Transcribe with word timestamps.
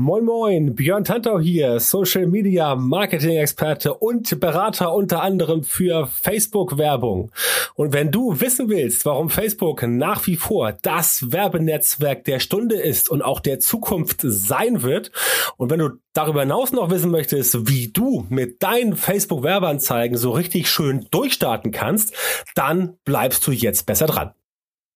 Moin 0.00 0.24
Moin, 0.24 0.76
Björn 0.76 1.02
Tantau 1.02 1.40
hier, 1.40 1.80
Social 1.80 2.28
Media 2.28 2.76
Marketing 2.76 3.36
Experte 3.36 3.94
und 3.94 4.38
Berater 4.38 4.94
unter 4.94 5.24
anderem 5.24 5.64
für 5.64 6.06
Facebook 6.06 6.78
Werbung. 6.78 7.32
Und 7.74 7.92
wenn 7.92 8.12
du 8.12 8.40
wissen 8.40 8.68
willst, 8.68 9.04
warum 9.06 9.28
Facebook 9.28 9.82
nach 9.82 10.24
wie 10.28 10.36
vor 10.36 10.70
das 10.70 11.32
Werbenetzwerk 11.32 12.22
der 12.22 12.38
Stunde 12.38 12.76
ist 12.76 13.10
und 13.10 13.22
auch 13.22 13.40
der 13.40 13.58
Zukunft 13.58 14.20
sein 14.22 14.82
wird, 14.84 15.10
und 15.56 15.68
wenn 15.68 15.80
du 15.80 15.90
darüber 16.12 16.42
hinaus 16.42 16.70
noch 16.70 16.90
wissen 16.90 17.10
möchtest, 17.10 17.68
wie 17.68 17.88
du 17.88 18.24
mit 18.28 18.62
deinen 18.62 18.94
Facebook 18.94 19.42
Werbeanzeigen 19.42 20.16
so 20.16 20.30
richtig 20.30 20.70
schön 20.70 21.08
durchstarten 21.10 21.72
kannst, 21.72 22.14
dann 22.54 22.98
bleibst 23.02 23.44
du 23.48 23.50
jetzt 23.50 23.84
besser 23.84 24.06
dran. 24.06 24.30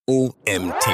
OMT 0.07 0.87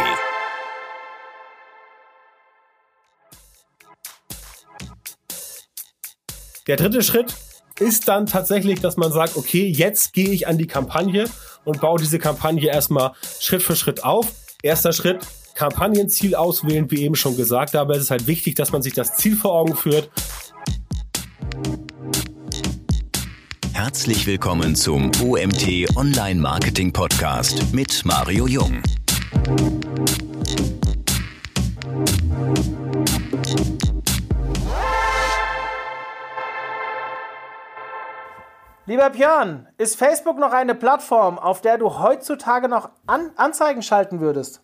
Der 6.69 6.77
dritte 6.77 7.03
Schritt 7.03 7.35
ist 7.81 8.09
dann 8.09 8.27
tatsächlich, 8.27 8.81
dass 8.81 8.99
man 8.99 9.11
sagt, 9.11 9.37
okay, 9.39 9.67
jetzt 9.67 10.13
gehe 10.13 10.29
ich 10.29 10.47
an 10.47 10.59
die 10.59 10.67
Kampagne 10.67 11.25
und 11.65 11.81
baue 11.81 11.99
diese 11.99 12.19
Kampagne 12.19 12.69
erstmal 12.69 13.13
Schritt 13.41 13.63
für 13.63 13.75
Schritt 13.75 14.05
auf. 14.05 14.27
Erster 14.63 14.93
Schritt, 14.93 15.21
Kampagnenziel 15.55 16.35
auswählen, 16.35 16.91
wie 16.91 17.05
eben 17.05 17.15
schon 17.15 17.39
gesagt, 17.39 17.75
es 17.75 17.99
ist 17.99 18.11
halt 18.11 18.27
wichtig, 18.27 18.55
dass 18.57 18.71
man 18.71 18.83
sich 18.83 18.93
das 18.93 19.17
Ziel 19.17 19.35
vor 19.35 19.53
Augen 19.53 19.77
führt. 19.77 20.11
Herzlich 23.73 24.27
willkommen 24.27 24.75
zum 24.77 25.11
OMT 25.23 25.97
Online 25.97 26.39
Marketing 26.39 26.93
Podcast 26.93 27.73
mit 27.73 28.05
Mario 28.05 28.47
Jung. 28.47 28.83
Lieber 38.89 39.11
Björn, 39.11 39.69
ist 39.77 39.97
Facebook 39.97 40.39
noch 40.39 40.53
eine 40.53 40.75
Plattform, 40.75 41.39
auf 41.39 41.61
der 41.61 41.77
du 41.77 41.99
heutzutage 41.99 42.71
noch 42.71 42.89
An 43.07 43.33
Anzeigen 43.37 43.83
schalten 43.83 44.21
würdest? 44.21 44.63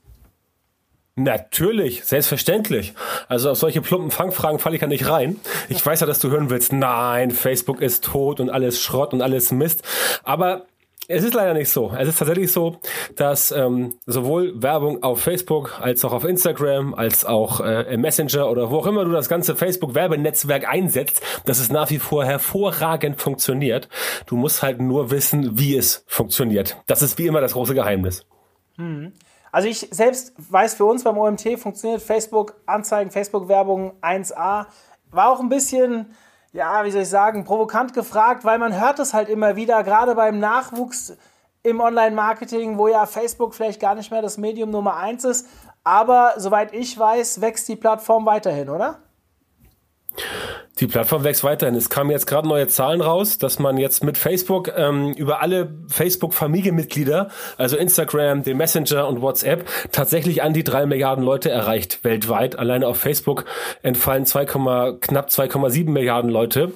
Natürlich, 1.14 2.06
selbstverständlich. 2.06 2.94
Also 3.28 3.50
auf 3.50 3.58
solche 3.58 3.82
plumpen 3.82 4.10
Fangfragen 4.10 4.60
falle 4.60 4.76
ich 4.76 4.80
ja 4.80 4.88
nicht 4.88 5.10
rein. 5.10 5.38
Ich 5.68 5.84
weiß 5.84 6.00
ja, 6.00 6.06
dass 6.06 6.20
du 6.20 6.30
hören 6.30 6.48
willst, 6.48 6.72
nein, 6.72 7.32
Facebook 7.32 7.82
ist 7.82 8.02
tot 8.02 8.40
und 8.40 8.48
alles 8.48 8.80
Schrott 8.80 9.12
und 9.12 9.20
alles 9.20 9.52
Mist. 9.52 9.82
Aber 10.22 10.64
es 11.08 11.24
ist 11.24 11.34
leider 11.34 11.54
nicht 11.54 11.70
so. 11.70 11.92
Es 11.98 12.08
ist 12.08 12.18
tatsächlich 12.18 12.50
so, 12.52 12.78
dass 13.16 13.50
ähm, 13.50 13.94
sowohl 14.06 14.62
Werbung 14.62 15.02
auf 15.02 15.20
Facebook 15.20 15.80
als 15.80 16.04
auch 16.04 16.12
auf 16.12 16.24
Instagram, 16.24 16.94
als 16.94 17.24
auch 17.24 17.60
äh, 17.60 17.92
im 17.94 18.00
Messenger 18.00 18.50
oder 18.50 18.70
wo 18.70 18.78
auch 18.78 18.86
immer 18.86 19.04
du 19.04 19.12
das 19.12 19.28
ganze 19.28 19.56
Facebook-Werbenetzwerk 19.56 20.68
einsetzt, 20.68 21.22
dass 21.44 21.58
es 21.58 21.70
nach 21.70 21.90
wie 21.90 21.98
vor 21.98 22.24
hervorragend 22.24 23.20
funktioniert. 23.20 23.88
Du 24.26 24.36
musst 24.36 24.62
halt 24.62 24.80
nur 24.80 25.10
wissen, 25.10 25.58
wie 25.58 25.76
es 25.76 26.04
funktioniert. 26.06 26.76
Das 26.86 27.02
ist 27.02 27.18
wie 27.18 27.26
immer 27.26 27.40
das 27.40 27.52
große 27.52 27.74
Geheimnis. 27.74 28.26
Hm. 28.76 29.12
Also 29.52 29.68
ich 29.68 29.88
selbst 29.92 30.32
weiß 30.36 30.74
für 30.74 30.84
uns 30.84 31.04
beim 31.04 31.16
OMT 31.16 31.60
funktioniert 31.60 32.02
Facebook-Anzeigen, 32.02 33.12
Facebook-Werbung 33.12 33.92
1A. 34.02 34.66
War 35.12 35.30
auch 35.30 35.38
ein 35.38 35.48
bisschen 35.48 36.06
ja, 36.54 36.84
wie 36.84 36.90
soll 36.92 37.02
ich 37.02 37.08
sagen, 37.08 37.44
provokant 37.44 37.94
gefragt, 37.94 38.44
weil 38.44 38.58
man 38.58 38.80
hört 38.80 39.00
es 39.00 39.12
halt 39.12 39.28
immer 39.28 39.56
wieder, 39.56 39.82
gerade 39.82 40.14
beim 40.14 40.38
Nachwuchs 40.38 41.16
im 41.64 41.80
Online-Marketing, 41.80 42.78
wo 42.78 42.86
ja 42.86 43.06
Facebook 43.06 43.54
vielleicht 43.54 43.80
gar 43.80 43.96
nicht 43.96 44.12
mehr 44.12 44.22
das 44.22 44.38
Medium 44.38 44.70
Nummer 44.70 44.96
eins 44.96 45.24
ist. 45.24 45.48
Aber 45.82 46.34
soweit 46.36 46.72
ich 46.72 46.96
weiß, 46.96 47.40
wächst 47.40 47.68
die 47.68 47.74
Plattform 47.74 48.24
weiterhin, 48.24 48.70
oder? 48.70 49.00
Die 50.80 50.88
Plattform 50.88 51.22
wächst 51.22 51.44
weiterhin. 51.44 51.76
Es 51.76 51.88
kamen 51.88 52.10
jetzt 52.10 52.26
gerade 52.26 52.48
neue 52.48 52.66
Zahlen 52.66 53.00
raus, 53.00 53.38
dass 53.38 53.60
man 53.60 53.78
jetzt 53.78 54.02
mit 54.02 54.18
Facebook 54.18 54.72
ähm, 54.76 55.12
über 55.12 55.40
alle 55.40 55.72
Facebook-Familienmitglieder, 55.88 57.30
also 57.56 57.76
Instagram, 57.76 58.42
den 58.42 58.56
Messenger 58.56 59.06
und 59.06 59.22
WhatsApp, 59.22 59.68
tatsächlich 59.92 60.42
an 60.42 60.52
die 60.52 60.64
drei 60.64 60.86
Milliarden 60.86 61.24
Leute 61.24 61.50
erreicht 61.50 62.02
weltweit. 62.02 62.58
Alleine 62.58 62.88
auf 62.88 62.98
Facebook 62.98 63.44
entfallen 63.82 64.26
2, 64.26 64.46
knapp 64.46 65.28
2,7 65.28 65.88
Milliarden 65.90 66.30
Leute. 66.30 66.72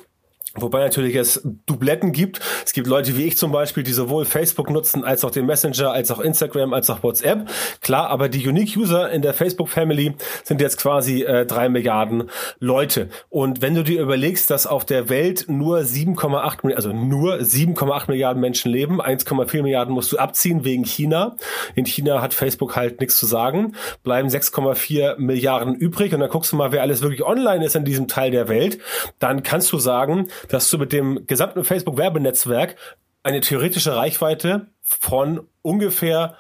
Wobei 0.63 0.81
natürlich 0.81 1.15
es 1.15 1.41
Dubletten 1.67 2.13
gibt. 2.13 2.41
Es 2.65 2.73
gibt 2.73 2.87
Leute 2.87 3.17
wie 3.17 3.25
ich 3.25 3.37
zum 3.37 3.53
Beispiel, 3.53 3.83
die 3.83 3.93
sowohl 3.93 4.25
Facebook 4.25 4.71
nutzen, 4.71 5.05
als 5.05 5.25
auch 5.25 5.31
den 5.31 5.47
Messenger, 5.47 5.93
als 5.93 6.11
auch 6.11 6.21
Instagram, 6.21 6.73
als 6.73 6.91
auch 6.91 7.03
WhatsApp. 7.03 7.49
Klar, 7.81 8.09
aber 8.11 8.29
die 8.29 8.47
Unique 8.47 8.77
User 8.77 9.11
in 9.11 9.23
der 9.23 9.35
Facebook 9.35 9.69
Family 9.69 10.15
sind 10.45 10.61
jetzt 10.61 10.79
quasi 10.79 11.23
äh, 11.23 11.47
drei 11.47 11.69
Milliarden 11.69 12.31
Leute. 12.59 13.09
Und 13.29 13.63
wenn 13.63 13.75
du 13.75 13.83
dir 13.83 14.01
überlegst, 14.01 14.51
dass 14.51 14.67
auf 14.67 14.85
der 14.85 15.09
Welt 15.09 15.47
nur 15.49 15.79
7,8 15.81 16.75
also 16.75 16.93
nur 16.93 17.37
7,8 17.37 18.11
Milliarden 18.11 18.41
Menschen 18.41 18.73
leben, 18.73 19.01
1,4 19.01 19.63
Milliarden 19.63 19.95
musst 19.95 20.13
du 20.13 20.19
abziehen 20.19 20.65
wegen 20.65 20.85
China. 20.85 21.37
In 21.75 21.87
China 21.87 22.21
hat 22.21 22.35
Facebook 22.35 22.77
halt 22.77 23.01
nichts 23.01 23.19
zu 23.19 23.27
sagen. 23.27 23.75
Bleiben 24.03 24.29
6,4 24.29 25.19
Milliarden 25.19 25.75
übrig. 25.75 26.13
Und 26.15 26.21
dann 26.21 26.31
guckst 26.31 26.53
du 26.53 26.57
mal, 26.57 26.73
wer 26.73 26.83
alles 26.83 27.03
wirklich 27.03 27.25
online 27.25 27.65
ist 27.65 27.77
in 27.77 27.85
diesem 27.85 28.09
Teil 28.09 28.31
der 28.31 28.49
Welt. 28.49 28.79
Dann 29.19 29.43
kannst 29.43 29.73
du 29.73 29.79
sagen, 29.79 30.29
dass 30.49 30.71
du 30.71 30.79
mit 30.79 30.93
dem 30.93 31.27
gesamten 31.27 31.65
Facebook-Werbenetzwerk 31.65 32.77
eine 33.23 33.41
theoretische 33.41 33.95
Reichweite 33.95 34.69
von 34.81 35.47
ungefähr 35.63 36.37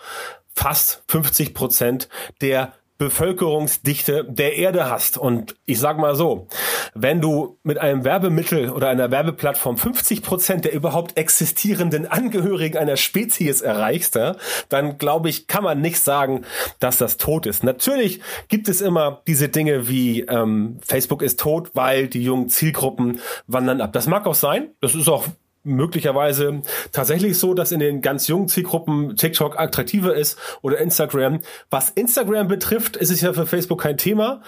fast 0.55 1.05
50 1.09 1.55
Prozent 1.55 2.09
der 2.41 2.73
Bevölkerungsdichte 2.99 4.25
der 4.29 4.57
Erde 4.57 4.91
hast. 4.91 5.17
Und 5.17 5.55
ich 5.65 5.79
sag 5.79 5.99
mal 5.99 6.17
so, 6.17 6.49
wenn 6.95 7.21
du 7.21 7.59
mit 7.63 7.79
einem 7.79 8.05
Werbemittel 8.05 8.71
oder 8.71 8.89
einer 8.89 9.11
Werbeplattform 9.11 9.77
50 9.77 10.23
Prozent 10.23 10.65
der 10.65 10.73
überhaupt 10.73 11.17
existierenden 11.17 12.07
Angehörigen 12.07 12.77
einer 12.77 12.97
Spezies 12.97 13.61
erreichst, 13.61 14.17
ja, 14.17 14.37
dann 14.69 14.99
glaube 14.99 15.29
ich, 15.29 15.47
kann 15.47 15.63
man 15.63 15.81
nicht 15.81 16.01
sagen, 16.01 16.45
dass 16.81 16.99
das 16.99 17.17
tot 17.17 17.47
ist. 17.47 17.63
Natürlich 17.63 18.21
gibt 18.49 18.69
es 18.69 18.81
immer 18.81 19.23
diese 19.29 19.49
Dinge 19.49 19.89
wie 19.89 20.23
ähm, 20.23 20.81
Facebook 20.85 21.23
ist 21.23 21.39
tot, 21.39 21.71
weil 21.75 22.09
die 22.09 22.23
jungen 22.23 22.49
Zielgruppen 22.49 23.21
wandern 23.47 23.81
ab. 23.81 23.93
Das 23.93 24.09
mag 24.09 24.27
auch 24.27 24.35
sein. 24.35 24.71
Das 24.81 24.97
ist 24.97 25.09
auch 25.09 25.25
möglicherweise 25.69 26.62
tatsächlich 26.93 27.39
so, 27.39 27.55
dass 27.55 27.73
in 27.73 27.81
den 27.81 28.01
ganz 28.03 28.27
jungen 28.27 28.49
Zielgruppen 28.49 29.17
TikTok 29.17 29.59
attraktiver 29.59 30.15
ist 30.15 30.39
oder 30.62 30.79
Instagram. 30.79 31.41
Was 31.71 31.91
Instagram 31.91 32.49
betrifft, 32.49 32.97
ist 32.97 33.11
es 33.11 33.21
ja 33.21 33.33
für 33.33 33.47
Facebook 33.47 33.81
kein 33.81 33.97
Thema, 33.97 34.43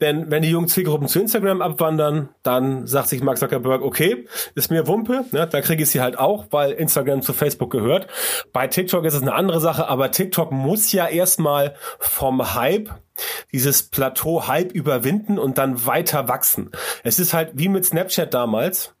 denn 0.00 0.30
wenn 0.30 0.42
die 0.42 0.50
jungen 0.50 0.68
Zielgruppen 0.68 1.08
zu 1.08 1.20
Instagram 1.20 1.62
abwandern, 1.62 2.28
dann 2.42 2.86
sagt 2.86 3.08
sich 3.08 3.22
Mark 3.22 3.38
Zuckerberg, 3.38 3.82
okay, 3.82 4.26
ist 4.54 4.70
mir 4.70 4.86
Wumpe, 4.86 5.24
ne, 5.30 5.46
da 5.46 5.60
kriege 5.60 5.82
ich 5.82 5.90
sie 5.90 6.00
halt 6.00 6.18
auch, 6.18 6.46
weil 6.50 6.72
Instagram 6.72 7.22
zu 7.22 7.32
Facebook 7.32 7.70
gehört. 7.70 8.08
Bei 8.52 8.66
TikTok 8.66 9.04
ist 9.04 9.14
es 9.14 9.22
eine 9.22 9.34
andere 9.34 9.60
Sache, 9.60 9.88
aber 9.88 10.10
TikTok 10.10 10.52
muss 10.52 10.92
ja 10.92 11.06
erstmal 11.06 11.74
vom 11.98 12.54
Hype 12.54 12.90
dieses 13.52 13.84
Plateau 13.84 14.48
Hype 14.48 14.72
überwinden 14.72 15.38
und 15.38 15.58
dann 15.58 15.86
weiter 15.86 16.28
wachsen. 16.28 16.70
Es 17.02 17.18
ist 17.18 17.32
halt 17.32 17.52
wie 17.54 17.68
mit 17.68 17.84
Snapchat 17.84 18.34
damals 18.34 18.93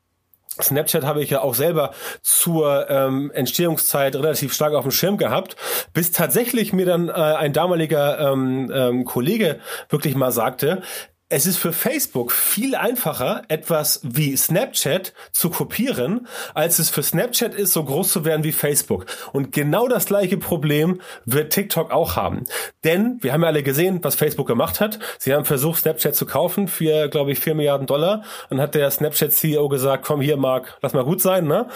Snapchat 0.62 1.04
habe 1.04 1.22
ich 1.22 1.30
ja 1.30 1.40
auch 1.40 1.54
selber 1.54 1.92
zur 2.22 2.88
ähm, 2.88 3.30
Entstehungszeit 3.34 4.14
relativ 4.16 4.52
stark 4.52 4.74
auf 4.74 4.84
dem 4.84 4.90
Schirm 4.90 5.16
gehabt, 5.16 5.56
bis 5.92 6.12
tatsächlich 6.12 6.72
mir 6.72 6.86
dann 6.86 7.08
äh, 7.08 7.12
ein 7.12 7.52
damaliger 7.52 8.32
ähm, 8.32 8.70
ähm, 8.72 9.04
Kollege 9.04 9.58
wirklich 9.88 10.14
mal 10.14 10.30
sagte, 10.30 10.82
es 11.30 11.46
ist 11.46 11.56
für 11.56 11.72
Facebook 11.72 12.32
viel 12.32 12.74
einfacher, 12.74 13.42
etwas 13.48 14.00
wie 14.02 14.36
Snapchat 14.36 15.14
zu 15.32 15.48
kopieren, 15.48 16.28
als 16.52 16.78
es 16.78 16.90
für 16.90 17.02
Snapchat 17.02 17.54
ist, 17.54 17.72
so 17.72 17.82
groß 17.82 18.12
zu 18.12 18.24
werden 18.26 18.44
wie 18.44 18.52
Facebook. 18.52 19.06
Und 19.32 19.50
genau 19.50 19.88
das 19.88 20.04
gleiche 20.04 20.36
Problem 20.36 21.00
wird 21.24 21.52
TikTok 21.52 21.90
auch 21.90 22.16
haben. 22.16 22.44
Denn 22.84 23.18
wir 23.22 23.32
haben 23.32 23.40
ja 23.40 23.48
alle 23.48 23.62
gesehen, 23.62 24.00
was 24.02 24.16
Facebook 24.16 24.46
gemacht 24.46 24.80
hat. 24.80 24.98
Sie 25.18 25.32
haben 25.32 25.46
versucht, 25.46 25.80
Snapchat 25.80 26.14
zu 26.14 26.26
kaufen 26.26 26.68
für, 26.68 27.08
glaube 27.08 27.32
ich, 27.32 27.40
vier 27.40 27.54
Milliarden 27.54 27.86
Dollar. 27.86 28.22
Dann 28.50 28.60
hat 28.60 28.74
der 28.74 28.90
Snapchat-CEO 28.90 29.68
gesagt, 29.68 30.04
komm 30.04 30.20
hier, 30.20 30.36
Mark, 30.36 30.76
lass 30.82 30.92
mal 30.92 31.04
gut 31.04 31.22
sein. 31.22 31.46
Ne? 31.46 31.68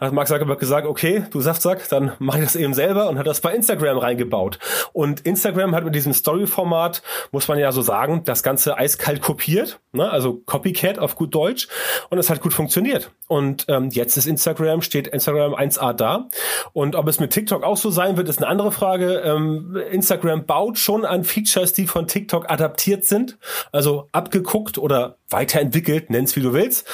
Hat 0.00 0.14
Mark 0.14 0.28
Zuckerberg 0.28 0.58
gesagt, 0.58 0.86
okay, 0.86 1.24
du 1.30 1.42
Saftsack, 1.42 1.90
dann 1.90 2.12
mach 2.18 2.36
ich 2.36 2.44
das 2.44 2.56
eben 2.56 2.72
selber 2.72 3.10
und 3.10 3.18
hat 3.18 3.26
das 3.26 3.42
bei 3.42 3.54
Instagram 3.54 3.98
reingebaut. 3.98 4.58
Und 4.94 5.20
Instagram 5.20 5.74
hat 5.74 5.84
mit 5.84 5.94
diesem 5.94 6.14
Story-Format, 6.14 7.02
muss 7.32 7.48
man 7.48 7.58
ja 7.58 7.70
so 7.70 7.82
sagen, 7.82 8.24
das 8.24 8.42
ganze 8.42 8.78
Eis 8.78 8.93
eiskalt 8.94 9.20
kopiert, 9.20 9.80
ne? 9.92 10.10
also 10.10 10.34
Copycat 10.46 10.98
auf 10.98 11.16
gut 11.16 11.34
Deutsch 11.34 11.68
und 12.10 12.18
es 12.18 12.30
hat 12.30 12.40
gut 12.40 12.52
funktioniert. 12.54 13.10
Und 13.28 13.66
ähm, 13.68 13.88
jetzt 13.90 14.16
ist 14.16 14.26
Instagram, 14.26 14.82
steht 14.82 15.08
Instagram 15.08 15.54
1A 15.54 15.92
da. 15.92 16.28
Und 16.72 16.94
ob 16.94 17.08
es 17.08 17.20
mit 17.20 17.32
TikTok 17.32 17.62
auch 17.62 17.76
so 17.76 17.90
sein 17.90 18.16
wird, 18.16 18.28
ist 18.28 18.38
eine 18.38 18.48
andere 18.48 18.72
Frage. 18.72 19.20
Ähm, 19.20 19.76
Instagram 19.90 20.46
baut 20.46 20.78
schon 20.78 21.04
an 21.04 21.24
Features, 21.24 21.72
die 21.72 21.86
von 21.86 22.06
TikTok 22.06 22.50
adaptiert 22.50 23.04
sind, 23.04 23.38
also 23.72 24.08
abgeguckt 24.12 24.78
oder 24.78 25.18
weiterentwickelt, 25.28 26.10
nenn's 26.10 26.36
wie 26.36 26.40
du 26.40 26.52
willst. 26.52 26.86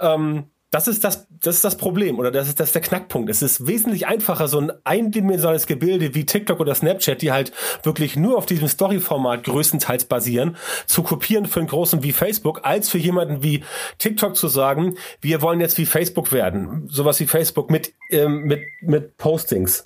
Ähm, 0.00 0.50
das 0.70 0.86
ist 0.86 1.02
das, 1.02 1.26
das 1.30 1.56
ist 1.56 1.64
das 1.64 1.76
Problem 1.78 2.18
oder 2.18 2.30
das 2.30 2.46
ist, 2.48 2.60
das 2.60 2.68
ist 2.68 2.74
der 2.74 2.82
Knackpunkt. 2.82 3.30
Es 3.30 3.40
ist 3.40 3.66
wesentlich 3.66 4.06
einfacher, 4.06 4.48
so 4.48 4.60
ein 4.60 4.70
eindimensionales 4.84 5.66
Gebilde 5.66 6.14
wie 6.14 6.26
TikTok 6.26 6.60
oder 6.60 6.74
Snapchat, 6.74 7.22
die 7.22 7.32
halt 7.32 7.52
wirklich 7.84 8.16
nur 8.16 8.36
auf 8.36 8.44
diesem 8.44 8.68
Story-Format 8.68 9.44
größtenteils 9.44 10.04
basieren, 10.04 10.56
zu 10.86 11.02
kopieren 11.02 11.46
für 11.46 11.60
einen 11.60 11.68
großen 11.70 12.02
wie 12.02 12.12
Facebook, 12.12 12.60
als 12.64 12.90
für 12.90 12.98
jemanden 12.98 13.42
wie 13.42 13.64
TikTok 13.96 14.36
zu 14.36 14.48
sagen, 14.48 14.96
wir 15.22 15.40
wollen 15.40 15.60
jetzt 15.60 15.78
wie 15.78 15.86
Facebook 15.86 16.32
werden. 16.32 16.86
Sowas 16.90 17.18
wie 17.20 17.26
Facebook 17.26 17.70
mit, 17.70 17.94
ähm, 18.10 18.42
mit, 18.42 18.62
mit 18.82 19.16
Postings, 19.16 19.84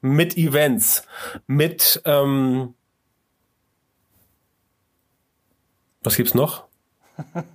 mit 0.00 0.36
Events, 0.36 1.02
mit, 1.48 2.00
ähm, 2.04 2.74
was 6.04 6.16
gibt's 6.16 6.34
noch? 6.34 6.67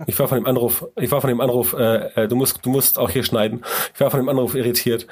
Ich 0.06 0.19
war 0.19 0.27
von 0.27 0.38
dem 0.38 0.45
Anruf, 0.45 0.86
ich 1.00 1.12
war 1.12 1.21
von 1.21 1.30
dem 1.30 1.42
Anruf, 1.42 1.74
äh, 1.74 2.24
äh, 2.24 2.27
du 2.27 2.36
musst, 2.36 2.65
du 2.65 2.69
musst 2.69 3.00
auch 3.00 3.10
hier 3.10 3.24
schneiden. 3.24 3.63
Ich 3.94 4.00
war 4.00 4.12
von 4.12 4.19
dem 4.19 4.30
Anruf 4.30 4.56
irritiert. 4.56 5.07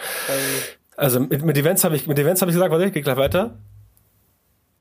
Also 0.97 1.19
mit, 1.19 1.43
mit 1.43 1.57
Events 1.57 1.83
habe 1.83 1.95
ich, 1.95 2.07
mit 2.07 2.19
Events 2.19 2.41
habe 2.41 2.51
ich 2.51 2.55
gesagt, 2.55 2.71
warte, 2.71 2.85
ich 2.85 2.93
gehe 2.93 3.01
gleich 3.01 3.17
weiter. 3.17 3.57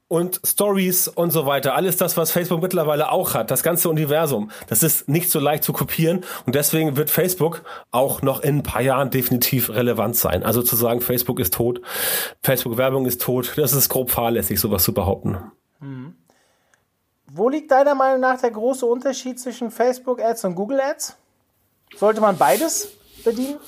Und 0.08 0.40
Stories 0.44 1.06
und 1.06 1.30
so 1.30 1.46
weiter. 1.46 1.76
Alles 1.76 1.96
das, 1.96 2.16
was 2.16 2.32
Facebook 2.32 2.60
mittlerweile 2.60 3.12
auch 3.12 3.34
hat, 3.34 3.52
das 3.52 3.62
ganze 3.62 3.88
Universum. 3.88 4.50
Das 4.66 4.82
ist 4.82 5.08
nicht 5.08 5.30
so 5.30 5.38
leicht 5.38 5.62
zu 5.62 5.72
kopieren 5.72 6.24
und 6.46 6.56
deswegen 6.56 6.96
wird 6.96 7.10
Facebook 7.10 7.62
auch 7.92 8.20
noch 8.20 8.40
in 8.40 8.56
ein 8.56 8.62
paar 8.64 8.82
Jahren 8.82 9.10
definitiv 9.10 9.70
relevant 9.70 10.16
sein. 10.16 10.42
Also 10.42 10.62
zu 10.62 10.74
sagen, 10.74 11.00
Facebook 11.00 11.38
ist 11.38 11.54
tot, 11.54 11.80
Facebook-Werbung 12.42 13.06
ist 13.06 13.22
tot, 13.22 13.52
das 13.56 13.72
ist 13.72 13.88
grob 13.88 14.10
fahrlässig, 14.10 14.58
sowas 14.58 14.82
zu 14.82 14.92
behaupten. 14.92 15.38
Mhm. 15.78 16.16
Wo 17.32 17.48
liegt 17.48 17.70
deiner 17.70 17.94
Meinung 17.94 18.20
nach 18.20 18.40
der 18.40 18.50
große 18.50 18.84
Unterschied 18.84 19.38
zwischen 19.38 19.70
Facebook 19.70 20.20
Ads 20.20 20.44
und 20.46 20.56
Google 20.56 20.80
Ads? 20.80 21.16
Sollte 21.96 22.20
man 22.20 22.36
beides 22.36 22.92
bedienen? 23.24 23.58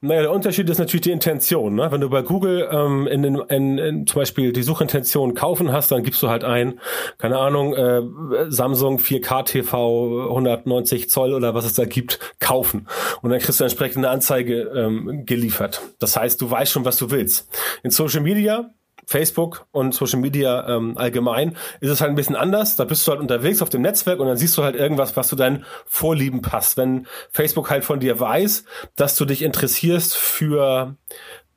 Naja, 0.00 0.22
der 0.22 0.32
Unterschied 0.32 0.68
ist 0.68 0.78
natürlich 0.78 1.02
die 1.02 1.12
Intention. 1.12 1.76
Ne? 1.76 1.92
Wenn 1.92 2.00
du 2.00 2.10
bei 2.10 2.22
Google 2.22 2.68
ähm, 2.72 3.06
in, 3.06 3.22
in, 3.22 3.36
in, 3.36 3.78
in 3.78 4.06
zum 4.08 4.22
Beispiel 4.22 4.52
die 4.52 4.64
Suchintention 4.64 5.34
kaufen 5.34 5.70
hast, 5.70 5.92
dann 5.92 6.02
gibst 6.02 6.20
du 6.24 6.28
halt 6.28 6.42
ein, 6.42 6.80
keine 7.18 7.38
Ahnung, 7.38 7.74
äh, 7.74 8.02
Samsung 8.48 8.98
4K 8.98 9.44
TV 9.44 10.28
190 10.30 11.08
Zoll 11.08 11.34
oder 11.34 11.54
was 11.54 11.64
es 11.64 11.74
da 11.74 11.84
gibt, 11.84 12.18
kaufen. 12.40 12.88
Und 13.20 13.30
dann 13.30 13.38
kriegst 13.38 13.60
du 13.60 13.64
entsprechend 13.64 13.98
eine 13.98 14.08
Anzeige 14.08 14.62
ähm, 14.74 15.24
geliefert. 15.26 15.80
Das 16.00 16.16
heißt, 16.16 16.40
du 16.40 16.50
weißt 16.50 16.72
schon, 16.72 16.84
was 16.84 16.96
du 16.96 17.12
willst. 17.12 17.48
In 17.84 17.92
Social 17.92 18.22
Media 18.22 18.74
Facebook 19.04 19.66
und 19.72 19.94
Social 19.94 20.20
Media 20.20 20.68
ähm, 20.68 20.96
allgemein 20.96 21.56
ist 21.80 21.90
es 21.90 22.00
halt 22.00 22.10
ein 22.10 22.16
bisschen 22.16 22.36
anders. 22.36 22.76
Da 22.76 22.84
bist 22.84 23.06
du 23.06 23.12
halt 23.12 23.20
unterwegs 23.20 23.62
auf 23.62 23.68
dem 23.68 23.82
Netzwerk 23.82 24.20
und 24.20 24.28
dann 24.28 24.36
siehst 24.36 24.56
du 24.56 24.62
halt 24.62 24.76
irgendwas, 24.76 25.16
was 25.16 25.28
zu 25.28 25.36
deinen 25.36 25.64
Vorlieben 25.86 26.42
passt. 26.42 26.76
Wenn 26.76 27.06
Facebook 27.30 27.70
halt 27.70 27.84
von 27.84 28.00
dir 28.00 28.18
weiß, 28.18 28.64
dass 28.96 29.16
du 29.16 29.24
dich 29.24 29.42
interessierst 29.42 30.16
für 30.16 30.96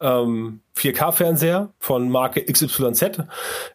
ähm, 0.02 0.62
4K-Fernseher 0.78 1.70
von 1.80 2.10
Marke 2.10 2.44
XYZ 2.44 3.24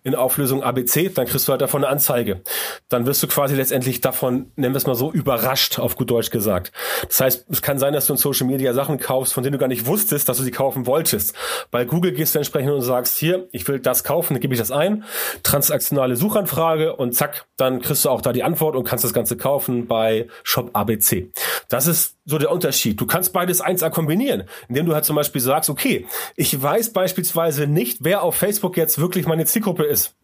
in 0.02 0.14
Auflösung 0.14 0.62
ABC, 0.62 1.08
dann 1.08 1.26
kriegst 1.26 1.48
du 1.48 1.52
halt 1.52 1.62
davon 1.62 1.82
eine 1.84 1.92
Anzeige. 1.92 2.42
Dann 2.88 3.06
wirst 3.06 3.22
du 3.22 3.26
quasi 3.26 3.54
letztendlich 3.54 4.00
davon, 4.00 4.52
nennen 4.56 4.74
wir 4.74 4.78
es 4.78 4.86
mal 4.86 4.94
so, 4.94 5.10
überrascht, 5.10 5.78
auf 5.78 5.96
gut 5.96 6.10
Deutsch 6.10 6.30
gesagt. 6.30 6.72
Das 7.08 7.20
heißt, 7.20 7.46
es 7.48 7.62
kann 7.62 7.78
sein, 7.78 7.94
dass 7.94 8.06
du 8.06 8.12
in 8.12 8.18
Social 8.18 8.46
Media 8.46 8.74
Sachen 8.74 8.98
kaufst, 8.98 9.32
von 9.32 9.42
denen 9.42 9.52
du 9.52 9.58
gar 9.58 9.68
nicht 9.68 9.86
wusstest, 9.86 10.28
dass 10.28 10.36
du 10.36 10.42
sie 10.42 10.50
kaufen 10.50 10.86
wolltest. 10.86 11.34
Bei 11.70 11.84
Google 11.84 12.12
gehst 12.12 12.34
du 12.34 12.38
entsprechend 12.38 12.72
und 12.72 12.82
sagst, 12.82 13.16
hier, 13.16 13.48
ich 13.52 13.66
will 13.66 13.80
das 13.80 14.04
kaufen, 14.04 14.34
dann 14.34 14.40
gebe 14.40 14.52
ich 14.52 14.60
das 14.60 14.70
ein, 14.70 15.04
transaktionale 15.42 16.16
Suchanfrage 16.16 16.96
und 16.96 17.14
zack, 17.14 17.46
dann 17.56 17.80
kriegst 17.80 18.04
du 18.04 18.10
auch 18.10 18.20
da 18.20 18.32
die 18.32 18.42
Antwort 18.42 18.76
und 18.76 18.84
kannst 18.84 19.04
das 19.04 19.14
Ganze 19.14 19.36
kaufen 19.36 19.86
bei 19.86 20.28
Shop 20.42 20.70
ABC. 20.74 21.30
Das 21.68 21.86
ist 21.86 22.16
so 22.24 22.38
der 22.38 22.50
Unterschied. 22.50 23.00
Du 23.00 23.06
kannst 23.06 23.32
beides 23.32 23.62
1A 23.62 23.90
kombinieren, 23.90 24.44
indem 24.68 24.86
du 24.86 24.94
halt 24.94 25.04
zum 25.04 25.16
Beispiel 25.16 25.40
sagst, 25.40 25.68
okay, 25.68 26.06
ich 26.36 26.60
weiß 26.60 26.89
beispielsweise 26.92 27.66
nicht, 27.66 27.98
wer 28.02 28.22
auf 28.22 28.36
Facebook 28.36 28.76
jetzt 28.76 28.98
wirklich 28.98 29.26
meine 29.26 29.46
Zielgruppe 29.46 29.84
ist. 29.84 30.14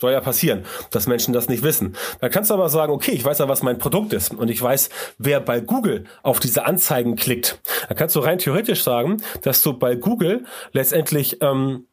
Soll 0.00 0.12
ja 0.12 0.20
passieren, 0.20 0.64
dass 0.92 1.08
Menschen 1.08 1.34
das 1.34 1.48
nicht 1.48 1.64
wissen. 1.64 1.96
Dann 2.20 2.30
kannst 2.30 2.50
du 2.50 2.54
aber 2.54 2.68
sagen, 2.68 2.92
okay, 2.92 3.10
ich 3.10 3.24
weiß 3.24 3.38
ja, 3.38 3.48
was 3.48 3.64
mein 3.64 3.78
Produkt 3.78 4.12
ist 4.12 4.32
und 4.32 4.48
ich 4.48 4.62
weiß, 4.62 4.90
wer 5.18 5.40
bei 5.40 5.58
Google 5.60 6.04
auf 6.22 6.38
diese 6.38 6.64
Anzeigen 6.66 7.16
klickt. 7.16 7.60
Dann 7.88 7.96
kannst 7.96 8.14
du 8.14 8.20
rein 8.20 8.38
theoretisch 8.38 8.84
sagen, 8.84 9.16
dass 9.42 9.60
du 9.62 9.72
bei 9.72 9.96
Google 9.96 10.44
letztendlich 10.72 11.42
ähm, 11.42 11.88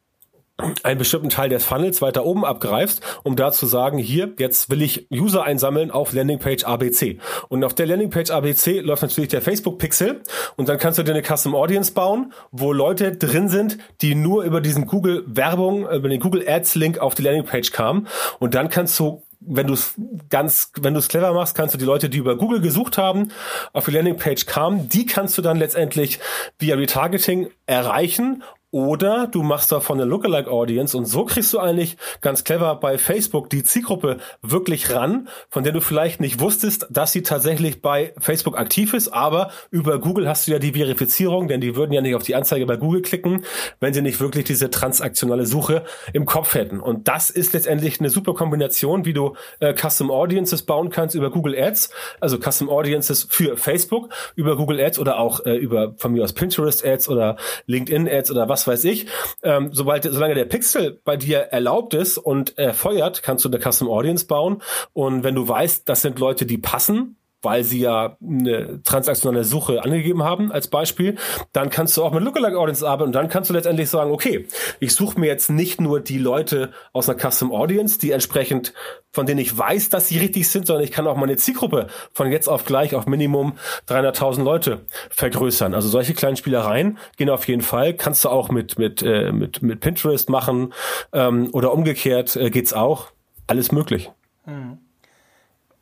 einen 0.82 0.98
bestimmten 0.98 1.28
Teil 1.28 1.50
des 1.50 1.64
Funnels 1.64 2.00
weiter 2.00 2.24
oben 2.24 2.44
abgreifst, 2.44 3.02
um 3.24 3.36
da 3.36 3.52
zu 3.52 3.66
sagen, 3.66 3.98
hier, 3.98 4.32
jetzt 4.38 4.70
will 4.70 4.80
ich 4.80 5.06
User 5.12 5.44
einsammeln 5.44 5.90
auf 5.90 6.12
Landingpage 6.12 6.64
ABC. 6.64 7.18
Und 7.48 7.62
auf 7.62 7.74
der 7.74 7.86
Landingpage 7.86 8.30
ABC 8.30 8.80
läuft 8.80 9.02
natürlich 9.02 9.28
der 9.28 9.42
Facebook-Pixel 9.42 10.22
und 10.56 10.68
dann 10.68 10.78
kannst 10.78 10.98
du 10.98 11.02
dir 11.02 11.12
eine 11.12 11.22
Custom 11.22 11.54
Audience 11.54 11.92
bauen, 11.92 12.32
wo 12.52 12.72
Leute 12.72 13.16
drin 13.16 13.48
sind, 13.50 13.76
die 14.00 14.14
nur 14.14 14.44
über 14.44 14.62
diesen 14.62 14.86
Google 14.86 15.24
Werbung, 15.26 15.88
über 15.90 16.08
den 16.08 16.20
Google 16.20 16.48
Ads 16.48 16.74
Link 16.76 16.98
auf 16.98 17.14
die 17.14 17.22
Landingpage 17.22 17.72
kamen. 17.72 18.08
Und 18.38 18.54
dann 18.54 18.70
kannst 18.70 18.98
du 18.98 19.22
wenn 19.40 19.66
du 19.66 19.74
es 19.74 19.94
ganz, 20.28 20.72
wenn 20.80 20.94
du 20.94 20.98
es 20.98 21.08
clever 21.08 21.32
machst, 21.32 21.56
kannst 21.56 21.74
du 21.74 21.78
die 21.78 21.84
Leute, 21.84 22.08
die 22.08 22.18
über 22.18 22.36
Google 22.36 22.60
gesucht 22.60 22.98
haben, 22.98 23.28
auf 23.72 23.84
die 23.84 23.92
Landingpage 23.92 24.46
kamen, 24.46 24.88
die 24.88 25.06
kannst 25.06 25.38
du 25.38 25.42
dann 25.42 25.58
letztendlich 25.58 26.18
via 26.58 26.74
Retargeting 26.74 27.50
erreichen 27.66 28.42
oder 28.72 29.28
du 29.28 29.42
machst 29.42 29.70
davon 29.70 30.00
eine 30.00 30.08
Lookalike 30.10 30.50
Audience 30.50 30.96
und 30.96 31.06
so 31.06 31.24
kriegst 31.24 31.52
du 31.52 31.58
eigentlich 31.58 31.96
ganz 32.20 32.42
clever 32.42 32.74
bei 32.76 32.98
Facebook 32.98 33.48
die 33.48 33.62
Zielgruppe 33.62 34.18
wirklich 34.42 34.92
ran, 34.92 35.28
von 35.48 35.62
der 35.62 35.72
du 35.72 35.80
vielleicht 35.80 36.20
nicht 36.20 36.40
wusstest, 36.40 36.86
dass 36.90 37.12
sie 37.12 37.22
tatsächlich 37.22 37.80
bei 37.80 38.12
Facebook 38.18 38.58
aktiv 38.58 38.92
ist, 38.92 39.08
aber 39.08 39.50
über 39.70 40.00
Google 40.00 40.28
hast 40.28 40.46
du 40.46 40.52
ja 40.52 40.58
die 40.58 40.72
Verifizierung, 40.72 41.46
denn 41.46 41.60
die 41.60 41.76
würden 41.76 41.92
ja 41.92 42.00
nicht 42.00 42.16
auf 42.16 42.24
die 42.24 42.34
Anzeige 42.34 42.66
bei 42.66 42.76
Google 42.76 43.02
klicken, 43.02 43.44
wenn 43.78 43.94
sie 43.94 44.02
nicht 44.02 44.20
wirklich 44.20 44.44
diese 44.44 44.68
transaktionale 44.68 45.46
Suche 45.46 45.84
im 46.12 46.26
Kopf 46.26 46.54
hätten. 46.54 46.80
Und 46.80 47.06
das 47.06 47.30
ist 47.30 47.52
letztendlich 47.52 48.00
eine 48.00 48.10
super 48.10 48.34
Kombination, 48.34 49.04
wie 49.04 49.12
du 49.12 49.36
äh, 49.60 49.74
Custom 49.74 50.10
Audiences 50.10 50.64
bauen 50.64 50.90
kannst 50.90 51.14
über 51.14 51.30
Google 51.30 51.56
Ads, 51.56 51.90
also 52.20 52.36
Custom 52.38 52.68
Audiences 52.68 53.26
für 53.30 53.56
Facebook, 53.56 54.08
über 54.34 54.56
Google 54.56 54.80
Ads 54.80 54.98
oder 54.98 55.18
auch 55.18 55.46
äh, 55.46 55.56
über 55.56 55.94
von 55.98 56.12
mir 56.12 56.24
aus 56.24 56.32
Pinterest 56.32 56.84
Ads 56.84 57.08
oder 57.08 57.36
LinkedIn 57.66 58.08
Ads 58.08 58.32
oder 58.32 58.48
was 58.48 58.55
was 58.56 58.66
weiß 58.66 58.84
ich. 58.84 59.06
Ähm, 59.42 59.70
sobald, 59.72 60.04
solange 60.04 60.34
der 60.34 60.46
Pixel 60.46 60.98
bei 61.04 61.16
dir 61.16 61.38
erlaubt 61.38 61.92
ist 61.92 62.16
und 62.16 62.56
er 62.56 62.72
feuert, 62.72 63.22
kannst 63.22 63.44
du 63.44 63.50
eine 63.50 63.60
Custom 63.60 63.88
Audience 63.88 64.26
bauen. 64.26 64.62
Und 64.94 65.24
wenn 65.24 65.34
du 65.34 65.46
weißt, 65.46 65.86
das 65.88 66.00
sind 66.00 66.18
Leute, 66.18 66.46
die 66.46 66.56
passen, 66.56 67.18
weil 67.46 67.62
sie 67.62 67.78
ja 67.78 68.16
eine 68.20 68.82
transaktionale 68.82 69.44
Suche 69.44 69.84
angegeben 69.84 70.24
haben 70.24 70.50
als 70.50 70.66
Beispiel, 70.66 71.14
dann 71.52 71.70
kannst 71.70 71.96
du 71.96 72.02
auch 72.02 72.12
mit 72.12 72.24
Lookalike 72.24 72.58
Audience 72.58 72.86
arbeiten 72.86 73.10
und 73.10 73.14
dann 73.14 73.28
kannst 73.28 73.50
du 73.50 73.54
letztendlich 73.54 73.88
sagen, 73.88 74.10
okay, 74.10 74.48
ich 74.80 74.94
suche 74.94 75.20
mir 75.20 75.26
jetzt 75.26 75.48
nicht 75.48 75.80
nur 75.80 76.00
die 76.00 76.18
Leute 76.18 76.72
aus 76.92 77.08
einer 77.08 77.18
Custom 77.18 77.52
Audience, 77.52 78.00
die 78.00 78.10
entsprechend 78.10 78.72
von 79.12 79.26
denen 79.26 79.38
ich 79.38 79.56
weiß, 79.56 79.90
dass 79.90 80.08
sie 80.08 80.18
richtig 80.18 80.50
sind, 80.50 80.66
sondern 80.66 80.84
ich 80.84 80.90
kann 80.90 81.06
auch 81.06 81.16
meine 81.16 81.36
Zielgruppe 81.36 81.86
von 82.12 82.32
jetzt 82.32 82.48
auf 82.48 82.64
gleich 82.64 82.94
auf 82.96 83.06
Minimum 83.06 83.54
300.000 83.88 84.42
Leute 84.42 84.80
vergrößern. 85.08 85.72
Also 85.72 85.88
solche 85.88 86.12
kleinen 86.14 86.36
Spielereien 86.36 86.98
gehen 87.16 87.30
auf 87.30 87.46
jeden 87.46 87.62
Fall. 87.62 87.94
Kannst 87.94 88.24
du 88.24 88.28
auch 88.28 88.50
mit 88.50 88.76
mit 88.76 89.02
äh, 89.02 89.30
mit 89.30 89.62
mit 89.62 89.80
Pinterest 89.80 90.28
machen 90.28 90.74
ähm, 91.12 91.48
oder 91.52 91.72
umgekehrt 91.72 92.34
äh, 92.36 92.50
geht's 92.50 92.72
auch. 92.74 93.12
Alles 93.46 93.70
möglich. 93.70 94.10
Mhm 94.44 94.85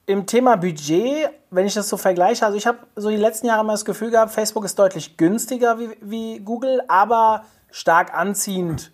im 0.06 0.26
Thema 0.26 0.56
Budget, 0.56 1.30
wenn 1.50 1.66
ich 1.66 1.74
das 1.74 1.88
so 1.88 1.96
vergleiche, 1.96 2.44
also 2.44 2.58
ich 2.58 2.66
habe 2.66 2.78
so 2.96 3.08
die 3.08 3.16
letzten 3.16 3.46
Jahre 3.46 3.62
immer 3.62 3.72
das 3.72 3.84
Gefühl 3.84 4.10
gehabt, 4.10 4.32
Facebook 4.32 4.64
ist 4.64 4.78
deutlich 4.78 5.16
günstiger 5.16 5.78
wie, 5.78 5.96
wie 6.00 6.40
Google, 6.40 6.82
aber 6.88 7.44
stark 7.70 8.14
anziehend. 8.14 8.92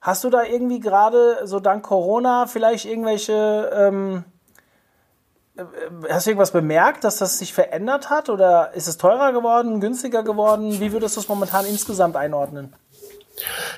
Hast 0.00 0.22
du 0.22 0.30
da 0.30 0.44
irgendwie 0.44 0.80
gerade 0.80 1.40
so 1.44 1.60
dank 1.60 1.84
Corona 1.84 2.46
vielleicht 2.46 2.84
irgendwelche, 2.84 3.70
ähm, 3.74 4.24
äh, 5.56 5.64
hast 6.10 6.26
du 6.26 6.30
irgendwas 6.30 6.52
bemerkt, 6.52 7.04
dass 7.04 7.18
das 7.18 7.38
sich 7.38 7.52
verändert 7.52 8.10
hat 8.10 8.28
oder 8.28 8.72
ist 8.74 8.86
es 8.86 8.98
teurer 8.98 9.32
geworden, 9.32 9.80
günstiger 9.80 10.22
geworden? 10.22 10.78
Wie 10.78 10.92
würdest 10.92 11.16
du 11.16 11.20
es 11.20 11.28
momentan 11.28 11.64
insgesamt 11.64 12.16
einordnen? 12.16 12.74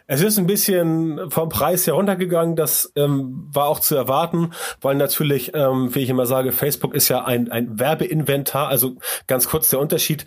Es 0.08 0.22
ist 0.22 0.38
ein 0.38 0.46
bisschen 0.46 1.30
vom 1.30 1.48
Preis 1.48 1.86
heruntergegangen, 1.86 2.54
das 2.54 2.92
ähm, 2.94 3.48
war 3.52 3.66
auch 3.66 3.80
zu 3.80 3.96
erwarten, 3.96 4.52
weil 4.80 4.94
natürlich, 4.94 5.52
ähm, 5.54 5.94
wie 5.94 6.00
ich 6.00 6.10
immer 6.10 6.26
sage, 6.26 6.52
Facebook 6.52 6.94
ist 6.94 7.08
ja 7.08 7.24
ein, 7.24 7.50
ein 7.50 7.80
Werbeinventar, 7.80 8.68
also 8.68 8.96
ganz 9.26 9.48
kurz 9.48 9.68
der 9.70 9.80
Unterschied, 9.80 10.24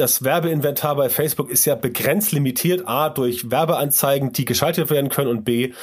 das 0.00 0.24
Werbeinventar 0.24 0.96
bei 0.96 1.10
Facebook 1.10 1.50
ist 1.50 1.66
ja 1.66 1.74
begrenzt 1.74 2.32
limitiert, 2.32 2.88
a, 2.88 3.10
durch 3.10 3.50
Werbeanzeigen, 3.50 4.32
die 4.32 4.46
geschaltet 4.46 4.88
werden 4.90 5.10
können 5.10 5.28
und 5.28 5.44
b, 5.44 5.74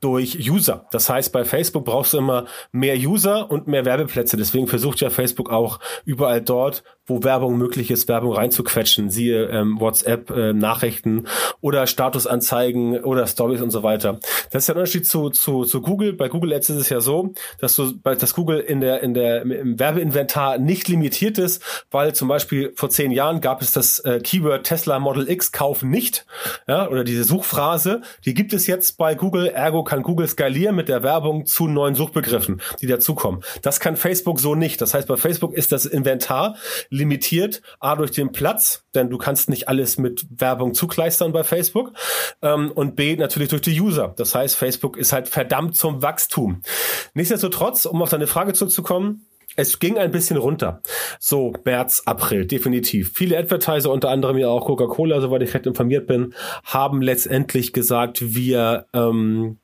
durch 0.00 0.50
User. 0.50 0.86
Das 0.90 1.10
heißt, 1.10 1.32
bei 1.32 1.44
Facebook 1.44 1.84
brauchst 1.84 2.14
du 2.14 2.18
immer 2.18 2.46
mehr 2.72 2.96
User 2.96 3.50
und 3.50 3.66
mehr 3.66 3.84
Werbeplätze. 3.84 4.38
Deswegen 4.38 4.68
versucht 4.68 5.00
ja 5.00 5.10
Facebook 5.10 5.50
auch 5.50 5.80
überall 6.06 6.40
dort, 6.40 6.82
wo 7.08 7.24
Werbung 7.24 7.56
möglich 7.56 7.90
ist, 7.90 8.06
Werbung 8.06 8.34
reinzuquetschen, 8.34 9.10
siehe 9.10 9.46
ähm, 9.46 9.80
WhatsApp, 9.80 10.30
äh, 10.30 10.52
Nachrichten 10.52 11.26
oder 11.60 11.86
Statusanzeigen 11.86 13.02
oder 13.02 13.26
Stories 13.26 13.62
und 13.62 13.70
so 13.70 13.82
weiter. 13.82 14.20
Das 14.50 14.64
ist 14.64 14.68
ja 14.68 14.74
ein 14.74 14.78
Unterschied 14.78 15.06
zu, 15.06 15.30
zu, 15.30 15.64
zu 15.64 15.80
Google. 15.80 16.12
Bei 16.12 16.28
Google 16.28 16.52
Ads 16.52 16.70
ist 16.70 16.76
es 16.76 16.88
ja 16.90 17.00
so, 17.00 17.32
dass 17.58 17.74
du, 17.76 17.92
dass 17.92 18.34
Google 18.34 18.60
in 18.60 18.80
der, 18.80 19.02
in 19.02 19.14
der, 19.14 19.42
im 19.42 19.78
Werbeinventar 19.78 20.58
nicht 20.58 20.88
limitiert 20.88 21.38
ist, 21.38 21.62
weil 21.90 22.14
zum 22.14 22.28
Beispiel 22.28 22.72
vor 22.76 22.90
zehn 22.90 23.10
Jahren 23.10 23.40
gab 23.40 23.62
es 23.62 23.72
das 23.72 23.98
äh, 24.00 24.20
Keyword 24.20 24.64
Tesla 24.64 24.98
Model 24.98 25.28
X 25.28 25.52
kaufen 25.52 25.90
nicht, 25.90 26.26
ja, 26.66 26.88
oder 26.88 27.04
diese 27.04 27.24
Suchphrase, 27.24 28.02
die 28.24 28.34
gibt 28.34 28.52
es 28.52 28.66
jetzt 28.66 28.98
bei 28.98 29.14
Google, 29.14 29.46
ergo 29.48 29.82
kann 29.82 30.02
Google 30.02 30.28
skalieren 30.28 30.76
mit 30.76 30.88
der 30.88 31.02
Werbung 31.02 31.46
zu 31.46 31.68
neuen 31.68 31.94
Suchbegriffen, 31.94 32.60
die 32.80 32.86
dazukommen. 32.86 33.42
Das 33.62 33.80
kann 33.80 33.96
Facebook 33.96 34.40
so 34.40 34.54
nicht. 34.54 34.80
Das 34.80 34.92
heißt, 34.94 35.08
bei 35.08 35.16
Facebook 35.16 35.54
ist 35.54 35.72
das 35.72 35.86
Inventar 35.86 36.56
limitiert, 36.98 37.62
A 37.80 37.96
durch 37.96 38.10
den 38.10 38.32
Platz, 38.32 38.84
denn 38.94 39.10
du 39.10 39.18
kannst 39.18 39.48
nicht 39.48 39.68
alles 39.68 39.98
mit 39.98 40.26
Werbung 40.30 40.74
zukleistern 40.74 41.32
bei 41.32 41.44
Facebook, 41.44 41.92
ähm, 42.42 42.70
und 42.72 42.96
B 42.96 43.16
natürlich 43.16 43.48
durch 43.48 43.62
die 43.62 43.80
User. 43.80 44.12
Das 44.16 44.34
heißt, 44.34 44.56
Facebook 44.56 44.96
ist 44.96 45.12
halt 45.12 45.28
verdammt 45.28 45.76
zum 45.76 46.02
Wachstum. 46.02 46.62
Nichtsdestotrotz, 47.14 47.86
um 47.86 48.02
auf 48.02 48.10
deine 48.10 48.26
Frage 48.26 48.52
zurückzukommen, 48.52 49.26
es 49.56 49.80
ging 49.80 49.98
ein 49.98 50.12
bisschen 50.12 50.36
runter. 50.36 50.82
So, 51.18 51.52
März, 51.64 52.02
April, 52.06 52.46
definitiv. 52.46 53.12
Viele 53.14 53.36
Advertiser, 53.36 53.90
unter 53.90 54.10
anderem 54.10 54.36
ja 54.38 54.48
auch 54.48 54.66
Coca-Cola, 54.66 55.20
soweit 55.20 55.42
ich 55.42 55.52
recht 55.52 55.66
informiert 55.66 56.06
bin, 56.06 56.34
haben 56.64 57.02
letztendlich 57.02 57.72
gesagt, 57.72 58.34
wir, 58.34 58.86
ähm, 58.92 59.58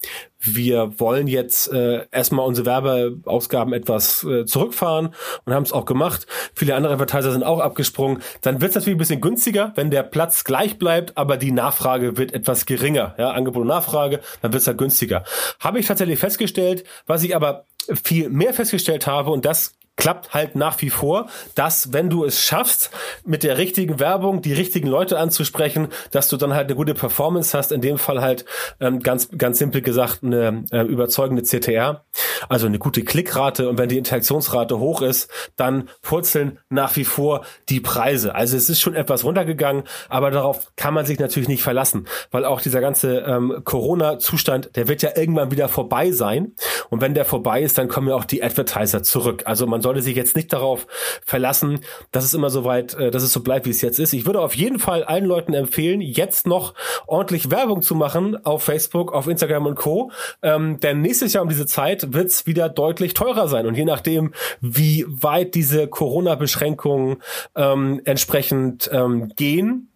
wir 0.44 0.98
wollen 0.98 1.26
jetzt 1.26 1.72
äh, 1.72 2.06
erstmal 2.10 2.46
unsere 2.46 2.66
Werbeausgaben 2.66 3.72
etwas 3.72 4.24
äh, 4.24 4.44
zurückfahren 4.44 5.14
und 5.44 5.54
haben 5.54 5.62
es 5.62 5.72
auch 5.72 5.84
gemacht. 5.84 6.26
Viele 6.54 6.74
andere 6.74 6.94
Advertiser 6.94 7.32
sind 7.32 7.42
auch 7.42 7.60
abgesprungen. 7.60 8.22
Dann 8.42 8.60
wird 8.60 8.70
es 8.70 8.74
natürlich 8.74 8.96
ein 8.96 8.98
bisschen 8.98 9.20
günstiger, 9.20 9.72
wenn 9.76 9.90
der 9.90 10.02
Platz 10.02 10.44
gleich 10.44 10.78
bleibt, 10.78 11.16
aber 11.16 11.36
die 11.36 11.52
Nachfrage 11.52 12.16
wird 12.16 12.32
etwas 12.32 12.66
geringer. 12.66 13.14
Ja, 13.18 13.30
Angebot 13.30 13.62
und 13.62 13.68
Nachfrage, 13.68 14.20
dann 14.42 14.52
wird 14.52 14.60
es 14.60 14.66
halt 14.66 14.78
günstiger. 14.78 15.24
Habe 15.60 15.78
ich 15.78 15.86
tatsächlich 15.86 16.18
festgestellt, 16.18 16.84
was 17.06 17.22
ich 17.22 17.34
aber 17.34 17.64
viel 18.02 18.28
mehr 18.30 18.54
festgestellt 18.54 19.06
habe, 19.06 19.30
und 19.30 19.44
das 19.44 19.74
klappt 19.96 20.34
halt 20.34 20.56
nach 20.56 20.80
wie 20.82 20.90
vor, 20.90 21.28
dass 21.54 21.92
wenn 21.92 22.10
du 22.10 22.24
es 22.24 22.42
schaffst, 22.42 22.90
mit 23.24 23.42
der 23.42 23.58
richtigen 23.58 24.00
Werbung 24.00 24.42
die 24.42 24.52
richtigen 24.52 24.88
Leute 24.88 25.18
anzusprechen, 25.18 25.88
dass 26.10 26.28
du 26.28 26.36
dann 26.36 26.54
halt 26.54 26.66
eine 26.66 26.74
gute 26.74 26.94
Performance 26.94 27.56
hast, 27.56 27.70
in 27.70 27.80
dem 27.80 27.98
Fall 27.98 28.20
halt 28.20 28.44
ähm, 28.80 29.00
ganz 29.00 29.28
ganz 29.38 29.58
simpel 29.58 29.82
gesagt 29.82 30.24
eine 30.24 30.64
äh, 30.72 30.82
überzeugende 30.82 31.42
CTR, 31.42 32.04
also 32.48 32.66
eine 32.66 32.78
gute 32.78 33.04
Klickrate 33.04 33.68
und 33.68 33.78
wenn 33.78 33.88
die 33.88 33.98
Interaktionsrate 33.98 34.78
hoch 34.78 35.00
ist, 35.00 35.30
dann 35.56 35.88
purzeln 36.02 36.58
nach 36.68 36.96
wie 36.96 37.04
vor 37.04 37.44
die 37.68 37.80
Preise. 37.80 38.34
Also 38.34 38.56
es 38.56 38.68
ist 38.68 38.80
schon 38.80 38.94
etwas 38.94 39.24
runtergegangen, 39.24 39.84
aber 40.08 40.30
darauf 40.30 40.72
kann 40.76 40.94
man 40.94 41.06
sich 41.06 41.20
natürlich 41.20 41.48
nicht 41.48 41.62
verlassen, 41.62 42.06
weil 42.32 42.44
auch 42.44 42.60
dieser 42.60 42.80
ganze 42.80 43.18
ähm, 43.18 43.62
Corona-Zustand, 43.64 44.74
der 44.74 44.88
wird 44.88 45.02
ja 45.02 45.10
irgendwann 45.16 45.52
wieder 45.52 45.68
vorbei 45.68 46.10
sein 46.10 46.52
und 46.90 47.00
wenn 47.00 47.14
der 47.14 47.24
vorbei 47.24 47.62
ist, 47.62 47.78
dann 47.78 47.88
kommen 47.88 48.08
ja 48.08 48.16
auch 48.16 48.24
die 48.24 48.42
Advertiser 48.42 49.02
zurück. 49.04 49.42
Also 49.46 49.66
man 49.66 49.83
sollte 49.84 50.02
sich 50.02 50.16
jetzt 50.16 50.34
nicht 50.34 50.52
darauf 50.52 50.88
verlassen, 51.24 51.80
dass 52.10 52.24
es 52.24 52.34
immer 52.34 52.50
so 52.50 52.64
weit, 52.64 52.94
äh, 52.94 53.12
dass 53.12 53.22
es 53.22 53.32
so 53.32 53.42
bleibt, 53.42 53.66
wie 53.66 53.70
es 53.70 53.82
jetzt 53.82 54.00
ist. 54.00 54.12
Ich 54.12 54.26
würde 54.26 54.40
auf 54.40 54.56
jeden 54.56 54.80
Fall 54.80 55.04
allen 55.04 55.26
Leuten 55.26 55.54
empfehlen, 55.54 56.00
jetzt 56.00 56.46
noch 56.48 56.74
ordentlich 57.06 57.50
Werbung 57.50 57.82
zu 57.82 57.94
machen 57.94 58.44
auf 58.44 58.64
Facebook, 58.64 59.12
auf 59.12 59.28
Instagram 59.28 59.66
und 59.66 59.76
Co. 59.76 60.10
Ähm, 60.42 60.80
denn 60.80 61.00
nächstes 61.00 61.32
Jahr 61.32 61.42
um 61.42 61.48
diese 61.48 61.66
Zeit 61.66 62.12
wird 62.12 62.28
es 62.28 62.46
wieder 62.46 62.68
deutlich 62.68 63.14
teurer 63.14 63.46
sein. 63.46 63.66
Und 63.66 63.76
je 63.76 63.84
nachdem, 63.84 64.32
wie 64.60 65.04
weit 65.06 65.54
diese 65.54 65.86
Corona-Beschränkungen 65.86 67.18
ähm, 67.54 68.00
entsprechend 68.04 68.90
ähm, 68.92 69.32
gehen, 69.36 69.90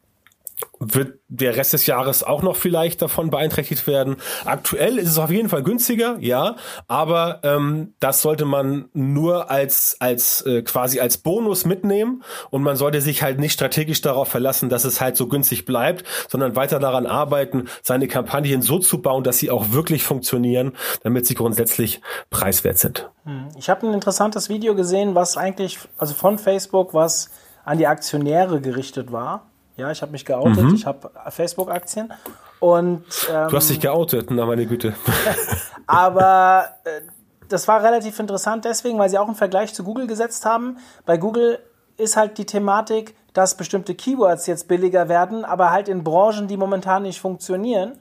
wird 0.80 1.18
der 1.28 1.56
Rest 1.56 1.72
des 1.72 1.86
Jahres 1.86 2.22
auch 2.22 2.42
noch 2.42 2.56
vielleicht 2.56 3.02
davon 3.02 3.30
beeinträchtigt 3.30 3.86
werden. 3.86 4.16
Aktuell 4.44 4.98
ist 4.98 5.08
es 5.08 5.18
auf 5.18 5.30
jeden 5.30 5.48
Fall 5.48 5.62
günstiger, 5.62 6.16
ja, 6.20 6.56
aber 6.86 7.40
ähm, 7.42 7.94
das 8.00 8.22
sollte 8.22 8.44
man 8.44 8.88
nur 8.92 9.50
als 9.50 9.96
als 9.98 10.42
äh, 10.42 10.62
quasi 10.62 11.00
als 11.00 11.18
Bonus 11.18 11.64
mitnehmen 11.64 12.22
und 12.50 12.62
man 12.62 12.76
sollte 12.76 13.00
sich 13.00 13.22
halt 13.22 13.40
nicht 13.40 13.52
strategisch 13.52 14.00
darauf 14.00 14.28
verlassen, 14.28 14.68
dass 14.68 14.84
es 14.84 15.00
halt 15.00 15.16
so 15.16 15.26
günstig 15.26 15.64
bleibt, 15.64 16.04
sondern 16.28 16.56
weiter 16.56 16.78
daran 16.78 17.06
arbeiten, 17.06 17.68
seine 17.82 18.08
Kampagnen 18.08 18.62
so 18.62 18.78
zu 18.78 19.02
bauen, 19.02 19.24
dass 19.24 19.38
sie 19.38 19.50
auch 19.50 19.72
wirklich 19.72 20.04
funktionieren, 20.04 20.72
damit 21.02 21.26
sie 21.26 21.34
grundsätzlich 21.34 22.00
preiswert 22.30 22.78
sind. 22.78 23.10
Hm. 23.24 23.48
Ich 23.58 23.68
habe 23.68 23.86
ein 23.86 23.94
interessantes 23.94 24.48
Video 24.48 24.74
gesehen, 24.74 25.14
was 25.14 25.36
eigentlich 25.36 25.78
also 25.98 26.14
von 26.14 26.38
Facebook, 26.38 26.94
was 26.94 27.30
an 27.64 27.78
die 27.78 27.86
Aktionäre 27.86 28.60
gerichtet 28.60 29.12
war 29.12 29.47
ja, 29.78 29.90
ich 29.90 30.02
habe 30.02 30.12
mich 30.12 30.24
geoutet. 30.24 30.64
Mhm. 30.64 30.74
Ich 30.74 30.84
habe 30.84 31.10
Facebook-Aktien. 31.30 32.12
Und 32.60 33.04
ähm, 33.32 33.48
du 33.48 33.56
hast 33.56 33.70
dich 33.70 33.76
ähm, 33.76 33.82
geoutet, 33.82 34.30
na 34.30 34.44
meine 34.44 34.66
Güte. 34.66 34.94
aber 35.86 36.64
äh, 36.84 37.00
das 37.48 37.68
war 37.68 37.82
relativ 37.82 38.18
interessant 38.18 38.64
deswegen, 38.64 38.98
weil 38.98 39.08
sie 39.08 39.18
auch 39.18 39.26
einen 39.26 39.36
Vergleich 39.36 39.72
zu 39.72 39.84
Google 39.84 40.08
gesetzt 40.08 40.44
haben. 40.44 40.78
Bei 41.06 41.16
Google 41.16 41.60
ist 41.96 42.16
halt 42.16 42.38
die 42.38 42.44
Thematik, 42.44 43.14
dass 43.32 43.56
bestimmte 43.56 43.94
Keywords 43.94 44.46
jetzt 44.46 44.66
billiger 44.66 45.08
werden, 45.08 45.44
aber 45.44 45.70
halt 45.70 45.88
in 45.88 46.02
Branchen, 46.02 46.48
die 46.48 46.56
momentan 46.56 47.04
nicht 47.04 47.20
funktionieren. 47.20 48.00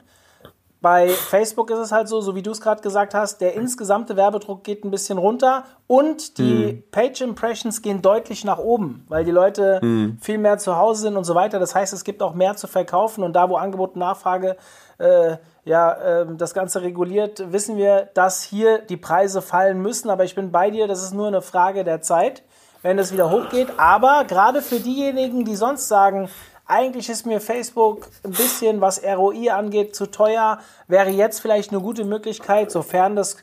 Bei 0.80 1.08
Facebook 1.08 1.70
ist 1.70 1.78
es 1.78 1.90
halt 1.90 2.08
so, 2.08 2.20
so 2.20 2.36
wie 2.36 2.42
du 2.42 2.52
es 2.52 2.60
gerade 2.60 2.80
gesagt 2.82 3.12
hast, 3.12 3.40
der 3.40 3.54
insgesamte 3.54 4.16
Werbedruck 4.16 4.62
geht 4.62 4.84
ein 4.84 4.92
bisschen 4.92 5.18
runter 5.18 5.64
und 5.88 6.38
die 6.38 6.74
mhm. 6.74 6.84
Page 6.92 7.20
Impressions 7.22 7.82
gehen 7.82 8.00
deutlich 8.00 8.44
nach 8.44 8.58
oben, 8.58 9.04
weil 9.08 9.24
die 9.24 9.32
Leute 9.32 9.80
mhm. 9.82 10.18
viel 10.20 10.38
mehr 10.38 10.58
zu 10.58 10.76
Hause 10.76 11.02
sind 11.02 11.16
und 11.16 11.24
so 11.24 11.34
weiter. 11.34 11.58
Das 11.58 11.74
heißt, 11.74 11.92
es 11.92 12.04
gibt 12.04 12.22
auch 12.22 12.34
mehr 12.34 12.54
zu 12.54 12.68
verkaufen 12.68 13.24
und 13.24 13.32
da, 13.32 13.50
wo 13.50 13.56
Angebot 13.56 13.94
und 13.94 14.00
Nachfrage 14.00 14.56
äh, 14.98 15.36
ja, 15.64 15.92
äh, 15.92 16.26
das 16.36 16.54
Ganze 16.54 16.82
reguliert, 16.82 17.52
wissen 17.52 17.76
wir, 17.76 18.08
dass 18.14 18.42
hier 18.42 18.78
die 18.78 18.96
Preise 18.96 19.42
fallen 19.42 19.80
müssen. 19.80 20.10
Aber 20.10 20.24
ich 20.24 20.34
bin 20.34 20.52
bei 20.52 20.70
dir, 20.70 20.86
das 20.86 21.02
ist 21.02 21.12
nur 21.12 21.26
eine 21.26 21.42
Frage 21.42 21.84
der 21.84 22.02
Zeit, 22.02 22.42
wenn 22.82 22.98
es 22.98 23.12
wieder 23.12 23.30
hochgeht. 23.30 23.68
Aber 23.78 24.24
gerade 24.24 24.62
für 24.62 24.80
diejenigen, 24.80 25.44
die 25.44 25.56
sonst 25.56 25.88
sagen, 25.88 26.28
eigentlich 26.68 27.08
ist 27.08 27.26
mir 27.26 27.40
Facebook 27.40 28.08
ein 28.22 28.32
bisschen, 28.32 28.80
was 28.80 29.02
ROI 29.02 29.50
angeht, 29.50 29.96
zu 29.96 30.06
teuer. 30.06 30.58
Wäre 30.86 31.08
jetzt 31.08 31.40
vielleicht 31.40 31.72
eine 31.72 31.80
gute 31.80 32.04
Möglichkeit, 32.04 32.70
sofern 32.70 33.16
das 33.16 33.38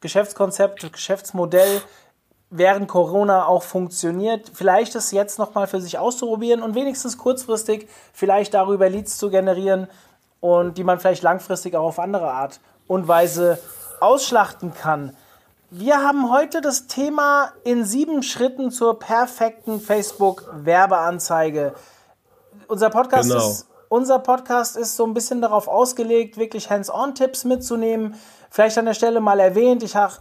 Geschäftskonzept, 0.00 0.82
das 0.82 0.92
Geschäftsmodell 0.92 1.80
während 2.50 2.86
Corona 2.86 3.46
auch 3.46 3.62
funktioniert, 3.62 4.52
vielleicht 4.54 4.94
es 4.94 5.10
jetzt 5.10 5.38
nochmal 5.38 5.66
für 5.66 5.80
sich 5.80 5.98
auszuprobieren 5.98 6.62
und 6.62 6.76
wenigstens 6.76 7.18
kurzfristig 7.18 7.88
vielleicht 8.12 8.54
darüber 8.54 8.88
Leads 8.88 9.18
zu 9.18 9.30
generieren 9.30 9.88
und 10.40 10.78
die 10.78 10.84
man 10.84 11.00
vielleicht 11.00 11.24
langfristig 11.24 11.74
auch 11.74 11.86
auf 11.86 11.98
andere 11.98 12.30
Art 12.30 12.60
und 12.86 13.08
Weise 13.08 13.58
ausschlachten 14.00 14.74
kann. 14.74 15.16
Wir 15.70 16.06
haben 16.06 16.30
heute 16.30 16.60
das 16.60 16.86
Thema 16.86 17.52
in 17.64 17.84
sieben 17.84 18.22
Schritten 18.22 18.70
zur 18.70 19.00
perfekten 19.00 19.80
Facebook-Werbeanzeige 19.80 21.74
unser 22.68 22.90
Podcast 22.90 23.28
genau. 23.30 23.50
ist 23.50 23.66
unser 23.88 24.18
Podcast 24.18 24.76
ist 24.76 24.96
so 24.96 25.04
ein 25.04 25.14
bisschen 25.14 25.40
darauf 25.40 25.68
ausgelegt, 25.68 26.36
wirklich 26.36 26.70
Hands-on-Tipps 26.70 27.44
mitzunehmen. 27.44 28.14
Vielleicht 28.50 28.78
an 28.78 28.86
der 28.86 28.94
Stelle 28.94 29.20
mal 29.20 29.38
erwähnt, 29.40 29.82
ich 29.82 29.96
habe 29.96 30.14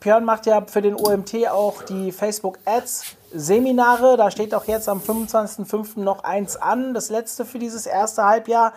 Björn 0.00 0.24
macht 0.24 0.46
ja 0.46 0.62
für 0.66 0.80
den 0.80 0.94
OMT 0.94 1.48
auch 1.48 1.82
die 1.82 2.12
Facebook 2.12 2.58
Ads 2.64 3.16
Seminare. 3.32 4.16
Da 4.16 4.30
steht 4.30 4.54
auch 4.54 4.66
jetzt 4.66 4.88
am 4.88 5.00
25.05. 5.00 6.00
noch 6.00 6.22
eins 6.22 6.56
an, 6.56 6.94
das 6.94 7.10
letzte 7.10 7.44
für 7.44 7.58
dieses 7.58 7.86
erste 7.86 8.24
Halbjahr. 8.24 8.72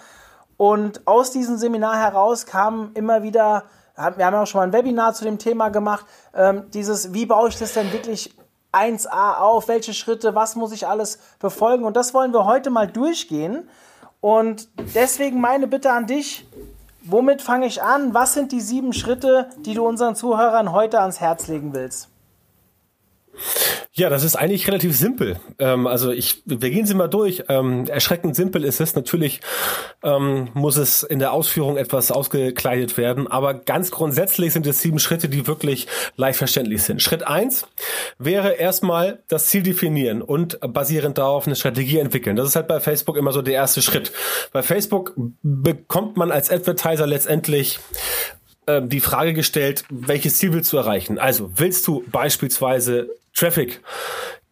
Und 0.58 1.06
aus 1.06 1.32
diesem 1.32 1.58
Seminar 1.58 2.00
heraus 2.00 2.46
kam 2.46 2.92
immer 2.96 3.22
wieder, 3.22 3.64
wir 3.96 4.25
haben 4.25 4.34
ja 4.34 4.42
auch 4.42 4.48
schon 4.48 4.60
mal 4.60 4.68
ein 4.68 4.74
Webinar 4.74 5.14
zu 5.14 5.25
dem 5.25 5.38
Thema 5.38 5.70
gemacht, 5.70 6.06
ähm, 6.34 6.64
dieses, 6.74 7.14
wie 7.14 7.25
baue 7.25 7.50
ich 7.50 7.60
das 7.60 7.74
denn 7.74 7.92
wirklich 7.92 8.36
1a 8.75 9.38
auf, 9.38 9.67
welche 9.67 9.94
Schritte, 9.94 10.36
was 10.36 10.55
muss 10.55 10.72
ich 10.72 10.88
alles 10.88 11.20
befolgen. 11.39 11.86
Und 11.86 11.96
das 11.96 12.13
wollen 12.13 12.34
wir 12.34 12.46
heute 12.46 12.70
mal 12.70 12.88
durchgehen. 12.88 13.70
Und 14.22 14.67
deswegen 14.96 15.39
meine 15.39 15.67
Bitte 15.67 15.91
an 15.91 16.08
dich, 16.08 16.48
womit 17.03 17.41
fange 17.41 17.67
ich 17.67 17.82
an? 17.82 18.13
Was 18.13 18.34
sind 18.34 18.51
die 18.51 18.62
sieben 18.62 18.94
Schritte, 18.94 19.50
die 19.60 19.74
du 19.74 19.88
unseren 19.88 20.15
Zuhörern 20.15 20.72
heute 20.72 21.00
ans 21.00 21.20
Herz 21.20 21.48
legen 21.48 21.74
willst? 21.74 22.10
Ja, 23.94 24.10
das 24.10 24.24
ist 24.24 24.36
eigentlich 24.36 24.68
relativ 24.68 24.96
simpel. 24.96 25.38
Ähm, 25.58 25.88
also 25.88 26.12
ich, 26.12 26.42
wir 26.46 26.70
gehen 26.70 26.86
sie 26.86 26.96
mal 26.96 27.08
durch. 27.08 27.44
Ähm, 27.48 27.86
erschreckend 27.88 28.36
simpel 28.36 28.63
ist 28.65 28.82
es. 28.82 28.96
Natürlich 28.96 29.39
ähm, 30.04 30.50
muss 30.54 30.75
es 30.77 31.04
in 31.04 31.20
der 31.20 31.32
Ausführung 31.32 31.77
etwas 31.77 32.12
ausgekleidet 32.12 32.98
werden, 32.98 33.27
aber 33.27 33.54
ganz 33.54 33.92
grundsätzlich 33.92 34.54
sind 34.54 34.68
es 34.68 34.82
sieben 34.82 35.00
Schritte, 35.00 35.30
die 35.30 35.48
wirklich 35.48 35.88
leicht 36.18 36.38
verständlich 36.38 36.84
sind. 36.84 37.01
Schritt 37.01 37.25
eins 37.25 37.68
wäre 38.20 38.54
erstmal 38.54 39.24
das 39.27 39.48
Ziel 39.48 39.63
definieren 39.63 40.22
und 40.22 40.60
basierend 40.62 41.18
darauf 41.18 41.48
eine 41.48 41.56
Strategie 41.56 42.00
entwickeln. 42.00 42.36
Das 42.36 42.48
ist 42.48 42.56
halt 42.56 42.68
bei 42.68 42.80
Facebook 42.80 43.15
immer 43.15 43.32
so 43.32 43.42
der 43.42 43.54
erste 43.54 43.82
Schritt. 43.82 44.12
Bei 44.51 44.62
Facebook 44.62 45.13
bekommt 45.42 46.18
man 46.18 46.32
als 46.32 46.50
Advertiser 46.50 47.08
letztendlich 47.08 47.80
ähm, 48.68 48.89
die 48.89 49.00
Frage 49.00 49.34
gestellt, 49.34 49.84
welches 49.89 50.38
Ziel 50.38 50.54
willst 50.54 50.74
du 50.74 50.77
erreichen? 50.77 51.20
Also 51.20 51.51
willst 51.56 51.88
du 51.88 52.04
beispielsweise 52.12 53.10
Traffic 53.36 53.82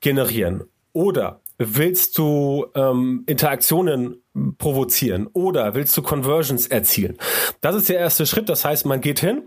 generieren? 0.01 0.65
Oder 0.91 1.41
willst 1.57 2.17
du 2.17 2.67
ähm, 2.75 3.23
Interaktionen 3.25 4.21
provozieren 4.57 5.27
oder 5.33 5.73
willst 5.73 5.95
du 5.97 6.01
Conversions 6.01 6.67
erzielen? 6.67 7.17
Das 7.61 7.75
ist 7.75 7.89
der 7.89 7.99
erste 7.99 8.25
Schritt. 8.25 8.49
Das 8.49 8.65
heißt, 8.65 8.85
man 8.85 9.01
geht 9.01 9.19
hin 9.19 9.43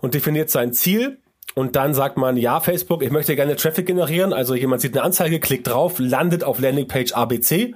und 0.00 0.14
definiert 0.14 0.50
sein 0.50 0.72
Ziel. 0.72 1.18
Und 1.54 1.74
dann 1.74 1.94
sagt 1.94 2.16
man, 2.16 2.36
ja, 2.36 2.60
Facebook, 2.60 3.02
ich 3.02 3.10
möchte 3.10 3.34
gerne 3.34 3.56
Traffic 3.56 3.84
generieren. 3.86 4.32
Also 4.32 4.54
jemand 4.54 4.82
sieht 4.82 4.96
eine 4.96 5.02
Anzeige, 5.02 5.40
klickt 5.40 5.66
drauf, 5.66 5.98
landet 5.98 6.44
auf 6.44 6.60
Landingpage 6.60 7.12
ABC 7.12 7.74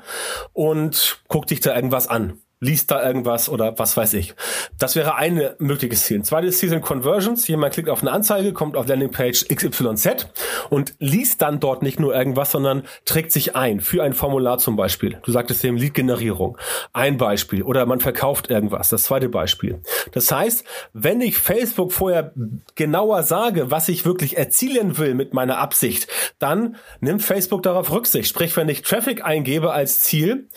und 0.53 1.21
guckt 1.27 1.49
sich 1.49 1.61
da 1.61 1.75
irgendwas 1.75 2.07
an 2.07 2.39
liest 2.65 2.91
da 2.91 3.07
irgendwas 3.07 3.49
oder 3.49 3.79
was 3.79 3.97
weiß 3.97 4.15
ich. 4.15 4.35
Das 4.79 4.97
wäre 4.97 5.17
eine 5.17 5.55
mögliches 5.59 6.05
Ziel. 6.05 6.19
Ein 6.19 6.25
zweites 6.25 6.59
Ziel 6.59 6.71
sind 6.71 6.83
Conversions. 6.83 7.47
Jemand 7.47 7.75
klickt 7.75 7.91
auf 7.91 8.01
eine 8.01 8.11
Anzeige, 8.11 8.53
kommt 8.53 8.77
auf 8.77 8.89
Landingpage 8.89 9.47
XYZ 9.49 10.27
und 10.71 10.95
liest 10.99 11.43
dann 11.43 11.61
dort 11.61 11.83
nicht 11.83 12.01
nur 12.01 12.15
irgendwas, 12.15 12.51
sondern 12.51 12.85
trägt 13.05 13.33
sich 13.33 13.55
ein 13.55 13.81
für 13.81 14.03
ein 14.03 14.15
Formular 14.15 14.59
zum 14.59 14.77
Beispiel. 14.77 15.19
Du 15.23 15.31
sagtest 15.31 15.65
eben 15.65 15.77
Lead-Generierung. 15.77 16.57
Ein 16.93 17.19
Beispiel. 17.19 17.63
Oder 17.63 17.85
man 17.87 18.01
verkauft 18.01 18.51
irgendwas. 18.51 18.89
Das 18.89 19.05
zweite 19.05 19.29
Beispiel. 19.29 19.83
Das 20.13 20.31
heißt, 20.33 20.65
wenn 20.93 21.21
ich 21.21 21.37
Facebook 21.37 21.93
vorher 21.93 22.33
genauer 22.75 23.23
sage, 23.23 23.71
was 23.71 23.89
ich 23.89 24.07
wirklich 24.07 24.39
erzielen 24.39 24.97
will 24.97 25.15
mit 25.15 25.35
meiner 25.35 25.59
Absicht, 25.59 26.09
dann 26.39 26.77
nimmt 27.01 27.23
Facebook 27.23 27.63
darauf 27.63 27.93
Rücksicht. 27.93 28.29
Sprich, 28.29 28.57
wenn 28.57 28.69
ich 28.69 28.83
Traffic 28.83 29.25
eingebe 29.25 29.73
als 29.73 30.01
Ziel, 30.01 30.49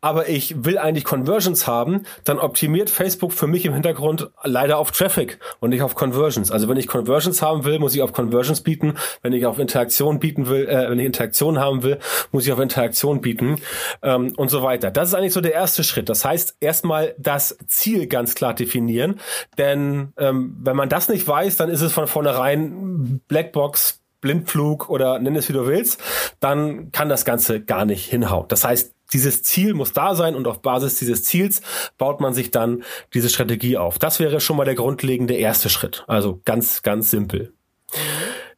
aber 0.00 0.28
ich 0.28 0.64
will 0.64 0.78
eigentlich 0.78 1.04
Conversions 1.04 1.66
haben, 1.66 2.04
dann 2.24 2.38
optimiert 2.38 2.90
Facebook 2.90 3.32
für 3.32 3.46
mich 3.46 3.66
im 3.66 3.72
Hintergrund 3.72 4.30
leider 4.42 4.78
auf 4.78 4.90
Traffic 4.90 5.38
und 5.60 5.70
nicht 5.70 5.82
auf 5.82 5.94
Conversions. 5.94 6.50
Also 6.50 6.68
wenn 6.68 6.76
ich 6.76 6.86
Conversions 6.86 7.42
haben 7.42 7.64
will, 7.64 7.78
muss 7.78 7.94
ich 7.94 8.02
auf 8.02 8.12
Conversions 8.12 8.62
bieten. 8.62 8.94
Wenn 9.22 9.32
ich 9.32 9.46
auf 9.46 9.58
Interaktion 9.58 10.18
bieten 10.18 10.48
will, 10.48 10.68
äh, 10.68 10.90
wenn 10.90 10.98
ich 10.98 11.06
Interaktion 11.06 11.58
haben 11.58 11.82
will, 11.82 11.98
muss 12.32 12.46
ich 12.46 12.52
auf 12.52 12.60
Interaktion 12.60 13.20
bieten 13.20 13.56
ähm, 14.02 14.32
und 14.36 14.48
so 14.48 14.62
weiter. 14.62 14.90
Das 14.90 15.08
ist 15.08 15.14
eigentlich 15.14 15.34
so 15.34 15.40
der 15.40 15.52
erste 15.52 15.84
Schritt. 15.84 16.08
Das 16.08 16.24
heißt, 16.24 16.56
erstmal 16.60 17.14
das 17.18 17.58
Ziel 17.66 18.06
ganz 18.06 18.34
klar 18.34 18.54
definieren, 18.54 19.20
denn 19.58 20.12
ähm, 20.16 20.56
wenn 20.60 20.76
man 20.76 20.88
das 20.88 21.08
nicht 21.08 21.26
weiß, 21.26 21.56
dann 21.56 21.68
ist 21.68 21.82
es 21.82 21.92
von 21.92 22.06
vornherein 22.06 23.20
Blackbox, 23.28 24.00
Blindflug 24.20 24.88
oder 24.88 25.18
nenn 25.18 25.36
es 25.36 25.48
wie 25.48 25.54
du 25.54 25.66
willst, 25.66 26.00
dann 26.40 26.92
kann 26.92 27.08
das 27.08 27.24
Ganze 27.24 27.60
gar 27.60 27.84
nicht 27.84 28.06
hinhauen. 28.06 28.46
Das 28.48 28.64
heißt, 28.64 28.94
dieses 29.12 29.42
Ziel 29.42 29.74
muss 29.74 29.92
da 29.92 30.14
sein 30.14 30.34
und 30.34 30.46
auf 30.46 30.62
Basis 30.62 30.96
dieses 30.96 31.24
Ziels 31.24 31.62
baut 31.98 32.20
man 32.20 32.34
sich 32.34 32.50
dann 32.50 32.84
diese 33.14 33.28
Strategie 33.28 33.76
auf. 33.76 33.98
Das 33.98 34.20
wäre 34.20 34.40
schon 34.40 34.56
mal 34.56 34.64
der 34.64 34.74
grundlegende 34.74 35.34
erste 35.34 35.68
Schritt. 35.68 36.04
Also 36.06 36.40
ganz, 36.44 36.82
ganz 36.82 37.10
simpel. 37.10 37.52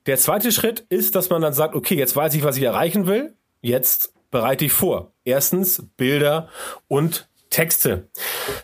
Der 0.07 0.19
zweite 0.19 0.53
Schritt 0.53 0.85
ist, 0.89 1.15
dass 1.15 1.31
man 1.31 1.43
dann 1.43 1.53
sagt, 1.53 1.75
okay, 1.75 1.95
jetzt 1.95 2.17
weiß 2.17 2.35
ich, 2.35 2.43
was 2.43 2.57
ich 2.57 2.65
erreichen 2.65 3.07
will. 3.07 3.35
Jetzt 3.61 4.13
bereite 4.31 4.65
ich 4.65 4.73
vor. 4.73 5.13
Erstens 5.25 5.87
Bilder 5.97 6.49
und 6.89 7.29
Texte 7.53 8.09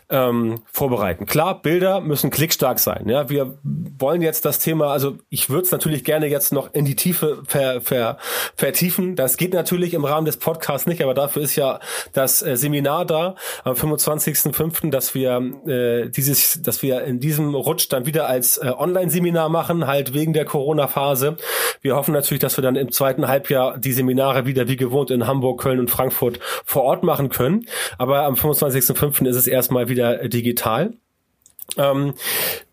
ähm, 0.09 0.63
vorbereiten. 0.71 1.25
Klar, 1.25 1.61
Bilder 1.61 2.01
müssen 2.01 2.31
klickstark 2.31 2.79
sein. 2.79 3.07
Ja, 3.07 3.29
wir 3.29 3.57
wollen 3.63 4.21
jetzt 4.21 4.45
das 4.45 4.59
Thema, 4.59 4.91
also 4.91 5.17
ich 5.29 5.49
würde 5.49 5.63
es 5.63 5.71
natürlich 5.71 6.03
gerne 6.03 6.27
jetzt 6.27 6.51
noch 6.51 6.73
in 6.73 6.85
die 6.85 6.95
Tiefe 6.95 7.43
ver, 7.47 7.81
ver, 7.81 8.17
vertiefen. 8.55 9.15
Das 9.15 9.37
geht 9.37 9.53
natürlich 9.53 9.93
im 9.93 10.05
Rahmen 10.05 10.25
des 10.25 10.37
Podcasts 10.37 10.87
nicht, 10.87 11.03
aber 11.03 11.13
dafür 11.13 11.43
ist 11.43 11.55
ja 11.55 11.79
das 12.13 12.41
äh, 12.41 12.57
Seminar 12.57 13.05
da 13.05 13.35
am 13.63 13.75
25.05., 13.75 14.89
dass 14.89 15.13
wir 15.13 15.39
äh, 15.67 16.09
dieses, 16.09 16.61
dass 16.61 16.81
wir 16.81 17.03
in 17.03 17.19
diesem 17.19 17.53
Rutsch 17.53 17.87
dann 17.89 18.05
wieder 18.07 18.27
als 18.27 18.57
äh, 18.57 18.71
Online-Seminar 18.75 19.49
machen, 19.49 19.85
halt 19.85 20.13
wegen 20.13 20.33
der 20.33 20.45
Corona-Phase. 20.45 21.37
Wir 21.81 21.95
hoffen 21.95 22.13
natürlich, 22.13 22.41
dass 22.41 22.57
wir 22.57 22.63
dann 22.63 22.75
im 22.75 22.91
zweiten 22.91 23.27
Halbjahr 23.27 23.77
die 23.77 23.93
Seminare 23.93 24.47
wieder 24.47 24.67
wie 24.67 24.77
gewohnt 24.77 25.11
in 25.11 25.27
Hamburg, 25.27 25.61
Köln 25.61 25.79
und 25.79 25.91
Frankfurt 25.91 26.39
vor 26.65 26.83
Ort 26.83 27.03
machen 27.03 27.29
können. 27.29 27.67
Aber 27.99 28.23
am 28.23 28.35
25.05. 28.81 29.27
ist 29.27 29.35
es 29.35 29.47
erstmal 29.47 29.89
wieder 29.89 30.27
digital. 30.27 30.93
Ähm, 31.77 32.13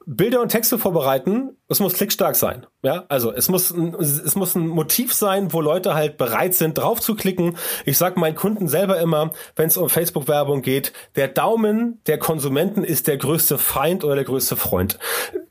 Bilder 0.09 0.41
und 0.41 0.51
Texte 0.51 0.79
vorbereiten, 0.79 1.57
es 1.69 1.81
muss 1.81 1.95
klickstark 1.95 2.37
sein. 2.37 2.65
Ja, 2.83 3.05
also 3.09 3.33
es 3.33 3.49
muss, 3.49 3.73
es 3.73 4.37
muss 4.37 4.55
ein 4.55 4.69
Motiv 4.69 5.13
sein, 5.13 5.53
wo 5.53 5.61
Leute 5.61 5.95
halt 5.95 6.17
bereit 6.17 6.55
sind, 6.55 6.79
drauf 6.79 7.01
zu 7.01 7.17
klicken. 7.17 7.57
Ich 7.85 7.99
sage 7.99 8.21
meinen 8.21 8.37
Kunden 8.37 8.69
selber 8.69 9.01
immer, 9.01 9.33
wenn 9.57 9.67
es 9.67 9.77
um 9.77 9.89
Facebook-Werbung 9.89 10.63
geht, 10.63 10.93
der 11.17 11.27
Daumen 11.27 12.01
der 12.07 12.19
Konsumenten 12.19 12.85
ist 12.85 13.09
der 13.09 13.17
größte 13.17 13.59
Feind 13.59 14.05
oder 14.05 14.15
der 14.15 14.25
größte 14.25 14.55
Freund. 14.55 15.01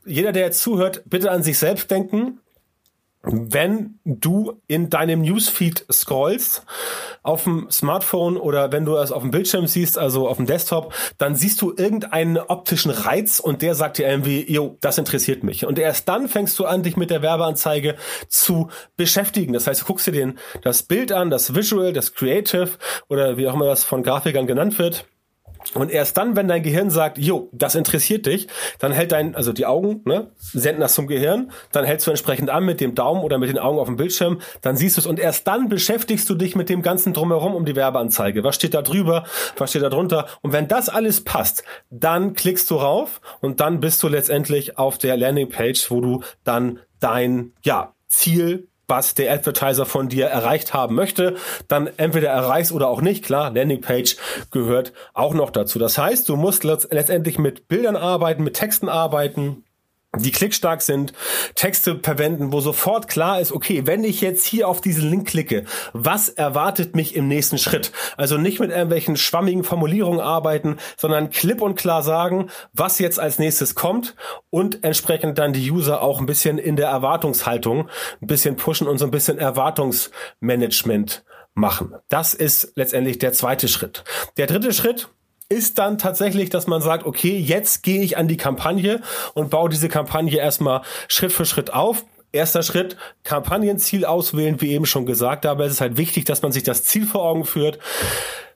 Jeder, 0.06 0.32
der 0.32 0.46
jetzt 0.46 0.62
zuhört, 0.62 1.02
bitte 1.04 1.30
an 1.30 1.42
sich 1.42 1.58
selbst 1.58 1.90
denken 1.90 2.40
wenn 3.26 3.98
du 4.04 4.60
in 4.68 4.88
deinem 4.88 5.22
Newsfeed 5.22 5.84
scrollst 5.90 6.64
auf 7.22 7.44
dem 7.44 7.68
Smartphone 7.70 8.36
oder 8.36 8.70
wenn 8.70 8.84
du 8.84 8.96
es 8.96 9.10
auf 9.10 9.22
dem 9.22 9.32
Bildschirm 9.32 9.66
siehst, 9.66 9.98
also 9.98 10.28
auf 10.28 10.36
dem 10.36 10.46
Desktop, 10.46 10.94
dann 11.18 11.34
siehst 11.34 11.60
du 11.60 11.74
irgendeinen 11.76 12.38
optischen 12.38 12.92
Reiz 12.92 13.40
und 13.40 13.62
der 13.62 13.74
sagt 13.74 13.98
dir 13.98 14.08
irgendwie, 14.08 14.50
jo, 14.50 14.78
das 14.80 14.98
interessiert 14.98 15.42
mich. 15.42 15.66
Und 15.66 15.78
erst 15.78 16.08
dann 16.08 16.28
fängst 16.28 16.56
du 16.58 16.66
an, 16.66 16.84
dich 16.84 16.96
mit 16.96 17.10
der 17.10 17.22
Werbeanzeige 17.22 17.96
zu 18.28 18.70
beschäftigen. 18.96 19.52
Das 19.52 19.66
heißt, 19.66 19.82
du 19.82 19.86
guckst 19.86 20.06
dir 20.06 20.12
den, 20.12 20.38
das 20.62 20.84
Bild 20.84 21.10
an, 21.10 21.28
das 21.28 21.54
Visual, 21.54 21.92
das 21.92 22.14
Creative 22.14 22.70
oder 23.08 23.36
wie 23.36 23.48
auch 23.48 23.54
immer 23.54 23.66
das 23.66 23.82
von 23.82 24.04
Grafikern 24.04 24.46
genannt 24.46 24.78
wird 24.78 25.04
und 25.74 25.90
erst 25.90 26.16
dann, 26.16 26.36
wenn 26.36 26.48
dein 26.48 26.62
Gehirn 26.62 26.90
sagt, 26.90 27.18
jo, 27.18 27.48
das 27.52 27.74
interessiert 27.74 28.26
dich, 28.26 28.46
dann 28.78 28.92
hält 28.92 29.12
dein, 29.12 29.34
also 29.34 29.52
die 29.52 29.66
Augen, 29.66 30.02
ne, 30.04 30.30
senden 30.38 30.80
das 30.80 30.94
zum 30.94 31.06
Gehirn, 31.06 31.50
dann 31.72 31.84
hältst 31.84 32.06
du 32.06 32.10
entsprechend 32.10 32.50
an 32.50 32.64
mit 32.64 32.80
dem 32.80 32.94
Daumen 32.94 33.22
oder 33.22 33.38
mit 33.38 33.48
den 33.48 33.58
Augen 33.58 33.78
auf 33.78 33.86
dem 33.86 33.96
Bildschirm, 33.96 34.40
dann 34.60 34.76
siehst 34.76 34.96
du 34.96 35.00
es 35.00 35.06
und 35.06 35.18
erst 35.18 35.46
dann 35.46 35.68
beschäftigst 35.68 36.28
du 36.30 36.34
dich 36.34 36.56
mit 36.56 36.68
dem 36.68 36.82
ganzen 36.82 37.12
drumherum 37.12 37.54
um 37.54 37.64
die 37.64 37.76
Werbeanzeige. 37.76 38.44
Was 38.44 38.54
steht 38.54 38.74
da 38.74 38.82
drüber? 38.82 39.24
Was 39.56 39.70
steht 39.70 39.82
da 39.82 39.90
drunter? 39.90 40.26
Und 40.42 40.52
wenn 40.52 40.68
das 40.68 40.88
alles 40.88 41.24
passt, 41.24 41.64
dann 41.90 42.34
klickst 42.34 42.70
du 42.70 42.76
rauf 42.76 43.20
und 43.40 43.60
dann 43.60 43.80
bist 43.80 44.02
du 44.02 44.08
letztendlich 44.08 44.78
auf 44.78 44.98
der 44.98 45.16
Landingpage, 45.16 45.90
wo 45.90 46.00
du 46.00 46.22
dann 46.44 46.80
dein, 47.00 47.52
ja, 47.62 47.92
Ziel 48.08 48.68
was 48.88 49.14
der 49.14 49.32
Advertiser 49.32 49.86
von 49.86 50.08
dir 50.08 50.26
erreicht 50.26 50.74
haben 50.74 50.94
möchte, 50.94 51.36
dann 51.68 51.88
entweder 51.96 52.28
erreichst 52.28 52.72
oder 52.72 52.88
auch 52.88 53.00
nicht. 53.00 53.24
Klar, 53.24 53.50
Landingpage 53.52 54.16
gehört 54.50 54.92
auch 55.12 55.34
noch 55.34 55.50
dazu. 55.50 55.78
Das 55.78 55.98
heißt, 55.98 56.28
du 56.28 56.36
musst 56.36 56.64
letztendlich 56.64 57.38
mit 57.38 57.68
Bildern 57.68 57.96
arbeiten, 57.96 58.44
mit 58.44 58.54
Texten 58.54 58.88
arbeiten, 58.88 59.64
die 60.18 60.32
klickstark 60.32 60.82
sind, 60.82 61.12
Texte 61.54 62.00
verwenden, 62.02 62.52
wo 62.52 62.60
sofort 62.60 63.08
klar 63.08 63.40
ist, 63.40 63.52
okay, 63.52 63.86
wenn 63.86 64.04
ich 64.04 64.20
jetzt 64.20 64.46
hier 64.46 64.68
auf 64.68 64.80
diesen 64.80 65.10
Link 65.10 65.28
klicke, 65.28 65.64
was 65.92 66.28
erwartet 66.28 66.96
mich 66.96 67.14
im 67.14 67.28
nächsten 67.28 67.58
Schritt? 67.58 67.92
Also 68.16 68.38
nicht 68.38 68.60
mit 68.60 68.70
irgendwelchen 68.70 69.16
schwammigen 69.16 69.64
Formulierungen 69.64 70.20
arbeiten, 70.20 70.78
sondern 70.96 71.30
klipp 71.30 71.60
und 71.60 71.76
klar 71.76 72.02
sagen, 72.02 72.50
was 72.72 72.98
jetzt 72.98 73.20
als 73.20 73.38
nächstes 73.38 73.74
kommt 73.74 74.14
und 74.50 74.84
entsprechend 74.84 75.38
dann 75.38 75.52
die 75.52 75.70
User 75.70 76.02
auch 76.02 76.20
ein 76.20 76.26
bisschen 76.26 76.58
in 76.58 76.76
der 76.76 76.88
Erwartungshaltung 76.88 77.88
ein 78.20 78.26
bisschen 78.26 78.56
pushen 78.56 78.86
und 78.86 78.98
so 78.98 79.04
ein 79.04 79.10
bisschen 79.10 79.38
Erwartungsmanagement 79.38 81.24
machen. 81.54 81.94
Das 82.08 82.34
ist 82.34 82.72
letztendlich 82.76 83.18
der 83.18 83.32
zweite 83.32 83.68
Schritt. 83.68 84.04
Der 84.36 84.46
dritte 84.46 84.72
Schritt, 84.72 85.08
ist 85.48 85.78
dann 85.78 85.98
tatsächlich, 85.98 86.50
dass 86.50 86.66
man 86.66 86.82
sagt, 86.82 87.06
okay, 87.06 87.38
jetzt 87.38 87.82
gehe 87.82 88.02
ich 88.02 88.16
an 88.16 88.28
die 88.28 88.36
Kampagne 88.36 89.00
und 89.34 89.50
baue 89.50 89.68
diese 89.68 89.88
Kampagne 89.88 90.38
erstmal 90.38 90.82
Schritt 91.08 91.32
für 91.32 91.44
Schritt 91.44 91.72
auf. 91.72 92.04
Erster 92.32 92.62
Schritt, 92.62 92.96
Kampagnenziel 93.22 94.04
auswählen, 94.04 94.60
wie 94.60 94.72
eben 94.72 94.84
schon 94.84 95.06
gesagt, 95.06 95.44
es 95.46 95.72
ist 95.72 95.80
halt 95.80 95.96
wichtig, 95.96 96.24
dass 96.24 96.42
man 96.42 96.52
sich 96.52 96.64
das 96.64 96.84
Ziel 96.84 97.06
vor 97.06 97.22
Augen 97.22 97.44
führt 97.44 97.78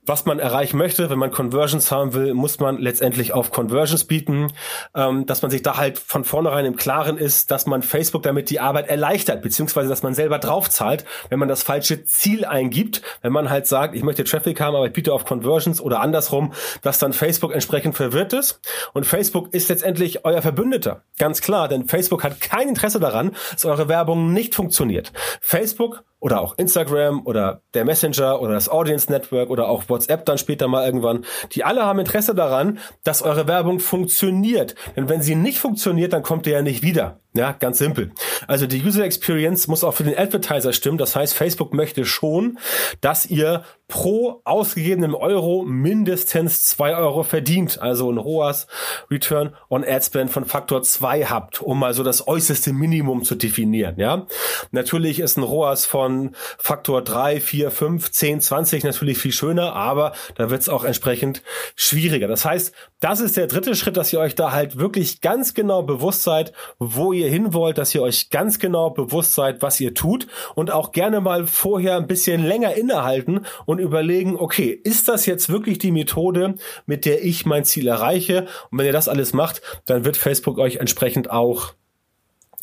was 0.04 0.24
man 0.24 0.38
erreichen 0.38 0.78
möchte. 0.78 1.10
Wenn 1.10 1.18
man 1.18 1.30
Conversions 1.30 1.90
haben 1.90 2.14
will, 2.14 2.34
muss 2.34 2.58
man 2.58 2.78
letztendlich 2.78 3.32
auf 3.32 3.50
Conversions 3.50 4.04
bieten, 4.04 4.48
ähm, 4.94 5.26
dass 5.26 5.42
man 5.42 5.50
sich 5.50 5.62
da 5.62 5.76
halt 5.76 5.98
von 5.98 6.24
vornherein 6.24 6.64
im 6.64 6.76
Klaren 6.76 7.18
ist, 7.18 7.50
dass 7.50 7.66
man 7.66 7.82
Facebook 7.82 8.22
damit 8.22 8.50
die 8.50 8.60
Arbeit 8.60 8.88
erleichtert, 8.88 9.42
beziehungsweise 9.42 9.88
dass 9.88 10.02
man 10.02 10.14
selber 10.14 10.38
draufzahlt, 10.38 11.04
wenn 11.28 11.38
man 11.38 11.48
das 11.48 11.62
falsche 11.62 12.04
Ziel 12.04 12.44
eingibt. 12.44 13.02
Wenn 13.22 13.32
man 13.32 13.50
halt 13.50 13.66
sagt, 13.66 13.94
ich 13.94 14.02
möchte 14.02 14.24
Traffic 14.24 14.60
haben, 14.60 14.74
aber 14.74 14.86
ich 14.86 14.92
biete 14.92 15.12
auf 15.12 15.24
Conversions 15.24 15.80
oder 15.80 16.00
andersrum, 16.00 16.52
dass 16.82 16.98
dann 16.98 17.12
Facebook 17.12 17.52
entsprechend 17.52 17.94
verwirrt 17.94 18.32
ist. 18.32 18.60
Und 18.94 19.06
Facebook 19.06 19.52
ist 19.52 19.68
letztendlich 19.68 20.24
euer 20.24 20.42
Verbündeter. 20.42 21.02
Ganz 21.18 21.40
klar, 21.40 21.68
denn 21.68 21.86
Facebook 21.88 22.24
hat 22.24 22.40
kein 22.40 22.68
Interesse 22.68 23.00
daran, 23.00 23.36
dass 23.52 23.64
eure 23.64 23.88
Werbung 23.88 24.32
nicht 24.32 24.54
funktioniert. 24.54 25.12
Facebook 25.40 26.04
oder 26.20 26.40
auch 26.40 26.56
Instagram 26.58 27.26
oder 27.26 27.62
der 27.74 27.84
Messenger 27.84 28.40
oder 28.40 28.54
das 28.54 28.68
Audience 28.68 29.10
Network 29.10 29.50
oder 29.50 29.68
auch 29.68 29.88
WhatsApp 29.88 30.24
dann 30.26 30.38
später 30.38 30.68
mal 30.68 30.84
irgendwann, 30.84 31.24
die 31.52 31.64
alle 31.64 31.84
haben 31.84 31.98
Interesse 31.98 32.34
daran, 32.34 32.78
dass 33.02 33.22
eure 33.22 33.48
Werbung 33.48 33.80
funktioniert. 33.80 34.74
Denn 34.96 35.08
wenn 35.08 35.22
sie 35.22 35.34
nicht 35.34 35.58
funktioniert, 35.58 36.12
dann 36.12 36.22
kommt 36.22 36.46
ihr 36.46 36.52
ja 36.52 36.62
nicht 36.62 36.82
wieder. 36.82 37.20
Ja, 37.32 37.52
ganz 37.52 37.78
simpel. 37.78 38.10
Also 38.48 38.66
die 38.66 38.82
User 38.82 39.04
Experience 39.04 39.68
muss 39.68 39.84
auch 39.84 39.94
für 39.94 40.02
den 40.02 40.18
Advertiser 40.18 40.72
stimmen. 40.72 40.98
Das 40.98 41.14
heißt, 41.14 41.32
Facebook 41.32 41.72
möchte 41.72 42.04
schon, 42.04 42.58
dass 43.00 43.24
ihr 43.24 43.64
pro 43.86 44.40
ausgegebenen 44.44 45.14
Euro 45.14 45.64
mindestens 45.64 46.64
zwei 46.64 46.96
Euro 46.96 47.22
verdient. 47.24 47.80
Also 47.80 48.10
ein 48.10 48.18
ROAS 48.18 48.66
Return 49.10 49.54
on 49.68 49.84
Ad 49.84 50.04
Spend 50.04 50.30
von 50.30 50.44
Faktor 50.44 50.82
zwei 50.82 51.24
habt, 51.24 51.60
um 51.60 51.78
mal 51.78 51.94
so 51.94 52.02
das 52.02 52.26
äußerste 52.26 52.72
Minimum 52.72 53.24
zu 53.24 53.34
definieren. 53.34 53.94
Ja, 53.98 54.26
natürlich 54.70 55.20
ist 55.20 55.36
ein 55.36 55.42
ROAS 55.42 55.86
von 55.86 56.36
Faktor 56.58 57.02
drei, 57.02 57.40
vier, 57.40 57.70
fünf, 57.70 58.10
zehn, 58.12 58.40
zwanzig 58.40 58.84
natürlich 58.84 59.18
viel 59.18 59.32
schöner, 59.32 59.74
aber 59.74 60.12
da 60.36 60.50
wird 60.50 60.62
es 60.62 60.68
auch 60.68 60.84
entsprechend 60.84 61.42
schwieriger. 61.74 62.28
Das 62.28 62.44
heißt, 62.44 62.72
das 63.00 63.20
ist 63.20 63.36
der 63.36 63.48
dritte 63.48 63.74
Schritt, 63.74 63.96
dass 63.96 64.12
ihr 64.12 64.20
euch 64.20 64.34
da 64.34 64.52
halt 64.52 64.78
wirklich 64.78 65.20
ganz 65.20 65.54
genau 65.54 65.82
bewusst 65.82 66.22
seid, 66.22 66.52
wo 66.78 67.12
ihr 67.12 67.19
ihr 67.20 67.30
hin 67.30 67.54
wollt, 67.54 67.78
dass 67.78 67.94
ihr 67.94 68.02
euch 68.02 68.30
ganz 68.30 68.58
genau 68.58 68.90
bewusst 68.90 69.34
seid, 69.34 69.62
was 69.62 69.80
ihr 69.80 69.94
tut 69.94 70.26
und 70.54 70.70
auch 70.70 70.92
gerne 70.92 71.20
mal 71.20 71.46
vorher 71.46 71.96
ein 71.96 72.06
bisschen 72.06 72.44
länger 72.44 72.74
innehalten 72.74 73.46
und 73.66 73.78
überlegen, 73.78 74.36
okay, 74.36 74.70
ist 74.70 75.08
das 75.08 75.26
jetzt 75.26 75.48
wirklich 75.50 75.78
die 75.78 75.92
Methode, 75.92 76.54
mit 76.86 77.04
der 77.04 77.24
ich 77.24 77.46
mein 77.46 77.64
Ziel 77.64 77.88
erreiche? 77.88 78.46
Und 78.70 78.78
wenn 78.78 78.86
ihr 78.86 78.92
das 78.92 79.08
alles 79.08 79.32
macht, 79.32 79.62
dann 79.86 80.04
wird 80.04 80.16
Facebook 80.16 80.58
euch 80.58 80.76
entsprechend 80.76 81.30
auch 81.30 81.74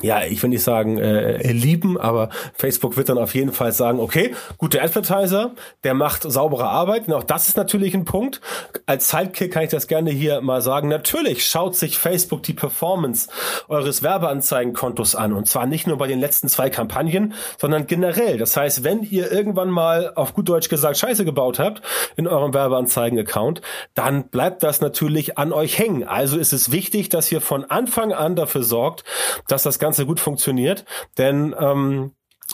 ja, 0.03 0.23
ich 0.23 0.43
will 0.43 0.51
nicht 0.51 0.61
sagen 0.61 0.99
äh, 0.99 1.51
lieben, 1.51 1.99
aber 1.99 2.29
Facebook 2.53 2.97
wird 2.97 3.09
dann 3.09 3.17
auf 3.17 3.33
jeden 3.33 3.51
Fall 3.51 3.71
sagen, 3.71 3.99
okay, 3.99 4.35
guter 4.59 4.83
Advertiser, 4.83 5.51
der 5.83 5.95
macht 5.95 6.21
saubere 6.21 6.67
Arbeit. 6.67 7.07
Und 7.07 7.15
auch 7.15 7.23
das 7.23 7.47
ist 7.47 7.57
natürlich 7.57 7.95
ein 7.95 8.05
Punkt. 8.05 8.39
Als 8.85 9.09
Sidekick 9.09 9.51
kann 9.51 9.63
ich 9.63 9.71
das 9.71 9.87
gerne 9.87 10.11
hier 10.11 10.41
mal 10.41 10.61
sagen. 10.61 10.87
Natürlich 10.87 11.47
schaut 11.47 11.75
sich 11.75 11.97
Facebook 11.97 12.43
die 12.43 12.53
Performance 12.53 13.27
eures 13.69 14.03
Werbeanzeigenkontos 14.03 15.15
an. 15.15 15.33
Und 15.33 15.47
zwar 15.47 15.65
nicht 15.65 15.87
nur 15.87 15.97
bei 15.97 16.05
den 16.05 16.19
letzten 16.19 16.47
zwei 16.47 16.69
Kampagnen, 16.69 17.33
sondern 17.57 17.87
generell. 17.87 18.37
Das 18.37 18.55
heißt, 18.55 18.83
wenn 18.83 19.01
ihr 19.01 19.31
irgendwann 19.31 19.71
mal 19.71 20.13
auf 20.13 20.35
gut 20.35 20.47
Deutsch 20.47 20.69
gesagt 20.69 20.97
Scheiße 20.97 21.25
gebaut 21.25 21.57
habt 21.57 21.81
in 22.15 22.27
eurem 22.27 22.53
Werbeanzeigen-Account, 22.53 23.61
dann 23.95 24.27
bleibt 24.27 24.61
das 24.61 24.79
natürlich 24.79 25.39
an 25.39 25.51
euch 25.51 25.79
hängen. 25.79 26.03
Also 26.03 26.37
ist 26.37 26.53
es 26.53 26.71
wichtig, 26.71 27.09
dass 27.09 27.31
ihr 27.31 27.41
von 27.41 27.65
Anfang 27.65 28.13
an 28.13 28.35
dafür 28.35 28.61
sorgt, 28.61 29.03
dass 29.47 29.63
das 29.63 29.79
Ganze 29.87 30.05
gut 30.05 30.19
funktioniert, 30.19 30.83
denn 31.17 31.55
ähm, 31.57 32.11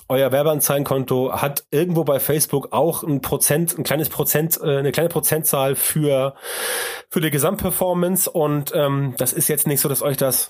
euer 0.07 0.31
Werbeanzeigenkonto 0.31 1.33
hat 1.33 1.65
irgendwo 1.71 2.03
bei 2.03 2.19
Facebook 2.19 2.71
auch 2.71 3.03
ein 3.03 3.21
Prozent, 3.21 3.77
ein 3.77 3.83
kleines 3.83 4.09
Prozent, 4.09 4.59
äh, 4.61 4.77
eine 4.77 4.91
kleine 4.91 5.09
Prozentzahl 5.09 5.75
für 5.75 6.35
für 7.09 7.21
die 7.21 7.29
Gesamtperformance 7.29 8.29
und 8.29 8.71
ähm, 8.75 9.13
das 9.17 9.33
ist 9.33 9.47
jetzt 9.47 9.67
nicht 9.67 9.81
so, 9.81 9.89
dass 9.89 10.01
euch 10.01 10.17
das 10.17 10.49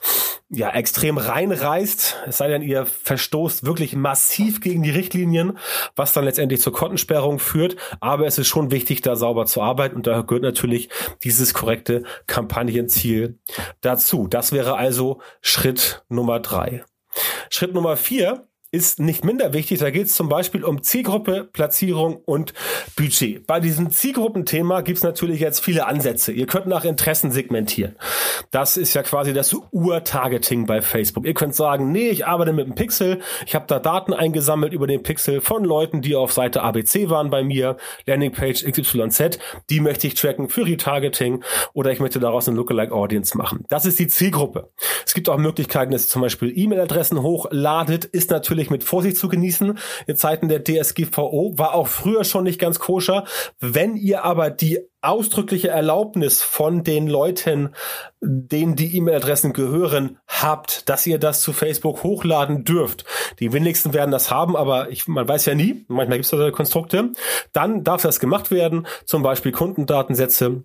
ja 0.50 0.70
extrem 0.70 1.18
reinreißt. 1.18 2.24
Es 2.28 2.38
sei 2.38 2.48
denn, 2.48 2.62
ihr 2.62 2.86
verstoßt 2.86 3.66
wirklich 3.66 3.96
massiv 3.96 4.62
gegen 4.62 4.84
die 4.84 4.92
Richtlinien, 4.92 5.58
was 5.96 6.14
dann 6.14 6.26
letztendlich 6.26 6.62
zur 6.62 6.74
Kontensperrung 6.74 7.40
führt. 7.40 7.76
Aber 8.00 8.28
es 8.28 8.38
ist 8.38 8.48
schon 8.48 8.72
wichtig, 8.72 9.02
da 9.02 9.16
sauber 9.16 9.46
zu 9.46 9.62
arbeiten 9.62 9.96
und 9.96 10.08
da 10.08 10.22
gehört 10.22 10.44
natürlich 10.44 10.90
dieses 11.24 11.54
korrekte 11.54 12.04
Kampagnenziel 12.28 13.40
dazu. 13.82 14.28
Das 14.28 14.52
wäre 14.52 14.78
also 14.78 15.22
Schritt 15.42 16.04
Nummer 16.10 16.40
drei. 16.40 16.84
Schritt 17.50 17.74
Nummer 17.74 17.98
vier 17.98 18.48
ist 18.74 19.00
nicht 19.00 19.24
minder 19.24 19.54
wichtig. 19.54 19.80
Da 19.80 19.92
geht 19.92 20.08
es 20.08 20.16
zum 20.16 20.30
Beispiel 20.30 20.64
um 20.64 20.82
Zielgruppe, 20.82 21.48
Platzierung 21.54 22.16
und 22.26 22.54
Budget. 22.96 23.46
Bei 23.46 23.60
diesem 23.60 23.92
Zielgruppenthema 23.92 24.82
gibt 24.82 24.98
es 24.98 25.04
natürlich 25.04 25.40
jetzt 25.40 25.60
viele 25.60 25.86
Ansätze. 25.86 26.32
Ihr 26.32 26.48
könnt 26.48 26.66
nach 26.66 26.84
Interessen 26.84 27.32
segmentieren. 27.32 27.96
Das 28.50 28.76
ist 28.76 28.96
ja 28.96 29.04
quasi 29.04 29.32
das 29.32 29.56
Ur-Targeting 29.72 30.66
bei 30.66 30.82
Facebook. 30.82 31.26
Ihr 31.26 31.36
könnt 31.36 31.54
sagen, 31.54 31.92
nee, 31.92 32.10
ich 32.10 32.26
arbeite 32.26 32.52
mit 32.52 32.66
einem 32.66 32.74
Pixel. 32.74 33.20
Ich 33.46 33.54
habe 33.54 33.66
da 33.68 33.78
Daten 33.78 34.12
eingesammelt 34.12 34.74
über 34.74 34.88
den 34.88 35.04
Pixel 35.04 35.40
von 35.40 35.64
Leuten, 35.64 36.02
die 36.02 36.16
auf 36.16 36.34
Seite 36.34 36.64
ABC 36.64 37.12
waren 37.12 37.30
bei 37.30 37.44
mir, 37.44 37.78
Landingpage 38.08 38.64
XYZ. 38.66 39.38
Die 39.70 39.82
möchte 39.82 40.08
ich 40.08 40.16
tracken 40.16 40.50
für 40.50 40.66
Retargeting 40.66 41.44
oder 41.74 41.92
ich 41.92 42.00
möchte 42.00 42.20
daraus 42.20 42.48
eine 42.48 42.58
Lookalike 42.58 42.92
Audience 42.94 43.38
machen. 43.38 43.66
Das 43.70 43.86
ist 43.86 44.00
die 44.00 44.08
Zielgruppe. 44.08 44.72
Es 45.06 45.14
gibt 45.14 45.30
auch 45.30 45.38
Möglichkeiten, 45.38 45.92
dass 45.92 46.06
ihr 46.06 46.10
zum 46.10 46.24
Beispiel 46.24 46.52
E-Mail-Adressen 46.56 47.22
hochladet. 47.22 48.06
Ist 48.06 48.32
natürlich 48.32 48.63
natürlich 48.64 48.70
mit 48.70 48.84
Vorsicht 48.84 49.18
zu 49.18 49.28
genießen. 49.28 49.78
In 50.08 50.16
Zeiten 50.16 50.48
der 50.48 50.64
DSGVO 50.64 51.54
war 51.58 51.74
auch 51.74 51.88
früher 51.88 52.24
schon 52.24 52.44
nicht 52.46 52.60
ganz 52.60 52.80
koscher. 52.80 53.26
Wenn 53.60 53.96
ihr 53.96 54.24
aber 54.24 54.50
die 54.50 54.80
ausdrückliche 55.02 55.68
Erlaubnis 55.68 56.42
von 56.42 56.84
den 56.84 57.08
Leuten, 57.08 57.76
denen 58.22 58.76
die 58.76 58.96
E-Mail-Adressen 58.96 59.52
gehören, 59.52 60.18
habt, 60.28 60.88
dass 60.88 61.06
ihr 61.06 61.20
das 61.20 61.42
zu 61.42 61.52
Facebook 61.52 62.04
hochladen 62.04 62.64
dürft. 62.64 63.04
Die 63.40 63.52
wenigsten 63.52 63.94
werden 63.94 64.12
das 64.12 64.32
haben, 64.32 64.56
aber 64.56 64.90
ich, 64.92 65.08
man 65.08 65.28
weiß 65.28 65.46
ja 65.46 65.56
nie, 65.56 65.84
manchmal 65.90 66.20
gibt 66.20 66.26
es 66.26 66.32
da 66.32 66.52
Konstrukte. 66.52 67.12
Dann 67.52 67.84
darf 67.84 68.02
das 68.02 68.22
gemacht 68.22 68.50
werden, 68.50 68.88
zum 69.06 69.24
Beispiel 69.24 69.52
Kundendatensätze 69.52 70.64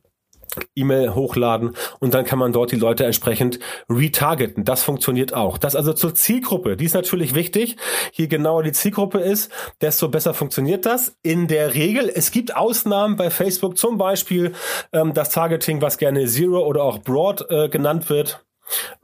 E-Mail 0.75 1.15
hochladen 1.15 1.75
und 1.99 2.15
dann 2.15 2.25
kann 2.25 2.39
man 2.39 2.53
dort 2.53 2.73
die 2.73 2.77
Leute 2.77 3.05
entsprechend 3.05 3.59
retargeten. 3.89 4.65
Das 4.65 4.83
funktioniert 4.83 5.35
auch. 5.35 5.59
Das 5.59 5.77
also 5.77 5.93
zur 5.93 6.15
Zielgruppe. 6.15 6.77
Die 6.77 6.85
ist 6.85 6.95
natürlich 6.95 7.35
wichtig. 7.35 7.77
Je 8.13 8.27
genauer 8.27 8.63
die 8.63 8.73
Zielgruppe 8.73 9.19
ist, 9.19 9.51
desto 9.81 10.09
besser 10.09 10.35
funktioniert 10.35 10.87
das. 10.87 11.17
In 11.23 11.49
der 11.49 11.75
Regel, 11.75 12.11
es 12.13 12.31
gibt 12.31 12.57
Ausnahmen 12.57 13.17
bei 13.17 13.31
Facebook, 13.31 13.79
zum 13.79 13.99
Beispiel 13.99 14.53
ähm, 14.93 15.15
das 15.15 15.31
Targeting, 15.31 15.81
was 15.83 15.99
gerne 15.99 16.27
Zero 16.27 16.67
oder 16.67 16.83
auch 16.83 16.99
Broad 16.99 17.47
äh, 17.51 17.69
genannt 17.69 18.11
wird. 18.11 18.45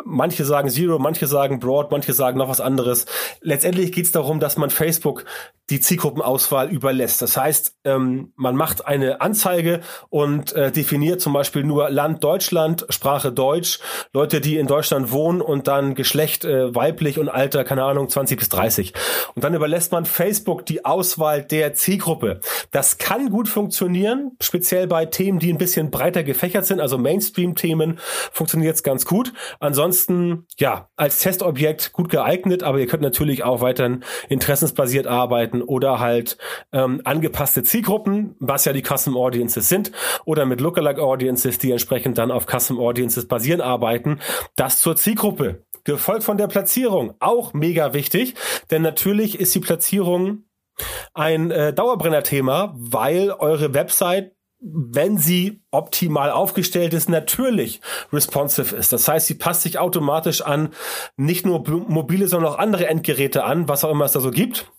Manche 0.04 0.44
sagen 0.44 0.68
Zero, 0.68 0.98
manche 0.98 1.26
sagen 1.26 1.58
Broad, 1.58 1.90
manche 1.90 2.12
sagen 2.12 2.38
noch 2.38 2.48
was 2.48 2.60
anderes. 2.60 3.06
Letztendlich 3.40 3.92
geht 3.92 4.04
es 4.04 4.12
darum, 4.12 4.40
dass 4.40 4.56
man 4.56 4.70
Facebook 4.70 5.24
die 5.70 5.80
Zielgruppenauswahl 5.80 6.70
überlässt. 6.70 7.22
Das 7.22 7.36
heißt, 7.36 7.76
ähm, 7.84 8.32
man 8.36 8.54
macht 8.54 8.86
eine 8.86 9.22
Anzeige 9.22 9.80
und 10.10 10.52
äh, 10.52 10.70
definiert 10.70 11.22
zum 11.22 11.32
Beispiel 11.32 11.64
nur 11.64 11.88
Land 11.88 12.22
Deutschland, 12.22 12.84
Sprache 12.90 13.32
Deutsch, 13.32 13.78
Leute, 14.12 14.42
die 14.42 14.58
in 14.58 14.66
Deutschland 14.66 15.10
wohnen 15.10 15.40
und 15.40 15.66
dann 15.66 15.94
Geschlecht 15.94 16.44
äh, 16.44 16.74
weiblich 16.74 17.18
und 17.18 17.30
Alter, 17.30 17.64
keine 17.64 17.84
Ahnung, 17.84 18.10
20 18.10 18.38
bis 18.38 18.50
30. 18.50 18.92
Und 19.34 19.42
dann 19.42 19.54
überlässt 19.54 19.90
man 19.92 20.04
Facebook 20.04 20.66
die 20.66 20.84
Auswahl 20.84 21.42
der 21.42 21.72
Zielgruppe. 21.72 22.40
Das 22.70 22.98
kann 22.98 23.30
gut 23.30 23.48
funktionieren, 23.48 24.32
speziell 24.40 24.86
bei 24.86 25.06
Themen, 25.06 25.38
die 25.38 25.50
ein 25.50 25.58
bisschen 25.58 25.90
breiter 25.90 26.24
gefächert 26.24 26.66
sind, 26.66 26.80
also 26.80 26.98
Mainstream-Themen 26.98 27.98
funktioniert 28.32 28.76
es 28.76 28.82
ganz 28.82 29.06
gut. 29.06 29.32
Ansonsten, 29.60 30.46
ja, 30.58 30.88
als 30.96 31.20
Testobjekt 31.20 31.92
gut 31.92 32.10
geeignet, 32.10 32.62
aber 32.62 32.78
ihr 32.78 32.86
könnt 32.86 33.02
natürlich 33.02 33.44
auch 33.44 33.62
weiterhin 33.62 34.04
interessensbasiert 34.28 35.06
arbeiten 35.06 35.53
oder 35.62 36.00
halt 36.00 36.38
ähm, 36.72 37.00
angepasste 37.04 37.62
Zielgruppen, 37.62 38.36
was 38.38 38.64
ja 38.64 38.72
die 38.72 38.82
Custom 38.82 39.16
Audiences 39.16 39.68
sind, 39.68 39.92
oder 40.24 40.46
mit 40.46 40.60
Lookalike 40.60 41.02
Audiences, 41.02 41.58
die 41.58 41.70
entsprechend 41.70 42.18
dann 42.18 42.30
auf 42.30 42.46
Custom 42.46 42.78
Audiences 42.78 43.26
basieren 43.26 43.60
arbeiten. 43.60 44.20
Das 44.56 44.80
zur 44.80 44.96
Zielgruppe. 44.96 45.64
Gefolgt 45.84 46.24
von 46.24 46.38
der 46.38 46.48
Platzierung. 46.48 47.14
Auch 47.20 47.52
mega 47.52 47.92
wichtig, 47.92 48.34
denn 48.70 48.82
natürlich 48.82 49.38
ist 49.38 49.54
die 49.54 49.60
Platzierung 49.60 50.44
ein 51.12 51.50
äh, 51.50 51.72
Dauerbrenner-Thema, 51.72 52.74
weil 52.76 53.30
eure 53.30 53.74
Website 53.74 54.32
wenn 54.64 55.18
sie 55.18 55.62
optimal 55.70 56.30
aufgestellt 56.30 56.94
ist, 56.94 57.10
natürlich 57.10 57.82
responsive 58.12 58.74
ist. 58.74 58.92
Das 58.92 59.06
heißt, 59.06 59.26
sie 59.26 59.34
passt 59.34 59.62
sich 59.62 59.78
automatisch 59.78 60.40
an 60.40 60.70
nicht 61.16 61.44
nur 61.44 61.62
mobile, 61.68 62.28
sondern 62.28 62.52
auch 62.52 62.58
andere 62.58 62.86
Endgeräte 62.86 63.44
an, 63.44 63.68
was 63.68 63.84
auch 63.84 63.90
immer 63.90 64.06
es 64.06 64.12
da 64.12 64.20
so 64.20 64.30
gibt 64.30 64.70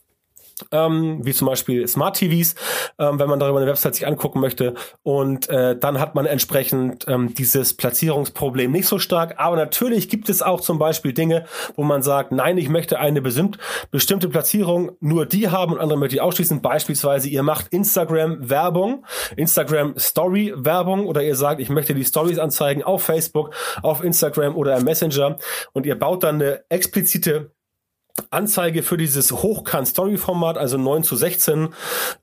ähm, 0.71 1.19
wie 1.23 1.33
zum 1.33 1.47
Beispiel 1.47 1.87
Smart 1.87 2.17
TVs, 2.17 2.55
ähm, 2.97 3.19
wenn 3.19 3.27
man 3.29 3.39
darüber 3.39 3.59
eine 3.59 3.67
Website 3.67 3.95
sich 3.95 4.07
angucken 4.07 4.39
möchte. 4.39 4.73
Und 5.03 5.49
äh, 5.49 5.77
dann 5.77 5.99
hat 5.99 6.15
man 6.15 6.25
entsprechend 6.25 7.05
ähm, 7.07 7.33
dieses 7.33 7.73
Platzierungsproblem 7.73 8.71
nicht 8.71 8.87
so 8.87 8.99
stark. 8.99 9.35
Aber 9.37 9.55
natürlich 9.55 10.09
gibt 10.09 10.29
es 10.29 10.41
auch 10.41 10.61
zum 10.61 10.79
Beispiel 10.79 11.13
Dinge, 11.13 11.45
wo 11.75 11.83
man 11.83 12.01
sagt, 12.01 12.31
nein, 12.31 12.57
ich 12.57 12.69
möchte 12.69 12.99
eine 12.99 13.21
bestimmt, 13.21 13.57
bestimmte 13.91 14.29
Platzierung 14.29 14.91
nur 14.99 15.25
die 15.25 15.49
haben 15.49 15.73
und 15.73 15.79
andere 15.79 15.99
möchte 15.99 16.15
ich 16.15 16.21
ausschließen. 16.21 16.61
Beispielsweise, 16.61 17.27
ihr 17.27 17.43
macht 17.43 17.67
Instagram-Werbung, 17.69 19.05
Instagram-Story-Werbung 19.35 21.05
oder 21.05 21.23
ihr 21.23 21.35
sagt, 21.35 21.59
ich 21.59 21.69
möchte 21.69 21.93
die 21.93 22.05
Stories 22.05 22.39
anzeigen 22.39 22.83
auf 22.83 23.03
Facebook, 23.03 23.53
auf 23.81 24.03
Instagram 24.03 24.55
oder 24.55 24.77
im 24.77 24.83
Messenger 24.83 25.37
und 25.73 25.85
ihr 25.85 25.97
baut 25.97 26.23
dann 26.23 26.35
eine 26.35 26.63
explizite 26.69 27.51
Anzeige 28.29 28.83
für 28.83 28.97
dieses 28.97 29.31
Hochkant-Story-Format, 29.31 30.57
also 30.57 30.77
9 30.77 31.03
zu 31.03 31.15
16, 31.15 31.69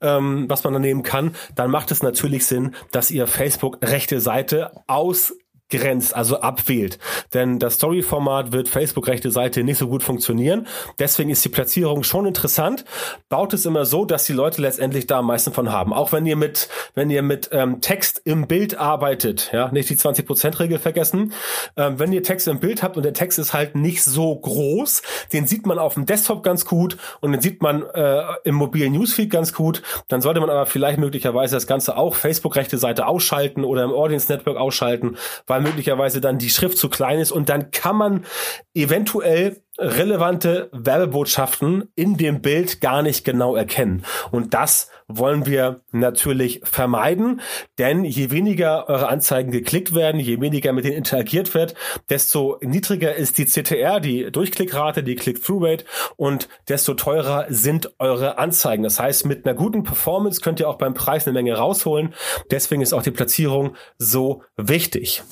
ähm, 0.01 0.45
was 0.49 0.63
man 0.63 0.73
da 0.73 0.79
nehmen 0.79 1.03
kann, 1.03 1.35
dann 1.55 1.69
macht 1.69 1.91
es 1.91 2.01
natürlich 2.01 2.45
Sinn, 2.45 2.75
dass 2.91 3.11
ihr 3.11 3.27
Facebook 3.27 3.77
rechte 3.81 4.19
Seite 4.19 4.71
aus 4.87 5.33
abgrenzt, 5.73 6.15
also 6.15 6.39
abwählt. 6.39 6.99
Denn 7.33 7.59
das 7.59 7.75
Story-Format 7.75 8.51
wird 8.51 8.69
Facebook-rechte 8.69 9.31
Seite 9.31 9.63
nicht 9.63 9.77
so 9.77 9.87
gut 9.87 10.03
funktionieren. 10.03 10.67
Deswegen 10.99 11.29
ist 11.29 11.43
die 11.43 11.49
Platzierung 11.49 12.03
schon 12.03 12.25
interessant. 12.25 12.85
Baut 13.29 13.53
es 13.53 13.65
immer 13.65 13.85
so, 13.85 14.05
dass 14.05 14.25
die 14.25 14.33
Leute 14.33 14.61
letztendlich 14.61 15.07
da 15.07 15.19
am 15.19 15.27
meisten 15.27 15.53
von 15.53 15.71
haben. 15.71 15.93
Auch 15.93 16.11
wenn 16.11 16.25
ihr 16.25 16.35
mit, 16.35 16.69
wenn 16.95 17.09
ihr 17.09 17.21
mit 17.21 17.49
ähm, 17.51 17.81
Text 17.81 18.21
im 18.25 18.47
Bild 18.47 18.77
arbeitet, 18.77 19.51
ja, 19.53 19.71
nicht 19.71 19.89
die 19.89 19.95
20%-Regel 19.95 20.79
vergessen. 20.79 21.33
Ähm, 21.77 21.99
wenn 21.99 22.11
ihr 22.13 22.23
Text 22.23 22.47
im 22.47 22.59
Bild 22.59 22.83
habt 22.83 22.97
und 22.97 23.03
der 23.03 23.13
Text 23.13 23.39
ist 23.39 23.53
halt 23.53 23.75
nicht 23.75 24.03
so 24.03 24.35
groß, 24.35 25.01
den 25.31 25.47
sieht 25.47 25.65
man 25.65 25.79
auf 25.79 25.95
dem 25.95 26.05
Desktop 26.05 26.43
ganz 26.43 26.65
gut 26.65 26.97
und 27.21 27.31
den 27.31 27.41
sieht 27.41 27.61
man 27.61 27.83
äh, 27.93 28.21
im 28.43 28.55
mobilen 28.55 28.93
Newsfeed 28.93 29.29
ganz 29.29 29.53
gut, 29.53 29.81
dann 30.07 30.21
sollte 30.21 30.39
man 30.39 30.49
aber 30.49 30.65
vielleicht 30.65 30.99
möglicherweise 30.99 31.55
das 31.55 31.67
Ganze 31.67 31.97
auch 31.97 32.15
Facebook-rechte 32.15 32.77
Seite 32.77 33.07
ausschalten 33.07 33.63
oder 33.63 33.83
im 33.83 33.91
Audience 33.91 34.31
Network 34.31 34.57
ausschalten, 34.57 35.17
weil 35.47 35.62
möglicherweise 35.63 36.21
dann 36.21 36.37
die 36.37 36.49
Schrift 36.49 36.77
zu 36.77 36.89
klein 36.89 37.19
ist 37.19 37.31
und 37.31 37.49
dann 37.49 37.71
kann 37.71 37.95
man 37.95 38.25
eventuell 38.73 39.62
relevante 39.77 40.69
Werbebotschaften 40.71 41.89
in 41.95 42.17
dem 42.17 42.41
Bild 42.41 42.79
gar 42.79 43.01
nicht 43.01 43.25
genau 43.25 43.55
erkennen. 43.55 44.05
Und 44.31 44.53
das 44.53 44.89
wollen 45.07 45.45
wir 45.45 45.81
natürlich 45.91 46.61
vermeiden, 46.63 47.41
denn 47.77 48.05
je 48.05 48.31
weniger 48.31 48.87
eure 48.87 49.09
Anzeigen 49.09 49.51
geklickt 49.51 49.93
werden, 49.95 50.19
je 50.19 50.39
weniger 50.39 50.73
mit 50.73 50.85
denen 50.85 50.97
interagiert 50.97 51.53
wird, 51.53 51.75
desto 52.09 52.57
niedriger 52.61 53.15
ist 53.15 53.37
die 53.37 53.45
CTR, 53.45 53.99
die 53.99 54.31
Durchklickrate, 54.31 55.03
die 55.03 55.15
Click-Through-Rate 55.15 55.85
und 56.15 56.49
desto 56.69 56.93
teurer 56.93 57.45
sind 57.49 57.93
eure 57.99 58.37
Anzeigen. 58.37 58.83
Das 58.83 58.99
heißt, 58.99 59.25
mit 59.25 59.45
einer 59.45 59.55
guten 59.55 59.83
Performance 59.83 60.41
könnt 60.41 60.59
ihr 60.59 60.69
auch 60.69 60.77
beim 60.77 60.93
Preis 60.93 61.27
eine 61.27 61.33
Menge 61.33 61.55
rausholen. 61.55 62.13
Deswegen 62.51 62.81
ist 62.81 62.93
auch 62.93 63.03
die 63.03 63.11
Platzierung 63.11 63.75
so 63.97 64.43
wichtig. 64.55 65.23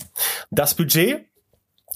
Das 0.50 0.76
Budget 0.76 1.31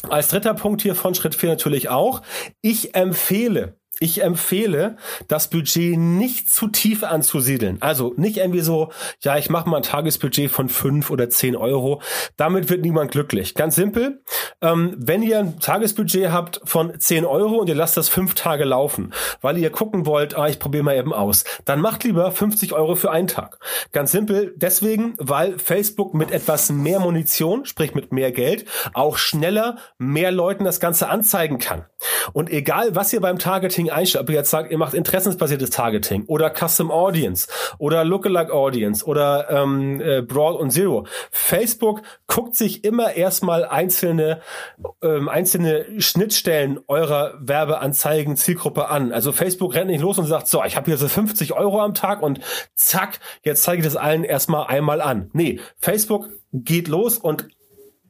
als 0.09 0.29
dritter 0.29 0.53
Punkt 0.53 0.81
hier 0.81 0.95
von 0.95 1.15
Schritt 1.15 1.35
4 1.35 1.51
natürlich 1.51 1.89
auch. 1.89 2.21
Ich 2.61 2.95
empfehle 2.95 3.77
ich 3.99 4.23
empfehle, 4.23 4.97
das 5.27 5.49
Budget 5.49 5.97
nicht 5.97 6.49
zu 6.49 6.67
tief 6.67 7.03
anzusiedeln. 7.03 7.77
Also 7.81 8.13
nicht 8.17 8.37
irgendwie 8.37 8.61
so, 8.61 8.91
ja, 9.21 9.37
ich 9.37 9.49
mache 9.49 9.69
mal 9.69 9.77
ein 9.77 9.83
Tagesbudget 9.83 10.51
von 10.51 10.69
fünf 10.69 11.09
oder 11.09 11.29
zehn 11.29 11.55
Euro. 11.55 12.01
Damit 12.37 12.69
wird 12.69 12.81
niemand 12.81 13.11
glücklich. 13.11 13.55
Ganz 13.55 13.75
simpel. 13.75 14.21
Ähm, 14.61 14.95
wenn 14.97 15.23
ihr 15.23 15.39
ein 15.39 15.59
Tagesbudget 15.59 16.31
habt 16.31 16.61
von 16.65 16.99
zehn 16.99 17.25
Euro 17.25 17.55
und 17.55 17.69
ihr 17.69 17.75
lasst 17.75 17.97
das 17.97 18.09
fünf 18.09 18.33
Tage 18.33 18.65
laufen, 18.65 19.13
weil 19.41 19.57
ihr 19.57 19.69
gucken 19.69 20.05
wollt, 20.05 20.37
ah, 20.37 20.47
ich 20.47 20.59
probiere 20.59 20.83
mal 20.83 20.97
eben 20.97 21.13
aus, 21.13 21.43
dann 21.65 21.81
macht 21.81 22.03
lieber 22.03 22.31
50 22.31 22.73
Euro 22.73 22.95
für 22.95 23.11
einen 23.11 23.27
Tag. 23.27 23.59
Ganz 23.91 24.11
simpel. 24.11 24.53
Deswegen, 24.57 25.15
weil 25.17 25.57
Facebook 25.59 26.13
mit 26.13 26.31
etwas 26.31 26.71
mehr 26.71 26.99
Munition, 26.99 27.65
sprich 27.65 27.93
mit 27.93 28.11
mehr 28.11 28.31
Geld, 28.31 28.65
auch 28.93 29.17
schneller 29.17 29.77
mehr 29.97 30.31
Leuten 30.31 30.63
das 30.65 30.79
Ganze 30.79 31.09
anzeigen 31.09 31.59
kann. 31.59 31.85
Und 32.33 32.49
egal, 32.49 32.95
was 32.95 33.13
ihr 33.13 33.21
beim 33.21 33.39
Targeting 33.39 33.84
Targeting 33.85 33.89
einstellt, 33.89 34.23
ob 34.23 34.29
ihr 34.29 34.35
jetzt 34.35 34.49
sagt, 34.49 34.71
ihr 34.71 34.77
macht 34.77 34.93
interessensbasiertes 34.93 35.69
Targeting 35.69 36.25
oder 36.27 36.51
Custom 36.53 36.91
Audience 36.91 37.47
oder 37.77 38.03
Lookalike 38.03 38.53
Audience 38.53 39.05
oder 39.05 39.49
ähm, 39.49 40.01
äh, 40.01 40.21
Broad 40.21 40.59
und 40.59 40.71
Zero. 40.71 41.05
Facebook 41.31 42.01
guckt 42.27 42.55
sich 42.55 42.83
immer 42.83 43.13
erstmal 43.13 43.65
einzelne 43.65 44.41
ähm, 45.01 45.29
einzelne 45.29 45.85
Schnittstellen 45.99 46.79
eurer 46.87 47.35
Werbeanzeigen 47.39 48.35
Zielgruppe 48.37 48.89
an. 48.89 49.11
Also 49.11 49.31
Facebook 49.31 49.73
rennt 49.73 49.87
nicht 49.87 50.01
los 50.01 50.17
und 50.17 50.25
sagt, 50.25 50.47
so, 50.47 50.63
ich 50.63 50.75
habe 50.75 50.85
hier 50.85 50.97
so 50.97 51.07
50 51.07 51.53
Euro 51.53 51.81
am 51.81 51.93
Tag 51.93 52.21
und 52.21 52.39
zack, 52.75 53.19
jetzt 53.43 53.63
zeige 53.63 53.79
ich 53.79 53.85
das 53.85 53.95
allen 53.95 54.23
erstmal 54.23 54.67
einmal 54.67 55.01
an. 55.01 55.29
Nee, 55.33 55.59
Facebook 55.77 56.29
geht 56.53 56.87
los 56.87 57.17
und 57.17 57.47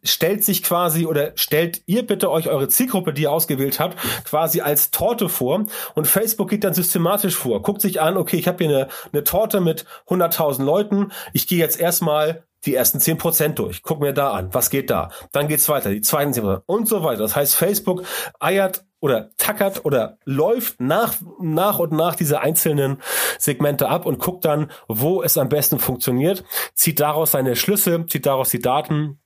stellt 0.06 0.44
sich 0.44 0.64
quasi 0.64 1.06
oder 1.06 1.32
stellt 1.36 1.82
ihr 1.86 2.06
bitte 2.06 2.32
euch 2.32 2.48
eure 2.48 2.68
Zielgruppe, 2.68 3.14
die 3.14 3.24
ihr 3.24 3.32
ausgewählt 3.32 3.80
habt, 3.80 3.98
quasi 4.24 4.62
als 4.62 4.92
Torte 4.92 5.30
vor. 5.30 5.66
Und 5.94 6.08
Facebook 6.08 6.50
geht 6.50 6.64
dann 6.64 6.74
systematisch 6.74 7.36
vor, 7.36 7.62
guckt 7.62 7.82
sich 7.82 8.02
an, 8.02 8.18
okay, 8.18 8.38
ich 8.38 8.48
habe 8.48 8.64
hier 8.64 8.76
eine, 8.76 8.88
eine 9.12 9.24
Torte 9.24 9.62
mit 9.62 9.86
100.000 10.08 10.64
Leuten, 10.64 11.12
ich 11.34 11.48
gehe 11.48 11.60
jetzt 11.60 11.80
erstmal 11.80 12.44
die 12.66 12.76
ersten 12.76 12.98
10% 12.98 13.50
durch, 13.50 13.84
guck 13.84 14.00
mir 14.00 14.14
da 14.14 14.32
an, 14.32 14.54
was 14.54 14.70
geht 14.70 14.90
da, 14.90 15.10
dann 15.32 15.48
geht's 15.48 15.70
weiter, 15.70 15.92
die 15.92 16.02
zweiten 16.02 16.32
10% 16.32 16.62
und 16.66 16.88
so 16.88 17.04
weiter. 17.04 17.22
Das 17.22 17.36
heißt, 17.36 17.56
Facebook 17.56 18.04
eiert 18.40 18.84
oder 19.00 19.30
tackert 19.38 19.86
oder 19.86 20.18
läuft 20.26 20.82
nach, 20.82 21.16
nach 21.40 21.80
und 21.80 21.92
nach 21.92 22.16
diese 22.16 22.40
einzelnen 22.40 22.98
Segmente 23.38 23.88
ab 23.88 24.06
und 24.06 24.20
guckt 24.20 24.46
dann, 24.46 24.72
wo 24.88 25.22
es 25.22 25.38
am 25.38 25.50
besten 25.50 25.80
funktioniert, 25.80 26.44
zieht 26.74 27.00
daraus 27.00 27.32
seine 27.32 27.56
Schlüsse, 27.56 28.06
zieht 28.08 28.26
daraus 28.26 28.50
die 28.50 28.60
Daten 28.60 29.20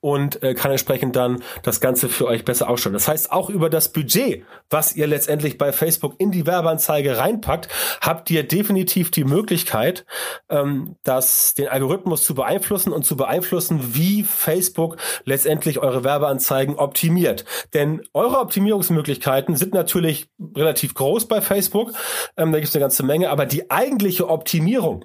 und 0.00 0.42
äh, 0.42 0.54
kann 0.54 0.70
entsprechend 0.70 1.16
dann 1.16 1.42
das 1.62 1.80
Ganze 1.80 2.08
für 2.08 2.26
euch 2.26 2.44
besser 2.44 2.68
ausschauen. 2.68 2.92
Das 2.92 3.08
heißt, 3.08 3.32
auch 3.32 3.50
über 3.50 3.70
das 3.70 3.92
Budget, 3.92 4.44
was 4.70 4.94
ihr 4.96 5.06
letztendlich 5.06 5.58
bei 5.58 5.72
Facebook 5.72 6.14
in 6.18 6.30
die 6.30 6.46
Werbeanzeige 6.46 7.18
reinpackt, 7.18 7.68
habt 8.00 8.30
ihr 8.30 8.46
definitiv 8.46 9.10
die 9.10 9.24
Möglichkeit, 9.24 10.06
ähm, 10.48 10.96
das, 11.02 11.54
den 11.54 11.68
Algorithmus 11.68 12.24
zu 12.24 12.34
beeinflussen 12.34 12.92
und 12.92 13.04
zu 13.04 13.16
beeinflussen, 13.16 13.94
wie 13.94 14.22
Facebook 14.22 14.96
letztendlich 15.24 15.78
eure 15.78 16.04
Werbeanzeigen 16.04 16.76
optimiert. 16.76 17.44
Denn 17.74 18.02
eure 18.12 18.38
Optimierungsmöglichkeiten 18.40 19.56
sind 19.56 19.74
natürlich 19.74 20.28
relativ 20.56 20.94
groß 20.94 21.26
bei 21.26 21.40
Facebook. 21.40 21.92
Ähm, 22.36 22.52
da 22.52 22.58
gibt 22.58 22.68
es 22.68 22.74
eine 22.74 22.82
ganze 22.82 23.02
Menge, 23.02 23.30
aber 23.30 23.46
die 23.46 23.70
eigentliche 23.70 24.28
Optimierung, 24.28 25.04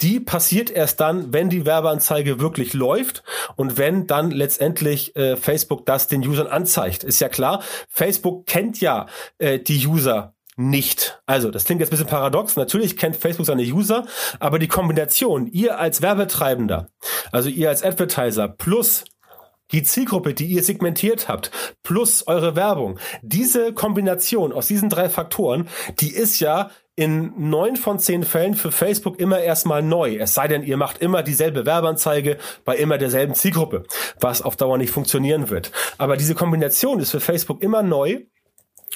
die 0.00 0.20
passiert 0.20 0.70
erst 0.70 1.00
dann, 1.00 1.32
wenn 1.32 1.48
die 1.48 1.64
Werbeanzeige 1.64 2.40
wirklich 2.40 2.74
läuft 2.74 3.22
und 3.56 3.78
wenn 3.78 4.06
dann 4.06 4.17
dann 4.18 4.30
letztendlich 4.30 5.14
äh, 5.16 5.36
Facebook 5.36 5.86
das 5.86 6.08
den 6.08 6.26
Usern 6.26 6.48
anzeigt. 6.48 7.04
Ist 7.04 7.20
ja 7.20 7.28
klar, 7.28 7.62
Facebook 7.88 8.46
kennt 8.46 8.80
ja 8.80 9.06
äh, 9.38 9.58
die 9.58 9.86
User 9.86 10.34
nicht. 10.56 11.22
Also, 11.26 11.50
das 11.52 11.64
klingt 11.64 11.80
jetzt 11.80 11.90
ein 11.90 11.92
bisschen 11.92 12.08
paradox. 12.08 12.56
Natürlich 12.56 12.96
kennt 12.96 13.16
Facebook 13.16 13.46
seine 13.46 13.62
User, 13.62 14.06
aber 14.40 14.58
die 14.58 14.66
Kombination, 14.66 15.46
ihr 15.46 15.78
als 15.78 16.02
Werbetreibender, 16.02 16.88
also 17.30 17.48
ihr 17.48 17.68
als 17.68 17.84
Advertiser 17.84 18.48
plus 18.48 19.04
die 19.70 19.82
Zielgruppe, 19.82 20.34
die 20.34 20.46
ihr 20.46 20.64
segmentiert 20.64 21.28
habt, 21.28 21.50
plus 21.82 22.26
eure 22.26 22.56
Werbung, 22.56 22.98
diese 23.22 23.72
Kombination 23.72 24.52
aus 24.52 24.66
diesen 24.66 24.88
drei 24.88 25.08
Faktoren, 25.08 25.68
die 26.00 26.12
ist 26.12 26.40
ja 26.40 26.70
in 26.98 27.32
neun 27.36 27.76
von 27.76 28.00
zehn 28.00 28.24
Fällen 28.24 28.54
für 28.56 28.72
Facebook 28.72 29.20
immer 29.20 29.38
erstmal 29.38 29.82
neu. 29.84 30.16
Es 30.16 30.34
sei 30.34 30.48
denn, 30.48 30.64
ihr 30.64 30.76
macht 30.76 30.98
immer 30.98 31.22
dieselbe 31.22 31.64
Werbeanzeige 31.64 32.38
bei 32.64 32.74
immer 32.74 32.98
derselben 32.98 33.34
Zielgruppe, 33.34 33.84
was 34.18 34.42
auf 34.42 34.56
Dauer 34.56 34.78
nicht 34.78 34.90
funktionieren 34.90 35.48
wird. 35.48 35.70
Aber 35.96 36.16
diese 36.16 36.34
Kombination 36.34 36.98
ist 36.98 37.12
für 37.12 37.20
Facebook 37.20 37.62
immer 37.62 37.84
neu 37.84 38.22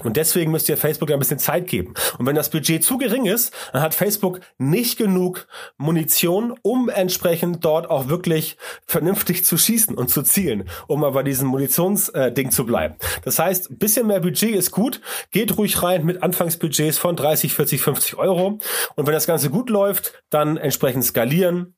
und 0.03 0.17
deswegen 0.17 0.51
müsst 0.51 0.69
ihr 0.69 0.77
Facebook 0.77 1.11
ein 1.11 1.19
bisschen 1.19 1.39
Zeit 1.39 1.67
geben. 1.67 1.95
Und 2.19 2.27
wenn 2.27 2.35
das 2.35 2.51
Budget 2.51 2.83
zu 2.83 2.99
gering 2.99 3.27
ist, 3.27 3.53
dann 3.73 3.83
hat 3.83 3.95
Facebook 3.95 4.41
nicht 4.59 4.97
genug 4.97 5.47
Munition, 5.77 6.55
um 6.63 6.89
entsprechend 6.89 7.65
dort 7.65 7.91
auch 7.91 8.09
wirklich 8.09 8.57
vernünftig 8.87 9.45
zu 9.45 9.59
schießen 9.59 9.97
und 9.97 10.09
zu 10.09 10.23
zielen, 10.23 10.69
um 10.87 11.01
mal 11.01 11.11
bei 11.11 11.23
diesem 11.23 11.49
Munitionsding 11.49 12.47
äh, 12.49 12.51
zu 12.51 12.65
bleiben. 12.65 12.97
Das 13.25 13.39
heißt, 13.39 13.71
ein 13.71 13.79
bisschen 13.79 14.07
mehr 14.07 14.21
Budget 14.21 14.55
ist 14.55 14.71
gut. 14.71 15.01
Geht 15.31 15.57
ruhig 15.59 15.83
rein 15.83 16.05
mit 16.05 16.23
Anfangsbudgets 16.23 16.99
von 16.99 17.17
30, 17.17 17.53
40, 17.53 17.81
50 17.83 18.17
Euro. 18.17 18.59
Und 18.97 19.07
wenn 19.07 19.15
das 19.15 19.27
Ganze 19.27 19.51
gut 19.51 19.69
läuft, 19.69 20.23
dann 20.31 20.57
entsprechend 20.57 21.05
skalieren, 21.05 21.75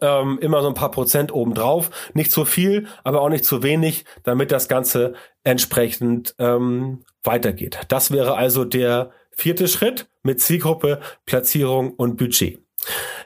ähm, 0.00 0.38
immer 0.40 0.62
so 0.62 0.68
ein 0.68 0.74
paar 0.74 0.90
Prozent 0.90 1.32
obendrauf. 1.32 1.90
Nicht 2.14 2.32
zu 2.32 2.44
viel, 2.44 2.86
aber 3.04 3.20
auch 3.20 3.28
nicht 3.28 3.44
zu 3.44 3.62
wenig, 3.62 4.04
damit 4.22 4.52
das 4.52 4.68
Ganze 4.68 5.14
entsprechend 5.44 6.34
ähm, 6.38 7.04
weitergeht. 7.22 7.80
Das 7.88 8.10
wäre 8.10 8.36
also 8.36 8.64
der 8.64 9.10
vierte 9.30 9.68
Schritt 9.68 10.08
mit 10.22 10.40
Zielgruppe, 10.40 11.00
Platzierung 11.26 11.92
und 11.92 12.16
Budget. 12.16 12.62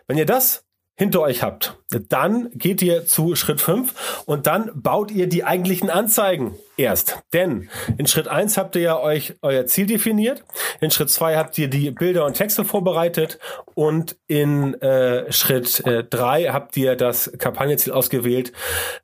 Wenn 0.07 0.19
ihr 0.19 0.27
das 0.27 0.65
hinter 0.97 1.21
euch 1.21 1.43
habt, 1.43 1.79
dann 1.91 2.51
geht 2.55 2.83
ihr 2.83 3.07
zu 3.07 3.37
Schritt 3.37 3.61
5 3.61 4.25
und 4.27 4.47
dann 4.47 4.71
baut 4.75 5.11
ihr 5.11 5.29
die 5.29 5.45
eigentlichen 5.45 5.91
Anzeigen 5.91 6.57
erst. 6.77 7.19
Denn 7.33 7.69
in 7.99 8.07
Schritt 8.07 8.29
1 8.29 8.57
habt 8.57 8.75
ihr 8.77 8.83
ja 8.83 8.99
euch 8.99 9.35
euer 9.43 9.67
Ziel 9.67 9.87
definiert, 9.87 10.45
in 10.81 10.91
Schritt 10.91 11.11
2 11.11 11.37
habt 11.37 11.57
ihr 11.59 11.69
die 11.69 11.91
Bilder 11.91 12.25
und 12.25 12.35
Texte 12.35 12.65
vorbereitet 12.65 13.39
und 13.75 14.17
in 14.27 14.75
äh, 14.81 15.31
Schritt 15.33 15.87
äh, 15.87 16.05
3 16.05 16.47
habt 16.47 16.77
ihr 16.77 16.97
das 16.97 17.33
Kampagnenziel 17.39 17.93
ausgewählt. 17.93 18.53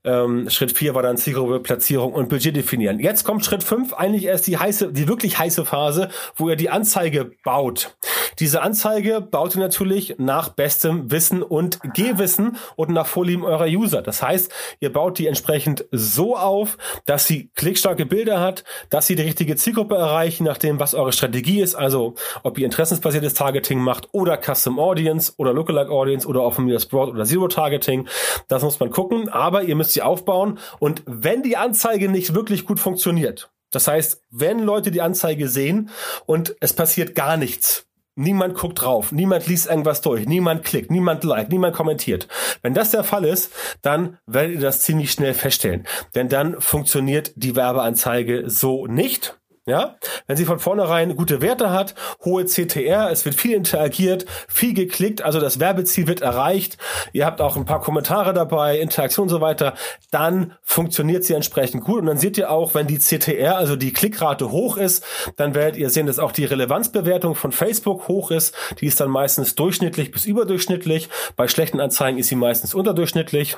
Ähm, 0.04 0.48
Schritt 0.50 0.72
4 0.76 0.94
war 0.94 1.02
dann 1.02 1.16
Zielgruppe, 1.16 1.60
Platzierung 1.60 2.12
und 2.12 2.28
Budget 2.28 2.56
definieren. 2.56 2.98
Jetzt 2.98 3.24
kommt 3.24 3.44
Schritt 3.44 3.62
5, 3.62 3.92
eigentlich 3.94 4.24
erst 4.24 4.46
die 4.46 4.58
heiße, 4.58 4.92
die 4.92 5.08
wirklich 5.08 5.38
heiße 5.38 5.64
Phase, 5.64 6.08
wo 6.36 6.48
ihr 6.48 6.56
die 6.56 6.70
Anzeige 6.70 7.30
baut. 7.44 7.96
Diese 8.38 8.62
Anzeige 8.62 9.20
baut 9.20 9.54
ihr 9.54 9.60
natürlich 9.60 10.16
nach 10.18 10.48
bestem 10.50 11.10
Wissen 11.10 11.42
und 11.42 11.78
Gehwissen 11.94 12.56
und 12.76 12.90
nach 12.90 13.06
Vorlieben 13.06 13.44
eurer 13.44 13.66
User. 13.66 14.02
Das 14.02 14.22
heißt, 14.22 14.52
ihr 14.80 14.92
baut 14.92 15.18
die 15.18 15.26
entsprechend 15.26 15.84
so 15.90 16.36
auf, 16.36 16.78
dass 17.06 17.26
sie 17.26 17.50
klickstarke 17.54 18.06
Bilder 18.06 18.40
hat, 18.40 18.64
dass 18.88 19.06
sie 19.06 19.16
die 19.16 19.22
richtige 19.22 19.56
Zielgruppe 19.56 19.96
erreichen, 19.96 20.44
nach 20.44 20.58
dem, 20.58 20.80
was 20.80 20.94
eure 20.94 21.12
Strategie 21.12 21.60
ist, 21.60 21.74
also 21.74 22.14
ob 22.42 22.58
ihr 22.58 22.64
interessensbasiertes 22.64 23.34
Targeting 23.34 23.80
macht 23.80 24.08
oder 24.12 24.38
Custom 24.38 24.78
Audience 24.78 25.32
oder 25.36 25.52
Lookalike 25.52 25.90
Audience 25.90 26.26
oder 26.26 26.50
mir 26.60 26.74
das 26.74 26.86
Broad 26.86 27.10
oder 27.10 27.24
Zero 27.24 27.48
Targeting. 27.48 28.08
Das 28.48 28.62
muss 28.62 28.80
man 28.80 28.90
gucken, 28.90 29.28
aber 29.28 29.62
ihr 29.62 29.76
müsst 29.76 29.92
sie 29.92 30.02
aufbauen 30.02 30.58
und 30.78 31.02
wenn 31.06 31.42
die 31.42 31.56
Anzeige 31.56 32.08
nicht 32.08 32.34
wirklich 32.34 32.64
gut 32.64 32.80
funktioniert, 32.80 33.50
das 33.70 33.86
heißt, 33.86 34.22
wenn 34.30 34.60
Leute 34.60 34.90
die 34.90 35.00
Anzeige 35.00 35.48
sehen 35.48 35.90
und 36.26 36.56
es 36.60 36.72
passiert 36.72 37.14
gar 37.14 37.36
nichts, 37.36 37.86
Niemand 38.16 38.54
guckt 38.54 38.82
drauf, 38.82 39.12
niemand 39.12 39.46
liest 39.46 39.68
irgendwas 39.68 40.00
durch, 40.00 40.26
niemand 40.26 40.64
klickt, 40.64 40.90
niemand 40.90 41.24
liked, 41.24 41.52
niemand 41.52 41.74
kommentiert. 41.74 42.28
Wenn 42.60 42.74
das 42.74 42.90
der 42.90 43.04
Fall 43.04 43.24
ist, 43.24 43.52
dann 43.82 44.18
werdet 44.26 44.56
ihr 44.56 44.60
das 44.60 44.80
ziemlich 44.80 45.12
schnell 45.12 45.32
feststellen. 45.32 45.86
Denn 46.14 46.28
dann 46.28 46.60
funktioniert 46.60 47.32
die 47.36 47.56
Werbeanzeige 47.56 48.50
so 48.50 48.86
nicht. 48.86 49.39
Ja, 49.70 49.94
wenn 50.26 50.36
sie 50.36 50.46
von 50.46 50.58
vornherein 50.58 51.14
gute 51.14 51.40
Werte 51.40 51.70
hat, 51.70 51.94
hohe 52.24 52.44
CTR, 52.44 53.08
es 53.12 53.24
wird 53.24 53.36
viel 53.36 53.54
interagiert, 53.54 54.26
viel 54.48 54.74
geklickt, 54.74 55.22
also 55.22 55.38
das 55.38 55.60
Werbeziel 55.60 56.08
wird 56.08 56.22
erreicht, 56.22 56.76
ihr 57.12 57.24
habt 57.24 57.40
auch 57.40 57.56
ein 57.56 57.66
paar 57.66 57.80
Kommentare 57.80 58.34
dabei, 58.34 58.80
Interaktion 58.80 59.26
und 59.26 59.28
so 59.28 59.40
weiter, 59.40 59.74
dann 60.10 60.54
funktioniert 60.62 61.22
sie 61.22 61.34
entsprechend 61.34 61.84
gut. 61.84 62.00
Und 62.00 62.06
dann 62.06 62.18
seht 62.18 62.36
ihr 62.36 62.50
auch, 62.50 62.74
wenn 62.74 62.88
die 62.88 62.98
CTR, 62.98 63.58
also 63.58 63.76
die 63.76 63.92
Klickrate 63.92 64.50
hoch 64.50 64.76
ist, 64.76 65.04
dann 65.36 65.54
werdet 65.54 65.76
ihr 65.76 65.90
sehen, 65.90 66.06
dass 66.06 66.18
auch 66.18 66.32
die 66.32 66.46
Relevanzbewertung 66.46 67.36
von 67.36 67.52
Facebook 67.52 68.08
hoch 68.08 68.32
ist, 68.32 68.52
die 68.80 68.86
ist 68.86 68.98
dann 68.98 69.08
meistens 69.08 69.54
durchschnittlich 69.54 70.10
bis 70.10 70.24
überdurchschnittlich, 70.24 71.08
bei 71.36 71.46
schlechten 71.46 71.78
Anzeigen 71.78 72.18
ist 72.18 72.26
sie 72.26 72.34
meistens 72.34 72.74
unterdurchschnittlich. 72.74 73.56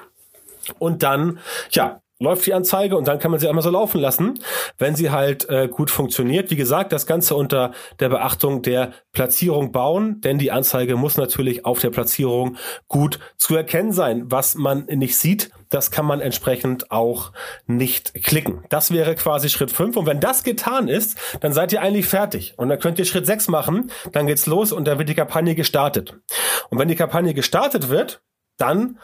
Und 0.78 1.02
dann, 1.02 1.38
ja, 1.70 2.02
läuft 2.22 2.46
die 2.46 2.54
Anzeige 2.54 2.96
und 2.96 3.08
dann 3.08 3.18
kann 3.18 3.30
man 3.30 3.40
sie 3.40 3.48
einmal 3.48 3.62
so 3.62 3.70
laufen 3.70 4.00
lassen, 4.00 4.38
wenn 4.78 4.94
sie 4.94 5.10
halt 5.10 5.48
äh, 5.48 5.68
gut 5.68 5.90
funktioniert. 5.90 6.50
Wie 6.50 6.56
gesagt, 6.56 6.92
das 6.92 7.06
Ganze 7.06 7.34
unter 7.34 7.72
der 7.98 8.08
Beachtung 8.08 8.62
der 8.62 8.92
Platzierung 9.12 9.72
bauen, 9.72 10.20
denn 10.20 10.38
die 10.38 10.52
Anzeige 10.52 10.96
muss 10.96 11.16
natürlich 11.16 11.64
auf 11.64 11.80
der 11.80 11.90
Platzierung 11.90 12.56
gut 12.88 13.18
zu 13.36 13.56
erkennen 13.56 13.92
sein. 13.92 14.30
Was 14.30 14.54
man 14.54 14.84
nicht 14.86 15.18
sieht, 15.18 15.50
das 15.68 15.90
kann 15.90 16.06
man 16.06 16.20
entsprechend 16.20 16.90
auch 16.90 17.32
nicht 17.66 18.14
klicken. 18.22 18.64
Das 18.68 18.92
wäre 18.92 19.14
quasi 19.14 19.48
Schritt 19.48 19.70
5. 19.70 19.96
Und 19.96 20.06
wenn 20.06 20.20
das 20.20 20.44
getan 20.44 20.86
ist, 20.86 21.18
dann 21.40 21.52
seid 21.52 21.72
ihr 21.72 21.82
eigentlich 21.82 22.06
fertig. 22.06 22.54
Und 22.56 22.68
dann 22.68 22.78
könnt 22.78 22.98
ihr 22.98 23.04
Schritt 23.04 23.26
6 23.26 23.48
machen, 23.48 23.90
dann 24.12 24.26
geht's 24.26 24.46
los 24.46 24.72
und 24.72 24.86
dann 24.86 24.98
wird 24.98 25.08
die 25.08 25.14
Kampagne 25.14 25.54
gestartet. 25.54 26.20
Und 26.70 26.78
wenn 26.78 26.88
die 26.88 26.94
Kampagne 26.94 27.34
gestartet 27.34 27.88
wird, 27.88 28.22
dann 28.58 28.98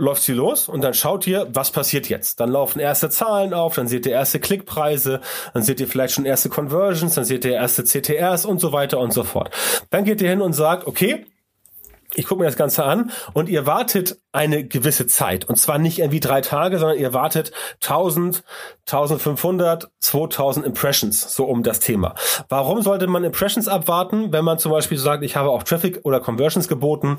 läuft 0.00 0.22
sie 0.22 0.32
los 0.32 0.68
und 0.68 0.82
dann 0.82 0.94
schaut 0.94 1.26
ihr, 1.26 1.46
was 1.52 1.70
passiert 1.70 2.08
jetzt. 2.08 2.40
Dann 2.40 2.50
laufen 2.50 2.80
erste 2.80 3.10
Zahlen 3.10 3.54
auf, 3.54 3.74
dann 3.74 3.86
seht 3.86 4.06
ihr 4.06 4.12
erste 4.12 4.40
Klickpreise, 4.40 5.20
dann 5.52 5.62
seht 5.62 5.80
ihr 5.80 5.88
vielleicht 5.88 6.14
schon 6.14 6.24
erste 6.24 6.48
Conversions, 6.48 7.14
dann 7.14 7.24
seht 7.24 7.44
ihr 7.44 7.52
erste 7.52 7.84
CTRs 7.84 8.46
und 8.46 8.60
so 8.60 8.72
weiter 8.72 8.98
und 8.98 9.12
so 9.12 9.22
fort. 9.22 9.50
Dann 9.90 10.04
geht 10.04 10.20
ihr 10.20 10.30
hin 10.30 10.40
und 10.40 10.54
sagt, 10.54 10.86
okay, 10.86 11.26
ich 12.14 12.26
gucke 12.26 12.40
mir 12.40 12.46
das 12.46 12.56
Ganze 12.56 12.84
an 12.84 13.10
und 13.32 13.48
ihr 13.48 13.66
wartet 13.66 14.18
eine 14.32 14.66
gewisse 14.66 15.06
Zeit. 15.06 15.44
Und 15.48 15.56
zwar 15.56 15.78
nicht 15.78 15.98
irgendwie 15.98 16.20
drei 16.20 16.40
Tage, 16.40 16.78
sondern 16.78 16.98
ihr 16.98 17.14
wartet 17.14 17.52
1000, 17.82 18.42
1500, 18.86 19.90
2000 20.00 20.66
Impressions, 20.66 21.34
so 21.34 21.44
um 21.44 21.62
das 21.62 21.80
Thema. 21.80 22.14
Warum 22.48 22.82
sollte 22.82 23.06
man 23.06 23.24
Impressions 23.24 23.68
abwarten, 23.68 24.32
wenn 24.32 24.44
man 24.44 24.58
zum 24.58 24.72
Beispiel 24.72 24.98
sagt, 24.98 25.22
ich 25.22 25.36
habe 25.36 25.50
auch 25.50 25.62
Traffic 25.62 26.00
oder 26.04 26.20
Conversions 26.20 26.68
geboten? 26.68 27.18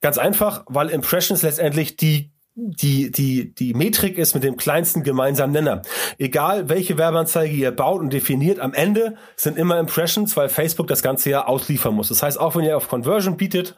Ganz 0.00 0.18
einfach, 0.18 0.64
weil 0.66 0.88
Impressions 0.88 1.42
letztendlich 1.42 1.96
die 1.96 2.31
die, 2.54 3.10
die, 3.10 3.54
die 3.54 3.72
Metrik 3.72 4.18
ist 4.18 4.34
mit 4.34 4.44
dem 4.44 4.58
kleinsten 4.58 5.02
gemeinsamen 5.02 5.54
Nenner. 5.54 5.80
Egal, 6.18 6.68
welche 6.68 6.98
Werbeanzeige 6.98 7.54
ihr 7.54 7.70
baut 7.70 8.00
und 8.00 8.12
definiert, 8.12 8.60
am 8.60 8.74
Ende 8.74 9.14
sind 9.36 9.56
immer 9.56 9.78
Impressions, 9.78 10.36
weil 10.36 10.50
Facebook 10.50 10.86
das 10.86 11.02
ganze 11.02 11.30
Jahr 11.30 11.48
ausliefern 11.48 11.94
muss. 11.94 12.10
Das 12.10 12.22
heißt, 12.22 12.38
auch 12.38 12.54
wenn 12.54 12.64
ihr 12.64 12.76
auf 12.76 12.88
Conversion 12.88 13.38
bietet, 13.38 13.74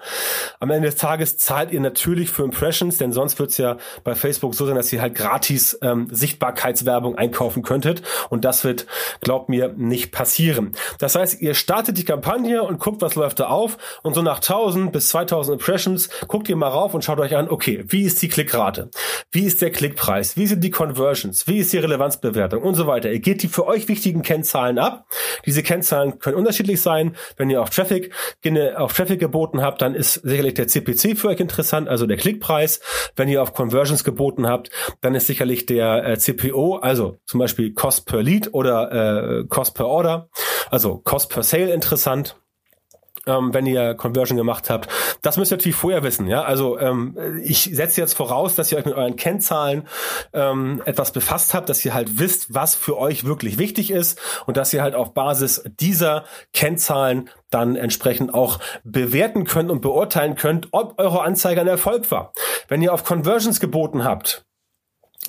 am 0.58 0.70
Ende 0.70 0.88
des 0.88 0.96
Tages 0.96 1.38
zahlt 1.38 1.70
ihr 1.70 1.80
natürlich 1.80 2.30
für 2.30 2.42
Impressions, 2.42 2.98
denn 2.98 3.12
sonst 3.12 3.38
wird 3.38 3.50
es 3.50 3.58
ja 3.58 3.76
bei 4.02 4.16
Facebook 4.16 4.56
so 4.56 4.66
sein, 4.66 4.74
dass 4.74 4.92
ihr 4.92 5.00
halt 5.00 5.14
gratis 5.14 5.78
ähm, 5.80 6.08
Sichtbarkeitswerbung 6.10 7.16
einkaufen 7.16 7.62
könntet. 7.62 8.02
Und 8.28 8.44
das 8.44 8.64
wird, 8.64 8.86
glaubt 9.20 9.48
mir, 9.48 9.72
nicht 9.76 10.10
passieren. 10.10 10.72
Das 10.98 11.14
heißt, 11.14 11.40
ihr 11.40 11.54
startet 11.54 11.96
die 11.96 12.04
Kampagne 12.04 12.64
und 12.64 12.80
guckt, 12.80 13.02
was 13.02 13.14
läuft 13.14 13.38
da 13.38 13.46
auf. 13.46 13.78
Und 14.02 14.14
so 14.14 14.22
nach 14.22 14.38
1000 14.38 14.90
bis 14.90 15.10
2000 15.10 15.60
Impressions 15.60 16.08
guckt 16.26 16.48
ihr 16.48 16.56
mal 16.56 16.68
rauf 16.68 16.92
und 16.92 17.04
schaut 17.04 17.20
euch 17.20 17.36
an, 17.36 17.48
okay, 17.48 17.84
wie 17.86 18.02
ist 18.02 18.20
die 18.20 18.28
Klickrate? 18.28 18.63
Klickrate? 18.64 18.90
Wie 19.30 19.44
ist 19.44 19.62
der 19.62 19.70
Klickpreis? 19.70 20.36
Wie 20.36 20.46
sind 20.46 20.62
die 20.62 20.70
Conversions? 20.70 21.46
Wie 21.46 21.58
ist 21.58 21.72
die 21.72 21.78
Relevanzbewertung 21.78 22.62
und 22.62 22.74
so 22.74 22.86
weiter? 22.86 23.10
Ihr 23.10 23.20
geht 23.20 23.42
die 23.42 23.48
für 23.48 23.66
euch 23.66 23.88
wichtigen 23.88 24.22
Kennzahlen 24.22 24.78
ab. 24.78 25.06
Diese 25.44 25.62
Kennzahlen 25.62 26.18
können 26.18 26.36
unterschiedlich 26.36 26.80
sein. 26.80 27.16
Wenn 27.36 27.50
ihr 27.50 27.60
auf 27.60 27.70
Traffic, 27.70 28.12
auf 28.76 28.92
Traffic 28.92 29.20
geboten 29.20 29.62
habt, 29.62 29.82
dann 29.82 29.94
ist 29.94 30.14
sicherlich 30.14 30.54
der 30.54 30.68
CPC 30.68 31.18
für 31.18 31.28
euch 31.28 31.40
interessant, 31.40 31.88
also 31.88 32.06
der 32.06 32.16
Klickpreis. 32.16 32.80
Wenn 33.16 33.28
ihr 33.28 33.42
auf 33.42 33.54
Conversions 33.54 34.04
geboten 34.04 34.46
habt, 34.46 34.70
dann 35.00 35.14
ist 35.14 35.26
sicherlich 35.26 35.66
der 35.66 36.04
äh, 36.06 36.18
CPO, 36.18 36.76
also 36.76 37.16
zum 37.26 37.40
Beispiel 37.40 37.72
Cost 37.72 38.06
per 38.06 38.22
Lead 38.22 38.50
oder 38.52 39.40
äh, 39.40 39.44
Cost 39.48 39.74
per 39.74 39.86
Order, 39.86 40.28
also 40.70 40.98
Cost 40.98 41.30
per 41.30 41.42
Sale 41.42 41.72
interessant 41.72 42.36
ähm, 43.26 43.54
wenn 43.54 43.66
ihr 43.66 43.94
Conversion 43.94 44.36
gemacht 44.36 44.70
habt. 44.70 44.88
Das 45.22 45.36
müsst 45.36 45.52
ihr 45.52 45.56
natürlich 45.56 45.76
vorher 45.76 46.02
wissen. 46.02 46.26
Ja, 46.26 46.42
also 46.42 46.78
ähm, 46.78 47.16
ich 47.42 47.70
setze 47.72 48.00
jetzt 48.00 48.14
voraus, 48.14 48.54
dass 48.54 48.70
ihr 48.72 48.78
euch 48.78 48.84
mit 48.84 48.94
euren 48.94 49.16
Kennzahlen 49.16 49.86
ähm, 50.32 50.82
etwas 50.84 51.12
befasst 51.12 51.54
habt, 51.54 51.68
dass 51.68 51.84
ihr 51.84 51.94
halt 51.94 52.18
wisst, 52.18 52.54
was 52.54 52.74
für 52.74 52.98
euch 52.98 53.24
wirklich 53.24 53.58
wichtig 53.58 53.90
ist 53.90 54.20
und 54.46 54.56
dass 54.56 54.72
ihr 54.72 54.82
halt 54.82 54.94
auf 54.94 55.14
Basis 55.14 55.64
dieser 55.80 56.24
Kennzahlen 56.52 57.30
dann 57.50 57.76
entsprechend 57.76 58.34
auch 58.34 58.58
bewerten 58.82 59.44
könnt 59.44 59.70
und 59.70 59.80
beurteilen 59.80 60.34
könnt, 60.34 60.68
ob 60.72 61.00
eure 61.00 61.22
Anzeige 61.22 61.60
ein 61.60 61.68
Erfolg 61.68 62.10
war. 62.10 62.32
Wenn 62.68 62.82
ihr 62.82 62.92
auf 62.92 63.04
Conversions 63.04 63.60
geboten 63.60 64.04
habt, 64.04 64.44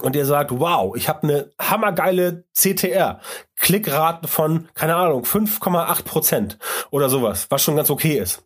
und 0.01 0.15
ihr 0.15 0.25
sagt, 0.25 0.51
wow, 0.51 0.95
ich 0.95 1.07
habe 1.07 1.23
eine 1.23 1.51
hammergeile 1.59 2.43
CTR, 2.53 3.19
Klickraten 3.59 4.27
von, 4.27 4.67
keine 4.73 4.95
Ahnung, 4.95 5.23
5,8 5.23 6.03
Prozent 6.03 6.57
oder 6.91 7.09
sowas, 7.09 7.47
was 7.49 7.63
schon 7.63 7.75
ganz 7.75 7.89
okay 7.89 8.17
ist. 8.17 8.43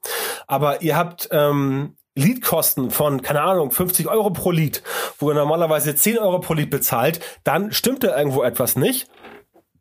Aber 0.47 0.81
ihr 0.81 0.95
habt 0.95 1.29
ähm, 1.31 1.95
Leadkosten 2.15 2.91
von, 2.91 3.21
keine 3.21 3.41
Ahnung, 3.41 3.71
50 3.71 4.07
Euro 4.07 4.29
pro 4.31 4.51
Lead, 4.51 4.83
wo 5.17 5.31
ihr 5.31 5.35
normalerweise 5.35 5.95
10 5.95 6.19
Euro 6.19 6.39
pro 6.39 6.53
Lead 6.53 6.69
bezahlt, 6.69 7.19
dann 7.43 7.71
stimmt 7.71 8.03
da 8.03 8.17
irgendwo 8.17 8.43
etwas 8.43 8.75
nicht 8.75 9.07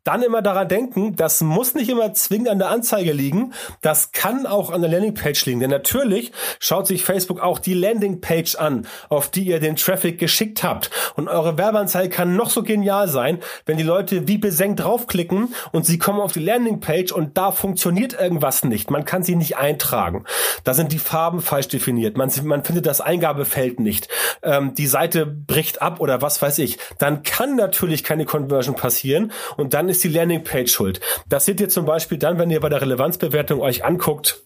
dann 0.09 0.23
immer 0.23 0.41
daran 0.41 0.67
denken, 0.67 1.15
das 1.15 1.41
muss 1.41 1.75
nicht 1.75 1.87
immer 1.87 2.13
zwingend 2.13 2.49
an 2.49 2.57
der 2.57 2.71
Anzeige 2.71 3.13
liegen, 3.13 3.53
das 3.81 4.11
kann 4.11 4.47
auch 4.47 4.71
an 4.71 4.81
der 4.81 4.89
Landingpage 4.89 5.45
liegen. 5.45 5.59
Denn 5.59 5.69
natürlich 5.69 6.31
schaut 6.59 6.87
sich 6.87 7.03
Facebook 7.03 7.39
auch 7.39 7.59
die 7.59 7.75
Landingpage 7.75 8.55
an, 8.55 8.87
auf 9.09 9.29
die 9.29 9.43
ihr 9.43 9.59
den 9.59 9.75
Traffic 9.75 10.17
geschickt 10.17 10.63
habt. 10.63 10.89
Und 11.15 11.27
eure 11.27 11.59
Werbeanzeige 11.59 12.09
kann 12.09 12.35
noch 12.35 12.49
so 12.49 12.63
genial 12.63 13.07
sein, 13.07 13.37
wenn 13.67 13.77
die 13.77 13.83
Leute 13.83 14.27
wie 14.27 14.39
besenkt 14.39 14.79
draufklicken 14.79 15.53
und 15.73 15.85
sie 15.85 15.99
kommen 15.99 16.21
auf 16.21 16.31
die 16.31 16.39
Landingpage 16.43 17.11
und 17.11 17.37
da 17.37 17.51
funktioniert 17.51 18.19
irgendwas 18.19 18.63
nicht. 18.63 18.89
Man 18.89 19.05
kann 19.05 19.21
sie 19.21 19.35
nicht 19.35 19.57
eintragen. 19.57 20.23
Da 20.63 20.73
sind 20.73 20.91
die 20.91 20.97
Farben 20.97 21.39
falsch 21.39 21.67
definiert. 21.67 22.17
Man, 22.17 22.31
man 22.45 22.63
findet 22.63 22.87
das 22.87 22.99
Eingabefeld 22.99 23.79
nicht. 23.79 24.07
Ähm, 24.41 24.73
die 24.73 24.87
Seite 24.87 25.27
bricht 25.27 25.83
ab 25.83 25.99
oder 25.99 26.23
was 26.23 26.41
weiß 26.41 26.57
ich. 26.57 26.79
Dann 26.97 27.21
kann 27.21 27.55
natürlich 27.55 28.03
keine 28.03 28.25
Conversion 28.25 28.75
passieren 28.75 29.31
und 29.55 29.75
dann 29.75 29.87
ist 29.87 29.98
die 30.03 30.09
Landingpage 30.09 30.71
schuld. 30.71 30.99
Das 31.27 31.45
seht 31.45 31.59
ihr 31.59 31.69
zum 31.69 31.85
Beispiel 31.85 32.17
dann, 32.17 32.37
wenn 32.37 32.49
ihr 32.49 32.59
bei 32.59 32.69
der 32.69 32.81
Relevanzbewertung 32.81 33.61
euch 33.61 33.83
anguckt, 33.83 34.43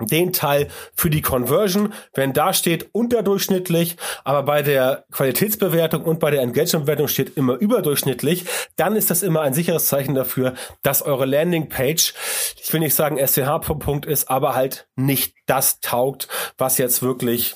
den 0.00 0.32
Teil 0.32 0.68
für 0.94 1.10
die 1.10 1.22
Conversion, 1.22 1.92
wenn 2.14 2.32
da 2.32 2.52
steht 2.52 2.88
unterdurchschnittlich, 2.92 3.96
aber 4.24 4.42
bei 4.42 4.62
der 4.62 5.04
Qualitätsbewertung 5.10 6.04
und 6.04 6.20
bei 6.20 6.30
der 6.30 6.42
Engagementbewertung 6.42 7.08
steht 7.08 7.36
immer 7.36 7.54
überdurchschnittlich, 7.54 8.44
dann 8.76 8.96
ist 8.96 9.10
das 9.10 9.22
immer 9.22 9.40
ein 9.40 9.54
sicheres 9.54 9.86
Zeichen 9.86 10.14
dafür, 10.14 10.54
dass 10.82 11.02
eure 11.02 11.24
Landingpage, 11.24 12.14
ich 12.62 12.72
will 12.72 12.80
nicht 12.80 12.94
sagen 12.94 13.18
SCH-Punkt 13.18 14.06
ist, 14.06 14.28
aber 14.28 14.54
halt 14.54 14.86
nicht 14.96 15.35
das 15.46 15.80
taugt, 15.80 16.28
was 16.58 16.78
jetzt 16.78 17.02
wirklich 17.02 17.54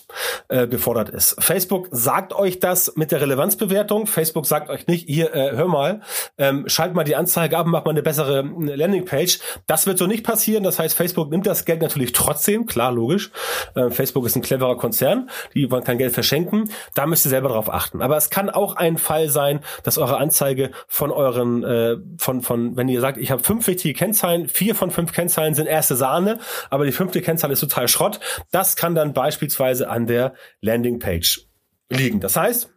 äh, 0.48 0.66
gefordert 0.66 1.08
ist. 1.08 1.36
Facebook 1.42 1.88
sagt 1.90 2.32
euch 2.32 2.60
das 2.60 2.96
mit 2.96 3.12
der 3.12 3.20
Relevanzbewertung. 3.20 4.06
Facebook 4.06 4.46
sagt 4.46 4.70
euch 4.70 4.86
nicht, 4.86 5.06
hier, 5.08 5.34
äh, 5.34 5.52
hör 5.52 5.68
mal, 5.68 6.00
ähm, 6.38 6.68
schalt 6.68 6.94
mal 6.94 7.04
die 7.04 7.16
Anzeige 7.16 7.58
ab 7.58 7.66
und 7.66 7.72
mach 7.72 7.84
mal 7.84 7.90
eine 7.90 8.02
bessere 8.02 8.40
äh, 8.40 8.74
Landingpage. 8.74 9.40
Das 9.66 9.86
wird 9.86 9.98
so 9.98 10.06
nicht 10.06 10.24
passieren. 10.24 10.62
Das 10.62 10.78
heißt, 10.78 10.96
Facebook 10.96 11.30
nimmt 11.30 11.46
das 11.46 11.64
Geld 11.64 11.82
natürlich 11.82 12.12
trotzdem, 12.12 12.66
klar, 12.66 12.92
logisch. 12.92 13.30
Äh, 13.74 13.90
Facebook 13.90 14.24
ist 14.26 14.36
ein 14.36 14.42
cleverer 14.42 14.76
Konzern, 14.76 15.30
die 15.54 15.70
wollen 15.70 15.84
kein 15.84 15.98
Geld 15.98 16.12
verschenken. 16.12 16.70
Da 16.94 17.06
müsst 17.06 17.26
ihr 17.26 17.30
selber 17.30 17.48
drauf 17.48 17.72
achten. 17.72 18.02
Aber 18.02 18.16
es 18.16 18.30
kann 18.30 18.50
auch 18.50 18.76
ein 18.76 18.98
Fall 18.98 19.28
sein, 19.28 19.60
dass 19.82 19.98
eure 19.98 20.18
Anzeige 20.18 20.70
von 20.86 21.10
euren, 21.10 21.64
äh, 21.64 21.96
von, 22.18 22.42
von, 22.42 22.76
wenn 22.76 22.88
ihr 22.88 23.00
sagt, 23.00 23.18
ich 23.18 23.30
habe 23.30 23.42
fünf 23.42 23.66
wichtige 23.66 23.94
Kennzahlen, 23.94 24.48
vier 24.48 24.74
von 24.74 24.90
fünf 24.90 25.12
Kennzahlen 25.12 25.54
sind 25.54 25.66
erste 25.66 25.96
Sahne, 25.96 26.38
aber 26.70 26.84
die 26.84 26.92
fünfte 26.92 27.20
Kennzahl 27.20 27.50
ist 27.50 27.60
total 27.60 27.79
Schrott. 27.88 28.20
Das 28.50 28.76
kann 28.76 28.94
dann 28.94 29.12
beispielsweise 29.12 29.88
an 29.88 30.06
der 30.06 30.34
Landingpage 30.60 31.46
liegen. 31.90 32.20
Das 32.20 32.36
heißt, 32.36 32.70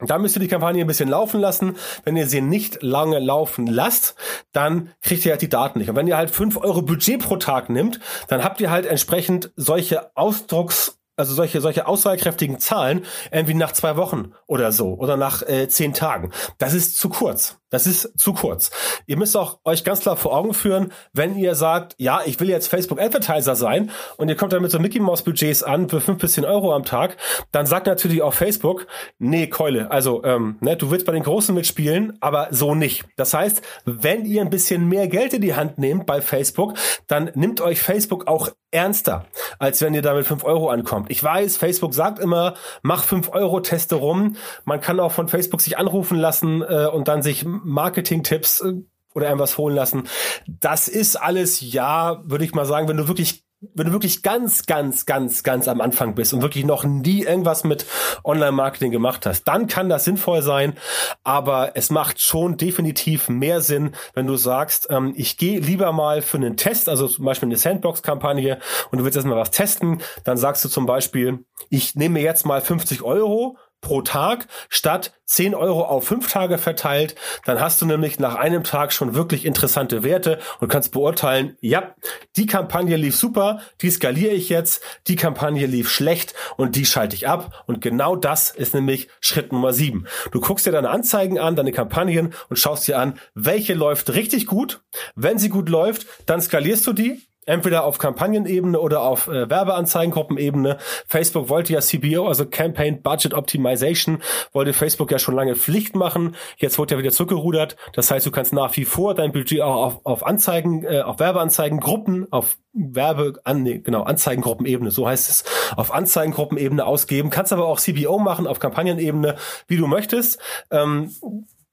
da 0.00 0.18
müsst 0.18 0.36
ihr 0.36 0.40
die 0.40 0.48
Kampagne 0.48 0.82
ein 0.82 0.86
bisschen 0.86 1.08
laufen 1.08 1.40
lassen. 1.40 1.76
Wenn 2.04 2.16
ihr 2.16 2.26
sie 2.26 2.40
nicht 2.40 2.82
lange 2.82 3.20
laufen 3.20 3.66
lasst, 3.66 4.16
dann 4.52 4.90
kriegt 5.02 5.24
ihr 5.24 5.32
halt 5.32 5.42
die 5.42 5.48
Daten 5.48 5.78
nicht. 5.78 5.88
Und 5.88 5.96
wenn 5.96 6.08
ihr 6.08 6.16
halt 6.16 6.30
fünf 6.30 6.56
Euro 6.56 6.82
Budget 6.82 7.22
pro 7.22 7.36
Tag 7.36 7.70
nimmt, 7.70 8.00
dann 8.28 8.42
habt 8.42 8.60
ihr 8.60 8.70
halt 8.70 8.86
entsprechend 8.86 9.52
solche 9.56 10.16
Ausdrucks 10.16 10.98
also 11.16 11.32
solche, 11.32 11.60
solche 11.60 11.86
aussagekräftigen 11.86 12.58
Zahlen 12.58 13.04
irgendwie 13.30 13.54
nach 13.54 13.70
zwei 13.72 13.96
Wochen 13.96 14.32
oder 14.48 14.72
so 14.72 14.94
oder 14.94 15.16
nach 15.16 15.42
äh, 15.42 15.68
zehn 15.68 15.94
Tagen. 15.94 16.32
Das 16.58 16.74
ist 16.74 16.96
zu 16.96 17.08
kurz. 17.08 17.58
Das 17.74 17.88
ist 17.88 18.16
zu 18.16 18.34
kurz. 18.34 18.70
Ihr 19.06 19.16
müsst 19.16 19.36
auch 19.36 19.58
euch 19.64 19.82
ganz 19.82 19.98
klar 19.98 20.16
vor 20.16 20.32
Augen 20.32 20.54
führen, 20.54 20.92
wenn 21.12 21.36
ihr 21.36 21.56
sagt, 21.56 21.96
ja, 21.98 22.20
ich 22.24 22.38
will 22.38 22.48
jetzt 22.48 22.68
Facebook 22.68 23.00
Advertiser 23.00 23.56
sein 23.56 23.90
und 24.16 24.28
ihr 24.28 24.36
kommt 24.36 24.52
dann 24.52 24.62
mit 24.62 24.70
so 24.70 24.78
Mickey 24.78 25.00
Mouse 25.00 25.22
Budgets 25.22 25.64
an 25.64 25.88
für 25.88 26.00
fünf 26.00 26.20
bis 26.20 26.34
zehn 26.34 26.44
Euro 26.44 26.72
am 26.72 26.84
Tag, 26.84 27.16
dann 27.50 27.66
sagt 27.66 27.88
natürlich 27.88 28.22
auch 28.22 28.32
Facebook, 28.32 28.86
nee, 29.18 29.48
Keule, 29.48 29.90
also 29.90 30.22
ähm, 30.22 30.56
ne, 30.60 30.76
du 30.76 30.92
willst 30.92 31.04
bei 31.04 31.12
den 31.12 31.24
Großen 31.24 31.52
mitspielen, 31.52 32.16
aber 32.20 32.46
so 32.52 32.76
nicht. 32.76 33.06
Das 33.16 33.34
heißt, 33.34 33.60
wenn 33.84 34.24
ihr 34.24 34.42
ein 34.42 34.50
bisschen 34.50 34.88
mehr 34.88 35.08
Geld 35.08 35.34
in 35.34 35.42
die 35.42 35.56
Hand 35.56 35.76
nehmt 35.76 36.06
bei 36.06 36.20
Facebook, 36.20 36.74
dann 37.08 37.32
nimmt 37.34 37.60
euch 37.60 37.82
Facebook 37.82 38.28
auch 38.28 38.50
ernster, 38.74 39.24
als 39.58 39.80
wenn 39.80 39.94
ihr 39.94 40.02
da 40.02 40.14
mit 40.14 40.26
fünf 40.26 40.44
Euro 40.44 40.68
ankommt. 40.68 41.10
Ich 41.10 41.22
weiß, 41.22 41.56
Facebook 41.56 41.94
sagt 41.94 42.18
immer, 42.18 42.54
mach 42.82 43.04
fünf 43.04 43.30
Euro, 43.30 43.60
teste 43.60 43.94
rum. 43.94 44.36
Man 44.64 44.80
kann 44.80 44.98
auch 44.98 45.12
von 45.12 45.28
Facebook 45.28 45.60
sich 45.60 45.78
anrufen 45.78 46.18
lassen 46.18 46.62
äh, 46.62 46.86
und 46.86 47.06
dann 47.06 47.22
sich 47.22 47.46
Marketing-Tipps 47.64 48.60
äh, 48.60 48.72
oder 49.14 49.26
irgendwas 49.26 49.58
holen 49.58 49.74
lassen. 49.74 50.08
Das 50.46 50.88
ist 50.88 51.16
alles, 51.16 51.60
ja, 51.60 52.22
würde 52.24 52.44
ich 52.44 52.54
mal 52.54 52.66
sagen, 52.66 52.88
wenn 52.88 52.96
du 52.96 53.08
wirklich 53.08 53.44
wenn 53.74 53.86
du 53.86 53.92
wirklich 53.92 54.22
ganz, 54.22 54.66
ganz, 54.66 55.06
ganz, 55.06 55.42
ganz 55.42 55.68
am 55.68 55.80
Anfang 55.80 56.14
bist 56.14 56.34
und 56.34 56.42
wirklich 56.42 56.64
noch 56.64 56.84
nie 56.84 57.22
irgendwas 57.22 57.64
mit 57.64 57.86
Online-Marketing 58.24 58.90
gemacht 58.90 59.26
hast, 59.26 59.44
dann 59.44 59.66
kann 59.66 59.88
das 59.88 60.04
sinnvoll 60.04 60.42
sein. 60.42 60.74
Aber 61.22 61.72
es 61.74 61.90
macht 61.90 62.20
schon 62.20 62.56
definitiv 62.56 63.28
mehr 63.28 63.60
Sinn, 63.60 63.94
wenn 64.14 64.26
du 64.26 64.36
sagst, 64.36 64.88
ähm, 64.90 65.14
ich 65.16 65.36
gehe 65.36 65.60
lieber 65.60 65.92
mal 65.92 66.22
für 66.22 66.36
einen 66.36 66.56
Test, 66.56 66.88
also 66.88 67.08
zum 67.08 67.24
Beispiel 67.24 67.48
eine 67.48 67.56
Sandbox-Kampagne 67.56 68.58
und 68.90 68.98
du 68.98 69.04
willst 69.04 69.16
erstmal 69.16 69.38
was 69.38 69.50
testen, 69.50 70.02
dann 70.24 70.36
sagst 70.36 70.64
du 70.64 70.68
zum 70.68 70.86
Beispiel, 70.86 71.44
ich 71.70 71.94
nehme 71.94 72.20
jetzt 72.20 72.46
mal 72.46 72.60
50 72.60 73.02
Euro 73.02 73.56
pro 73.84 74.02
Tag 74.02 74.48
statt 74.68 75.12
10 75.26 75.54
Euro 75.54 75.82
auf 75.84 76.06
fünf 76.06 76.30
Tage 76.30 76.58
verteilt. 76.58 77.14
Dann 77.44 77.60
hast 77.60 77.80
du 77.80 77.86
nämlich 77.86 78.18
nach 78.18 78.34
einem 78.34 78.64
Tag 78.64 78.92
schon 78.92 79.14
wirklich 79.14 79.44
interessante 79.44 80.02
Werte 80.02 80.38
und 80.60 80.68
kannst 80.68 80.92
beurteilen, 80.92 81.56
ja, 81.60 81.94
die 82.36 82.46
Kampagne 82.46 82.96
lief 82.96 83.16
super, 83.16 83.60
die 83.80 83.90
skaliere 83.90 84.32
ich 84.32 84.48
jetzt, 84.48 84.82
die 85.06 85.16
Kampagne 85.16 85.66
lief 85.66 85.90
schlecht 85.90 86.34
und 86.56 86.76
die 86.76 86.86
schalte 86.86 87.14
ich 87.14 87.28
ab. 87.28 87.64
Und 87.66 87.80
genau 87.80 88.16
das 88.16 88.50
ist 88.50 88.74
nämlich 88.74 89.08
Schritt 89.20 89.52
Nummer 89.52 89.72
sieben. 89.72 90.06
Du 90.32 90.40
guckst 90.40 90.66
dir 90.66 90.72
deine 90.72 90.90
Anzeigen 90.90 91.38
an, 91.38 91.56
deine 91.56 91.72
Kampagnen 91.72 92.34
und 92.48 92.58
schaust 92.58 92.88
dir 92.88 92.98
an, 92.98 93.18
welche 93.34 93.74
läuft 93.74 94.14
richtig 94.14 94.46
gut. 94.46 94.82
Wenn 95.14 95.38
sie 95.38 95.50
gut 95.50 95.68
läuft, 95.68 96.06
dann 96.26 96.40
skalierst 96.40 96.86
du 96.86 96.92
die 96.92 97.22
entweder 97.46 97.84
auf 97.84 97.98
Kampagnenebene 97.98 98.80
oder 98.80 99.02
auf 99.02 99.28
äh, 99.28 99.48
Werbeanzeigengruppenebene. 99.48 100.78
Facebook 101.06 101.48
wollte 101.48 101.72
ja 101.72 101.80
CBO, 101.80 102.26
also 102.26 102.46
Campaign 102.46 103.02
Budget 103.02 103.34
Optimization, 103.34 104.22
wollte 104.52 104.72
Facebook 104.72 105.10
ja 105.10 105.18
schon 105.18 105.34
lange 105.34 105.56
Pflicht 105.56 105.96
machen. 105.96 106.36
Jetzt 106.56 106.78
wurde 106.78 106.94
ja 106.94 106.98
wieder 106.98 107.10
zurückgerudert. 107.10 107.76
Das 107.92 108.10
heißt, 108.10 108.24
du 108.26 108.30
kannst 108.30 108.52
nach 108.52 108.76
wie 108.76 108.84
vor 108.84 109.14
dein 109.14 109.32
Budget 109.32 109.60
auch 109.60 109.76
auf, 109.76 110.00
auf 110.04 110.26
Anzeigen, 110.26 110.84
äh, 110.84 111.02
auf 111.02 111.18
Werbeanzeigengruppen, 111.18 112.32
auf 112.32 112.56
Werbe, 112.74 113.34
an, 113.44 113.62
nee, 113.62 113.78
genau, 113.78 114.02
Anzeigengruppenebene, 114.02 114.90
so 114.90 115.06
heißt 115.06 115.30
es, 115.30 115.44
auf 115.76 115.94
Anzeigengruppenebene 115.94 116.84
ausgeben. 116.84 117.30
Kannst 117.30 117.52
aber 117.52 117.66
auch 117.66 117.78
CBO 117.78 118.18
machen 118.18 118.46
auf 118.46 118.58
Kampagnenebene, 118.58 119.36
wie 119.68 119.76
du 119.76 119.86
möchtest. 119.86 120.40
Ähm, 120.70 121.10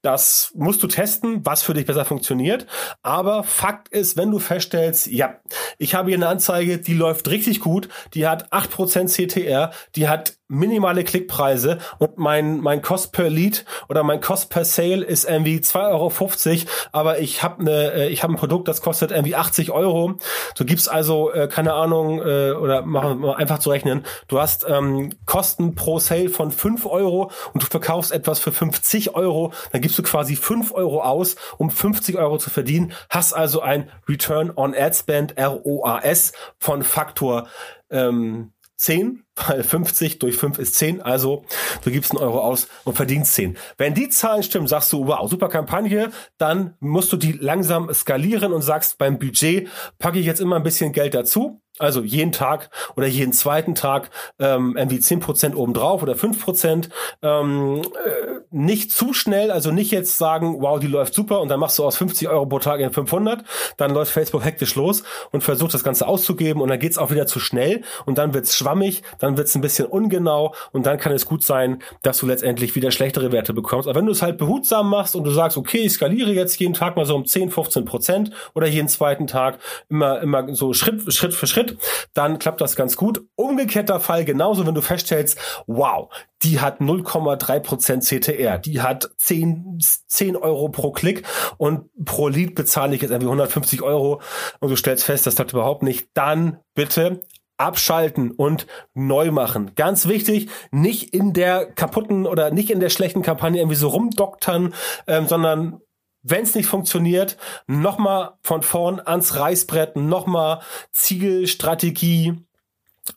das 0.02 0.52
musst 0.54 0.82
du 0.82 0.88
testen, 0.88 1.46
was 1.46 1.62
für 1.62 1.74
dich 1.74 1.86
besser 1.86 2.04
funktioniert. 2.04 2.66
Aber 3.02 3.44
Fakt 3.44 3.88
ist, 3.88 4.16
wenn 4.16 4.30
du 4.30 4.38
feststellst, 4.38 5.06
ja, 5.06 5.40
ich 5.78 5.94
habe 5.94 6.10
hier 6.10 6.18
eine 6.18 6.28
Anzeige, 6.28 6.78
die 6.78 6.94
läuft 6.94 7.28
richtig 7.28 7.60
gut, 7.60 7.88
die 8.14 8.26
hat 8.26 8.52
8% 8.52 9.06
CTR, 9.08 9.70
die 9.94 10.08
hat 10.08 10.34
minimale 10.52 11.02
Klickpreise 11.02 11.78
und 11.98 12.18
mein, 12.18 12.60
mein 12.60 12.82
Cost 12.82 13.12
per 13.12 13.30
Lead 13.30 13.64
oder 13.88 14.02
mein 14.02 14.20
Cost 14.20 14.50
per 14.50 14.64
Sale 14.64 15.04
ist 15.04 15.24
irgendwie 15.24 15.58
2,50 15.58 16.50
Euro, 16.50 16.70
aber 16.92 17.18
ich 17.20 17.42
habe 17.42 17.60
eine, 17.60 17.92
äh, 17.92 18.08
ich 18.08 18.22
habe 18.22 18.34
ein 18.34 18.36
Produkt, 18.36 18.68
das 18.68 18.82
kostet 18.82 19.10
irgendwie 19.10 19.34
80 19.34 19.70
Euro. 19.70 20.14
Du 20.56 20.64
gibst 20.64 20.90
also, 20.90 21.32
äh, 21.32 21.48
keine 21.48 21.72
Ahnung, 21.72 22.20
äh, 22.20 22.52
oder 22.52 22.82
machen 22.82 23.20
wir 23.22 23.38
einfach 23.38 23.58
zu 23.58 23.70
rechnen, 23.70 24.04
du 24.28 24.38
hast 24.38 24.66
ähm, 24.68 25.14
Kosten 25.24 25.74
pro 25.74 25.98
Sale 25.98 26.28
von 26.28 26.50
5 26.52 26.86
Euro 26.86 27.30
und 27.54 27.62
du 27.62 27.66
verkaufst 27.66 28.12
etwas 28.12 28.38
für 28.38 28.52
50 28.52 29.14
Euro, 29.14 29.52
dann 29.72 29.80
gibst 29.80 29.98
du 29.98 30.02
quasi 30.02 30.36
5 30.36 30.72
Euro 30.72 31.02
aus, 31.02 31.36
um 31.56 31.70
50 31.70 32.18
Euro 32.18 32.36
zu 32.38 32.50
verdienen, 32.50 32.92
hast 33.08 33.32
also 33.32 33.62
ein 33.62 33.88
Return 34.08 34.52
on 34.54 34.74
Ad 34.74 34.94
Spend, 34.94 35.34
ROAS, 35.38 36.32
von 36.58 36.82
Faktor 36.82 37.48
ähm, 37.90 38.52
10, 38.76 39.24
weil 39.36 39.62
50 39.62 40.18
durch 40.18 40.36
5 40.36 40.58
ist 40.58 40.74
10, 40.74 41.02
also 41.02 41.44
du 41.84 41.90
gibst 41.90 42.10
einen 42.10 42.20
Euro 42.20 42.40
aus 42.40 42.68
und 42.84 42.94
verdienst 42.94 43.34
10. 43.34 43.56
Wenn 43.78 43.94
die 43.94 44.08
Zahlen 44.08 44.42
stimmen, 44.42 44.66
sagst 44.66 44.92
du, 44.92 45.06
wow, 45.06 45.28
super 45.30 45.48
Kampagne, 45.48 46.10
dann 46.38 46.74
musst 46.80 47.12
du 47.12 47.16
die 47.16 47.32
langsam 47.32 47.92
skalieren 47.94 48.52
und 48.52 48.62
sagst, 48.62 48.98
beim 48.98 49.18
Budget 49.18 49.68
packe 49.98 50.18
ich 50.18 50.26
jetzt 50.26 50.40
immer 50.40 50.56
ein 50.56 50.62
bisschen 50.62 50.92
Geld 50.92 51.14
dazu 51.14 51.61
also 51.78 52.02
jeden 52.02 52.32
Tag 52.32 52.70
oder 52.96 53.06
jeden 53.06 53.32
zweiten 53.32 53.74
Tag 53.74 54.10
ähm, 54.38 54.76
irgendwie 54.76 55.00
zehn 55.00 55.20
Prozent 55.20 55.56
obendrauf 55.56 56.02
oder 56.02 56.14
fünf 56.14 56.42
Prozent. 56.42 56.90
Ähm, 57.22 57.82
äh, 57.82 58.40
nicht 58.50 58.92
zu 58.92 59.14
schnell, 59.14 59.50
also 59.50 59.70
nicht 59.70 59.90
jetzt 59.90 60.18
sagen, 60.18 60.56
wow, 60.60 60.78
die 60.78 60.86
läuft 60.86 61.14
super 61.14 61.40
und 61.40 61.48
dann 61.48 61.58
machst 61.58 61.78
du 61.78 61.84
aus 61.84 61.96
50 61.96 62.28
Euro 62.28 62.44
pro 62.44 62.58
Tag 62.58 62.80
in 62.80 62.92
500. 62.92 63.42
Dann 63.78 63.92
läuft 63.92 64.12
Facebook 64.12 64.44
hektisch 64.44 64.74
los 64.74 65.02
und 65.30 65.42
versucht 65.42 65.72
das 65.72 65.82
Ganze 65.82 66.06
auszugeben 66.06 66.60
und 66.60 66.68
dann 66.68 66.78
geht's 66.78 66.98
auch 66.98 67.10
wieder 67.10 67.26
zu 67.26 67.40
schnell 67.40 67.82
und 68.04 68.18
dann 68.18 68.34
wird's 68.34 68.54
schwammig, 68.54 69.02
dann 69.18 69.38
wird's 69.38 69.54
ein 69.54 69.62
bisschen 69.62 69.86
ungenau 69.86 70.54
und 70.72 70.84
dann 70.84 70.98
kann 70.98 71.12
es 71.12 71.24
gut 71.24 71.42
sein, 71.42 71.82
dass 72.02 72.18
du 72.18 72.26
letztendlich 72.26 72.74
wieder 72.74 72.90
schlechtere 72.90 73.32
Werte 73.32 73.54
bekommst. 73.54 73.88
Aber 73.88 73.98
wenn 73.98 74.06
du 74.06 74.12
es 74.12 74.20
halt 74.20 74.36
behutsam 74.36 74.90
machst 74.90 75.16
und 75.16 75.24
du 75.24 75.30
sagst, 75.30 75.56
okay, 75.56 75.78
ich 75.78 75.92
skaliere 75.92 76.32
jetzt 76.32 76.58
jeden 76.58 76.74
Tag 76.74 76.96
mal 76.96 77.06
so 77.06 77.14
um 77.14 77.24
10, 77.24 77.50
15 77.50 77.86
Prozent 77.86 78.30
oder 78.54 78.66
jeden 78.66 78.88
zweiten 78.88 79.26
Tag 79.26 79.58
immer, 79.88 80.20
immer 80.20 80.54
so 80.54 80.74
Schritt, 80.74 81.10
Schritt 81.12 81.32
für 81.34 81.46
Schritt 81.46 81.61
Schritt, 81.62 81.78
dann 82.14 82.38
klappt 82.38 82.60
das 82.60 82.76
ganz 82.76 82.96
gut. 82.96 83.22
Umgekehrter 83.36 84.00
Fall 84.00 84.24
genauso, 84.24 84.66
wenn 84.66 84.74
du 84.74 84.82
feststellst, 84.82 85.38
wow, 85.66 86.08
die 86.42 86.60
hat 86.60 86.80
0,3% 86.80 88.00
CTR, 88.00 88.58
die 88.58 88.80
hat 88.80 89.10
10, 89.18 89.78
10 90.08 90.36
Euro 90.36 90.68
pro 90.68 90.92
Klick 90.92 91.24
und 91.56 91.88
pro 92.04 92.28
Lead 92.28 92.54
bezahle 92.54 92.94
ich 92.94 93.02
jetzt 93.02 93.10
irgendwie 93.10 93.28
150 93.28 93.82
Euro 93.82 94.20
und 94.60 94.70
du 94.70 94.76
stellst 94.76 95.04
fest, 95.04 95.26
das 95.26 95.36
klappt 95.36 95.52
überhaupt 95.52 95.82
nicht, 95.82 96.08
dann 96.14 96.58
bitte 96.74 97.22
abschalten 97.58 98.32
und 98.32 98.66
neu 98.94 99.30
machen. 99.30 99.72
Ganz 99.76 100.08
wichtig, 100.08 100.48
nicht 100.72 101.14
in 101.14 101.32
der 101.32 101.66
kaputten 101.66 102.26
oder 102.26 102.50
nicht 102.50 102.70
in 102.70 102.80
der 102.80 102.88
schlechten 102.88 103.22
Kampagne 103.22 103.60
irgendwie 103.60 103.76
so 103.76 103.88
rumdoktern, 103.88 104.74
ähm, 105.06 105.28
sondern 105.28 105.80
wenn 106.22 106.42
es 106.42 106.54
nicht 106.54 106.66
funktioniert, 106.66 107.36
nochmal 107.66 108.32
von 108.42 108.62
vorn 108.62 109.00
ans 109.04 109.36
Reißbrett, 109.36 109.96
nochmal 109.96 110.60
Ziel, 110.92 111.46
Strategie, 111.46 112.34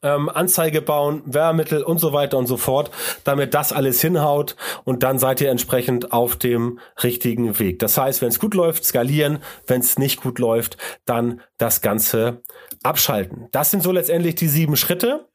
ähm, 0.01 0.29
Anzeige 0.29 0.81
bauen, 0.81 1.21
Werbemittel 1.25 1.83
und 1.83 1.99
so 1.99 2.11
weiter 2.11 2.37
und 2.37 2.47
so 2.47 2.57
fort, 2.57 2.89
damit 3.23 3.53
das 3.53 3.71
alles 3.71 4.01
hinhaut 4.01 4.55
und 4.83 5.03
dann 5.03 5.19
seid 5.19 5.41
ihr 5.41 5.51
entsprechend 5.51 6.11
auf 6.11 6.35
dem 6.35 6.79
richtigen 7.03 7.59
Weg. 7.59 7.79
Das 7.79 7.97
heißt, 7.97 8.21
wenn 8.21 8.29
es 8.29 8.39
gut 8.39 8.55
läuft, 8.55 8.83
skalieren, 8.83 9.39
wenn 9.67 9.81
es 9.81 9.99
nicht 9.99 10.21
gut 10.21 10.39
läuft, 10.39 10.77
dann 11.05 11.41
das 11.57 11.81
Ganze 11.81 12.41
abschalten. 12.83 13.47
Das 13.51 13.71
sind 13.71 13.83
so 13.83 13.91
letztendlich 13.91 14.35
die 14.35 14.47
sieben 14.47 14.75
Schritte, 14.75 15.27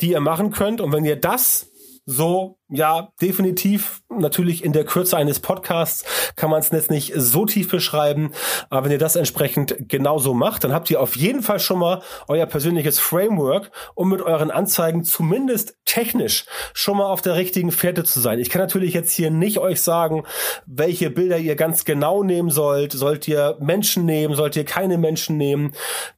die 0.00 0.12
ihr 0.12 0.20
machen 0.20 0.52
könnt 0.52 0.80
und 0.80 0.92
wenn 0.92 1.04
ihr 1.04 1.16
das 1.16 1.70
so 2.06 2.57
ja, 2.70 3.12
definitiv. 3.22 4.02
Natürlich 4.10 4.62
in 4.62 4.74
der 4.74 4.84
Kürze 4.84 5.16
eines 5.16 5.40
Podcasts 5.40 6.04
kann 6.36 6.50
man 6.50 6.60
es 6.60 6.70
jetzt 6.70 6.90
nicht 6.90 7.14
so 7.16 7.46
tief 7.46 7.70
beschreiben. 7.70 8.32
Aber 8.68 8.84
wenn 8.84 8.92
ihr 8.92 8.98
das 8.98 9.16
entsprechend 9.16 9.88
genauso 9.88 10.34
macht, 10.34 10.64
dann 10.64 10.74
habt 10.74 10.90
ihr 10.90 11.00
auf 11.00 11.16
jeden 11.16 11.42
Fall 11.42 11.60
schon 11.60 11.78
mal 11.78 12.02
euer 12.26 12.44
persönliches 12.44 12.98
Framework, 12.98 13.70
um 13.94 14.10
mit 14.10 14.20
euren 14.20 14.50
Anzeigen 14.50 15.02
zumindest 15.04 15.78
technisch 15.86 16.44
schon 16.74 16.98
mal 16.98 17.06
auf 17.06 17.22
der 17.22 17.36
richtigen 17.36 17.72
Fährte 17.72 18.04
zu 18.04 18.20
sein. 18.20 18.38
Ich 18.38 18.50
kann 18.50 18.60
natürlich 18.60 18.92
jetzt 18.92 19.12
hier 19.12 19.30
nicht 19.30 19.58
euch 19.58 19.80
sagen, 19.80 20.24
welche 20.66 21.08
Bilder 21.08 21.38
ihr 21.38 21.56
ganz 21.56 21.86
genau 21.86 22.22
nehmen 22.22 22.50
sollt. 22.50 22.92
Sollt 22.92 23.26
ihr 23.28 23.56
Menschen 23.60 24.04
nehmen? 24.04 24.34
Sollt 24.34 24.56
ihr 24.56 24.66
keine 24.66 24.98
Menschen 24.98 25.38
nehmen? 25.38 25.72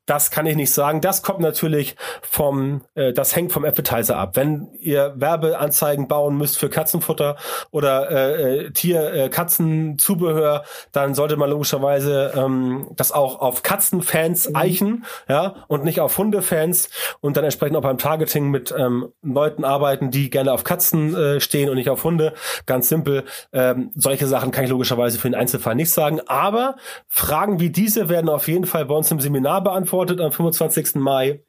Das 0.07 0.33
kann 0.33 0.47
ich 0.47 0.57
nicht 0.57 0.73
sagen. 0.73 1.01
Das 1.01 1.23
kommt 1.23 1.39
natürlich 1.39 1.95
vom, 2.23 2.83
äh, 2.97 3.13
das 3.13 3.37
hängt 3.37 3.53
vom 3.53 3.65
Advertiser 3.65 4.17
ab. 4.17 4.35
Wenn 4.35 4.69
ihr 4.81 5.15
Werbeanzeigen 5.17 6.09
bauen 6.09 6.40
müsst 6.41 6.59
für 6.59 6.69
Katzenfutter 6.69 7.37
oder 7.71 8.11
äh, 8.11 8.67
äh 8.67 8.71
Tier, 8.73 9.13
äh, 9.13 9.29
Katzenzubehör, 9.29 10.65
dann 10.93 11.15
sollte 11.15 11.37
man 11.37 11.51
logischerweise 11.51 12.33
ähm, 12.35 12.89
das 12.97 13.13
auch 13.13 13.41
auf 13.41 13.63
Katzenfans 13.63 14.49
mhm. 14.49 14.57
eichen, 14.57 15.05
ja, 15.29 15.65
und 15.69 15.85
nicht 15.85 16.01
auf 16.01 16.19
Hundefans 16.19 16.91
und 17.21 17.37
dann 17.37 17.45
entsprechend 17.45 17.77
auch 17.77 17.83
beim 17.83 17.99
Targeting 17.99 18.51
mit 18.51 18.75
ähm, 18.77 19.13
Leuten 19.23 19.65
arbeiten, 19.65 20.11
die 20.11 20.31
gerne 20.31 20.53
auf 20.53 20.65
Katzen 20.65 21.15
äh, 21.15 21.41
stehen 21.41 21.69
und 21.69 21.77
nicht 21.77 21.91
auf 21.91 22.03
Hunde. 22.05 22.33
Ganz 22.67 22.89
simpel. 22.89 23.25
Ähm, 23.53 23.91
solche 23.95 24.27
Sachen 24.27 24.51
kann 24.51 24.65
ich 24.65 24.71
logischerweise 24.71 25.19
für 25.19 25.29
den 25.29 25.35
Einzelfall 25.35 25.75
nicht 25.75 25.91
sagen, 25.91 26.21
aber 26.27 26.77
Fragen 27.07 27.61
wie 27.61 27.71
diese 27.71 28.09
werden 28.09 28.29
auf 28.29 28.49
jeden 28.49 28.67
Fall 28.67 28.87
bei 28.87 28.95
uns 28.95 29.11
im 29.11 29.21
Seminar 29.21 29.63
beantwortet 29.63 30.21
am 30.21 30.33
25. 30.33 30.97
Mai. 30.97 31.43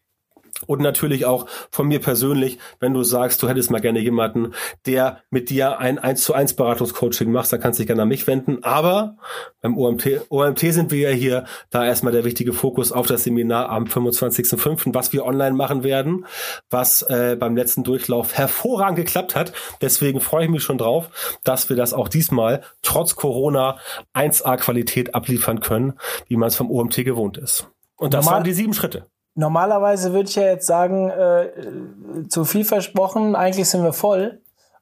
Und 0.68 0.82
natürlich 0.82 1.26
auch 1.26 1.48
von 1.72 1.88
mir 1.88 2.00
persönlich, 2.00 2.60
wenn 2.80 2.94
du 2.94 3.04
sagst, 3.04 3.42
du 3.42 3.50
hättest 3.50 3.72
mal 3.72 3.82
gerne 3.82 4.00
jemanden, 4.00 4.54
der 4.86 5.20
mit 5.30 5.50
dir 5.50 5.80
ein 5.80 6.00
1 6.00 6.24
zu 6.24 6.34
1 6.34 6.56
Beratungscoaching 6.56 7.32
macht, 7.32 7.52
da 7.52 7.58
kannst 7.58 7.80
du 7.80 7.82
dich 7.82 7.88
gerne 7.88 8.04
an 8.04 8.08
mich 8.08 8.28
wenden. 8.28 8.64
Aber 8.64 9.18
beim 9.62 9.78
OMT, 9.78 10.28
OMT 10.30 10.60
sind 10.60 10.92
wir 10.92 11.10
ja 11.10 11.16
hier, 11.16 11.46
da 11.70 11.86
erstmal 11.86 12.14
der 12.14 12.24
wichtige 12.24 12.54
Fokus 12.54 12.92
auf 12.92 13.08
das 13.08 13.24
Seminar 13.24 13.70
am 13.70 13.86
25.05., 13.86 14.94
was 14.94 15.14
wir 15.14 15.26
online 15.26 15.56
machen 15.56 15.84
werden, 15.84 16.26
was 16.70 17.02
äh, 17.04 17.36
beim 17.40 17.56
letzten 17.56 17.84
Durchlauf 17.84 18.34
hervorragend 18.34 18.98
geklappt 18.98 19.36
hat. 19.36 19.54
Deswegen 19.82 20.20
freue 20.20 20.46
ich 20.46 20.52
mich 20.52 20.64
schon 20.64 20.78
drauf, 20.78 21.10
dass 21.44 21.70
wir 21.70 21.76
das 21.76 21.94
auch 21.94 22.08
diesmal 22.08 22.62
trotz 22.82 23.16
Corona 23.16 23.78
1A 24.14 24.58
Qualität 24.58 25.16
abliefern 25.16 25.60
können, 25.62 25.94
wie 26.28 26.38
man 26.38 26.48
es 26.48 26.56
vom 26.56 26.70
OMT 26.70 27.04
gewohnt 27.06 27.38
ist. 27.38 27.68
Und 27.98 28.14
das 28.14 28.26
Normal 28.26 28.40
waren 28.40 28.44
die 28.46 28.54
sieben 28.54 28.74
Schritte. 28.74 29.06
Normalerweise 29.36 30.14
würde 30.14 30.30
ich 30.30 30.36
ja 30.36 30.44
jetzt 30.44 30.68
sagen, 30.68 31.10
äh, 31.10 32.28
zu 32.28 32.44
viel 32.44 32.66
versprochen, 32.66 33.36
eigentlich 33.36 33.70
sind 33.70 33.84
wir 33.84 33.94
voll, 33.94 34.42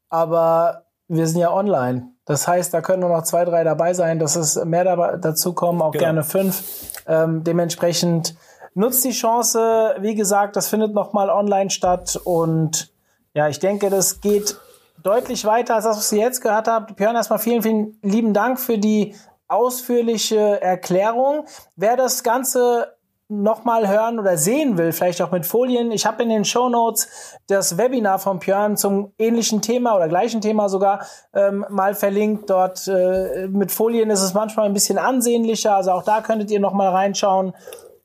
aber 0.10 0.86
wir 1.08 1.28
sind 1.28 1.40
ja 1.40 1.54
online. 1.54 2.12
Das 2.26 2.48
heißt, 2.48 2.74
da 2.74 2.82
können 2.82 3.02
nur 3.02 3.10
noch 3.10 3.24
zwei, 3.24 3.46
drei 3.46 3.64
dabei 3.64 3.94
sein, 3.94 4.20
dass 4.20 4.36
es 4.36 4.64
mehr 4.64 4.84
dabei, 4.84 5.18
dazu 5.18 5.54
kommen, 5.54 5.82
auch 5.82 5.92
genau. 5.92 6.04
gerne 6.04 6.24
fünf. 6.24 6.64
Ähm, 7.08 7.44
dementsprechend 7.44 8.36
nutzt 8.76 9.04
die 9.04 9.12
Chance. 9.12 9.96
Wie 10.00 10.16
gesagt, 10.16 10.56
das 10.56 10.68
findet 10.68 10.94
nochmal 10.94 11.30
online 11.30 11.70
statt 11.70 12.20
und 12.24 12.92
ja, 13.34 13.48
ich 13.48 13.60
denke, 13.60 13.90
das 13.90 14.22
geht 14.22 14.58
deutlich 15.04 15.46
weiter 15.46 15.76
als 15.76 15.86
das, 15.86 15.98
was 15.98 16.12
ihr 16.12 16.20
jetzt 16.20 16.42
gehört 16.42 16.68
habt. 16.68 16.96
Björn, 16.96 17.16
erstmal 17.16 17.40
vielen, 17.40 17.62
vielen 17.62 17.98
lieben 18.02 18.34
Dank 18.34 18.60
für 18.60 18.78
die 18.78 19.16
ausführliche 19.48 20.62
Erklärung. 20.62 21.46
Wer 21.76 21.98
das 21.98 22.24
Ganze 22.24 22.96
nochmal 23.30 23.88
hören 23.88 24.20
oder 24.20 24.38
sehen 24.38 24.78
will, 24.80 24.92
vielleicht 24.92 25.22
auch 25.22 25.32
mit 25.32 25.46
Folien, 25.46 25.92
ich 25.92 26.08
habe 26.08 26.24
in 26.24 26.30
den 26.30 26.46
Show 26.46 26.68
Notes 26.68 27.38
das 27.48 27.78
Webinar 27.78 28.18
von 28.18 28.40
Björn 28.40 28.76
zum 28.76 29.14
ähnlichen 29.20 29.62
Thema 29.62 29.96
oder 29.96 30.10
gleichen 30.10 30.42
Thema 30.42 30.68
sogar 30.68 31.06
ähm, 31.34 31.64
mal 31.70 31.94
verlinkt. 31.94 32.50
Dort 32.50 32.88
äh, 32.88 33.48
mit 33.48 33.72
Folien 33.72 34.10
ist 34.10 34.24
es 34.24 34.34
manchmal 34.34 34.66
ein 34.66 34.74
bisschen 34.74 34.98
ansehnlicher, 34.98 35.76
also 35.76 35.92
auch 35.92 36.04
da 36.04 36.22
könntet 36.22 36.50
ihr 36.50 36.60
nochmal 36.60 36.90
reinschauen. 36.90 37.54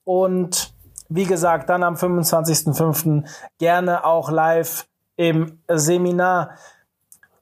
Und 0.04 0.74
wie 1.08 1.24
gesagt, 1.24 1.70
dann 1.70 1.82
am 1.82 1.94
25.05. 1.94 3.24
gerne 3.58 4.04
auch 4.04 4.30
live 4.30 4.86
im 5.16 5.58
Seminar. 5.68 6.50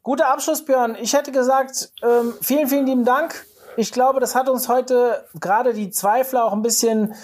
Guter 0.05 0.33
Abschluss, 0.33 0.65
Björn. 0.65 0.97
Ich 1.01 1.15
hätte 1.15 1.33
gesagt, 1.33 1.93
ähm, 2.03 2.35
vielen, 2.41 2.69
vielen 2.69 2.87
lieben 2.87 3.05
Dank. 3.05 3.45
Ich 3.77 3.93
glaube, 3.93 4.21
das 4.21 4.35
hat 4.35 4.49
uns 4.49 4.69
heute 4.69 5.25
gerade 5.41 5.73
die 5.73 5.91
Zweifler 5.91 6.45
auch 6.45 6.53
ein 6.53 6.63
bisschen 6.63 7.15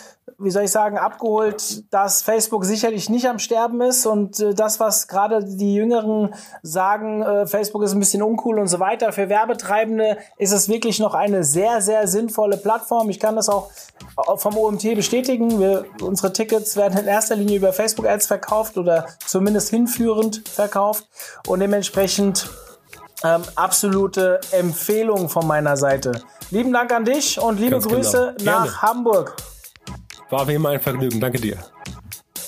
wie 0.41 0.51
soll 0.53 0.65
ich 0.65 0.71
sagen, 0.71 0.99
abgeholt, 0.99 1.93
dass 1.93 2.23
Facebook 2.23 2.65
sicherlich 2.65 3.09
nicht 3.11 3.29
am 3.29 3.41
Sterben 3.41 3.81
ist 3.81 4.07
und 4.07 4.39
äh, 4.39 4.55
das, 4.55 4.79
was 4.79 5.09
gerade 5.09 5.45
die 5.45 5.75
Jüngeren 5.75 6.33
sagen, 6.63 7.23
äh, 7.23 7.47
Facebook 7.47 7.83
ist 7.83 7.93
ein 7.93 7.99
bisschen 7.99 8.23
uncool 8.23 8.61
und 8.61 8.69
so 8.69 8.79
weiter. 8.79 9.13
Für 9.13 9.29
Werbetreibende 9.29 10.17
ist 10.37 10.53
es 10.53 10.69
wirklich 10.69 11.01
noch 11.01 11.15
eine 11.15 11.43
sehr, 11.43 11.81
sehr 11.81 12.07
sinnvolle 12.07 12.57
Plattform. 12.57 13.11
Ich 13.11 13.19
kann 13.19 13.35
das 13.35 13.49
auch 13.49 13.71
vom 14.37 14.57
OMT 14.57 14.95
bestätigen. 14.95 15.59
Wir, 15.59 15.87
unsere 16.03 16.33
Tickets 16.33 16.77
werden 16.77 16.99
in 16.99 17.07
erster 17.07 17.35
Linie 17.35 17.57
über 17.57 17.73
Facebook 17.73 18.07
Ads 18.07 18.29
verkauft 18.29 18.79
oder 18.79 19.07
zumindest 19.27 19.71
hinführend 19.71 20.49
verkauft 20.49 21.09
und 21.49 21.59
dementsprechend 21.59 22.49
ähm, 23.25 23.43
absolute 23.57 24.41
Empfehlung 24.53 25.29
von 25.29 25.47
meiner 25.49 25.77
Seite. 25.77 26.23
Lieben 26.51 26.73
Dank 26.73 26.93
an 26.93 27.05
dich 27.05 27.39
und 27.39 27.59
liebe 27.59 27.73
Ganz 27.73 27.85
genau. 27.85 27.97
Grüße 27.97 28.35
genau. 28.39 28.53
nach 28.61 28.83
Hamburg. 28.83 29.37
War 30.31 30.49
wie 30.49 30.55
immer 30.55 30.71
ein 30.71 30.81
Vergnügen. 30.81 31.21
Danke 31.21 31.41
dir. 31.41 31.59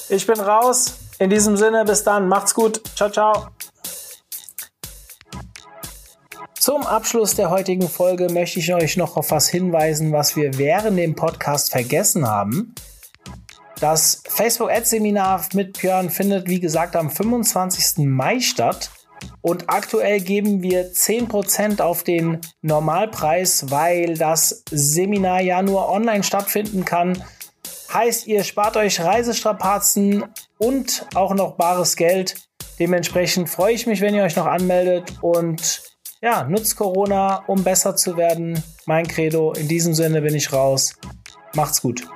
Ich 0.08 0.26
bin 0.26 0.40
raus. 0.40 0.94
In 1.18 1.28
diesem 1.28 1.56
Sinne, 1.56 1.84
bis 1.84 2.02
dann. 2.02 2.28
Macht's 2.28 2.54
gut. 2.54 2.80
Ciao, 2.96 3.10
ciao. 3.10 3.48
Zum 6.58 6.82
Abschluss 6.86 7.34
der 7.34 7.50
heutigen 7.50 7.88
Folge 7.88 8.28
möchte 8.30 8.58
ich 8.58 8.72
euch 8.72 8.96
noch 8.96 9.16
auf 9.16 9.30
was 9.30 9.48
hinweisen, 9.48 10.12
was 10.12 10.36
wir 10.36 10.56
während 10.56 10.98
dem 10.98 11.14
Podcast 11.14 11.70
vergessen 11.70 12.26
haben. 12.26 12.74
Das 13.80 14.22
Facebook 14.28 14.70
Ads 14.70 14.90
Seminar 14.90 15.44
mit 15.54 15.80
Björn 15.80 16.10
findet, 16.10 16.48
wie 16.48 16.60
gesagt, 16.60 16.96
am 16.96 17.10
25. 17.10 18.06
Mai 18.06 18.40
statt. 18.40 18.90
Und 19.40 19.64
aktuell 19.68 20.20
geben 20.20 20.62
wir 20.62 20.92
10% 20.92 21.80
auf 21.80 22.02
den 22.02 22.40
Normalpreis, 22.62 23.70
weil 23.70 24.14
das 24.14 24.64
Seminar 24.70 25.40
ja 25.40 25.62
nur 25.62 25.88
online 25.88 26.22
stattfinden 26.22 26.84
kann 26.84 27.22
Heißt, 27.92 28.28
ihr 28.28 28.44
spart 28.44 28.76
euch 28.76 29.00
Reisestrapazen 29.00 30.24
und 30.58 31.06
auch 31.14 31.34
noch 31.34 31.56
bares 31.56 31.96
Geld. 31.96 32.36
Dementsprechend 32.78 33.48
freue 33.48 33.74
ich 33.74 33.86
mich, 33.86 34.00
wenn 34.00 34.14
ihr 34.14 34.22
euch 34.22 34.36
noch 34.36 34.46
anmeldet 34.46 35.12
und 35.22 35.82
ja, 36.22 36.44
nutzt 36.44 36.76
Corona, 36.76 37.42
um 37.48 37.64
besser 37.64 37.96
zu 37.96 38.16
werden. 38.16 38.62
Mein 38.86 39.08
Credo. 39.08 39.52
In 39.54 39.66
diesem 39.66 39.94
Sinne 39.94 40.22
bin 40.22 40.36
ich 40.36 40.52
raus. 40.52 40.94
Macht's 41.54 41.82
gut. 41.82 42.06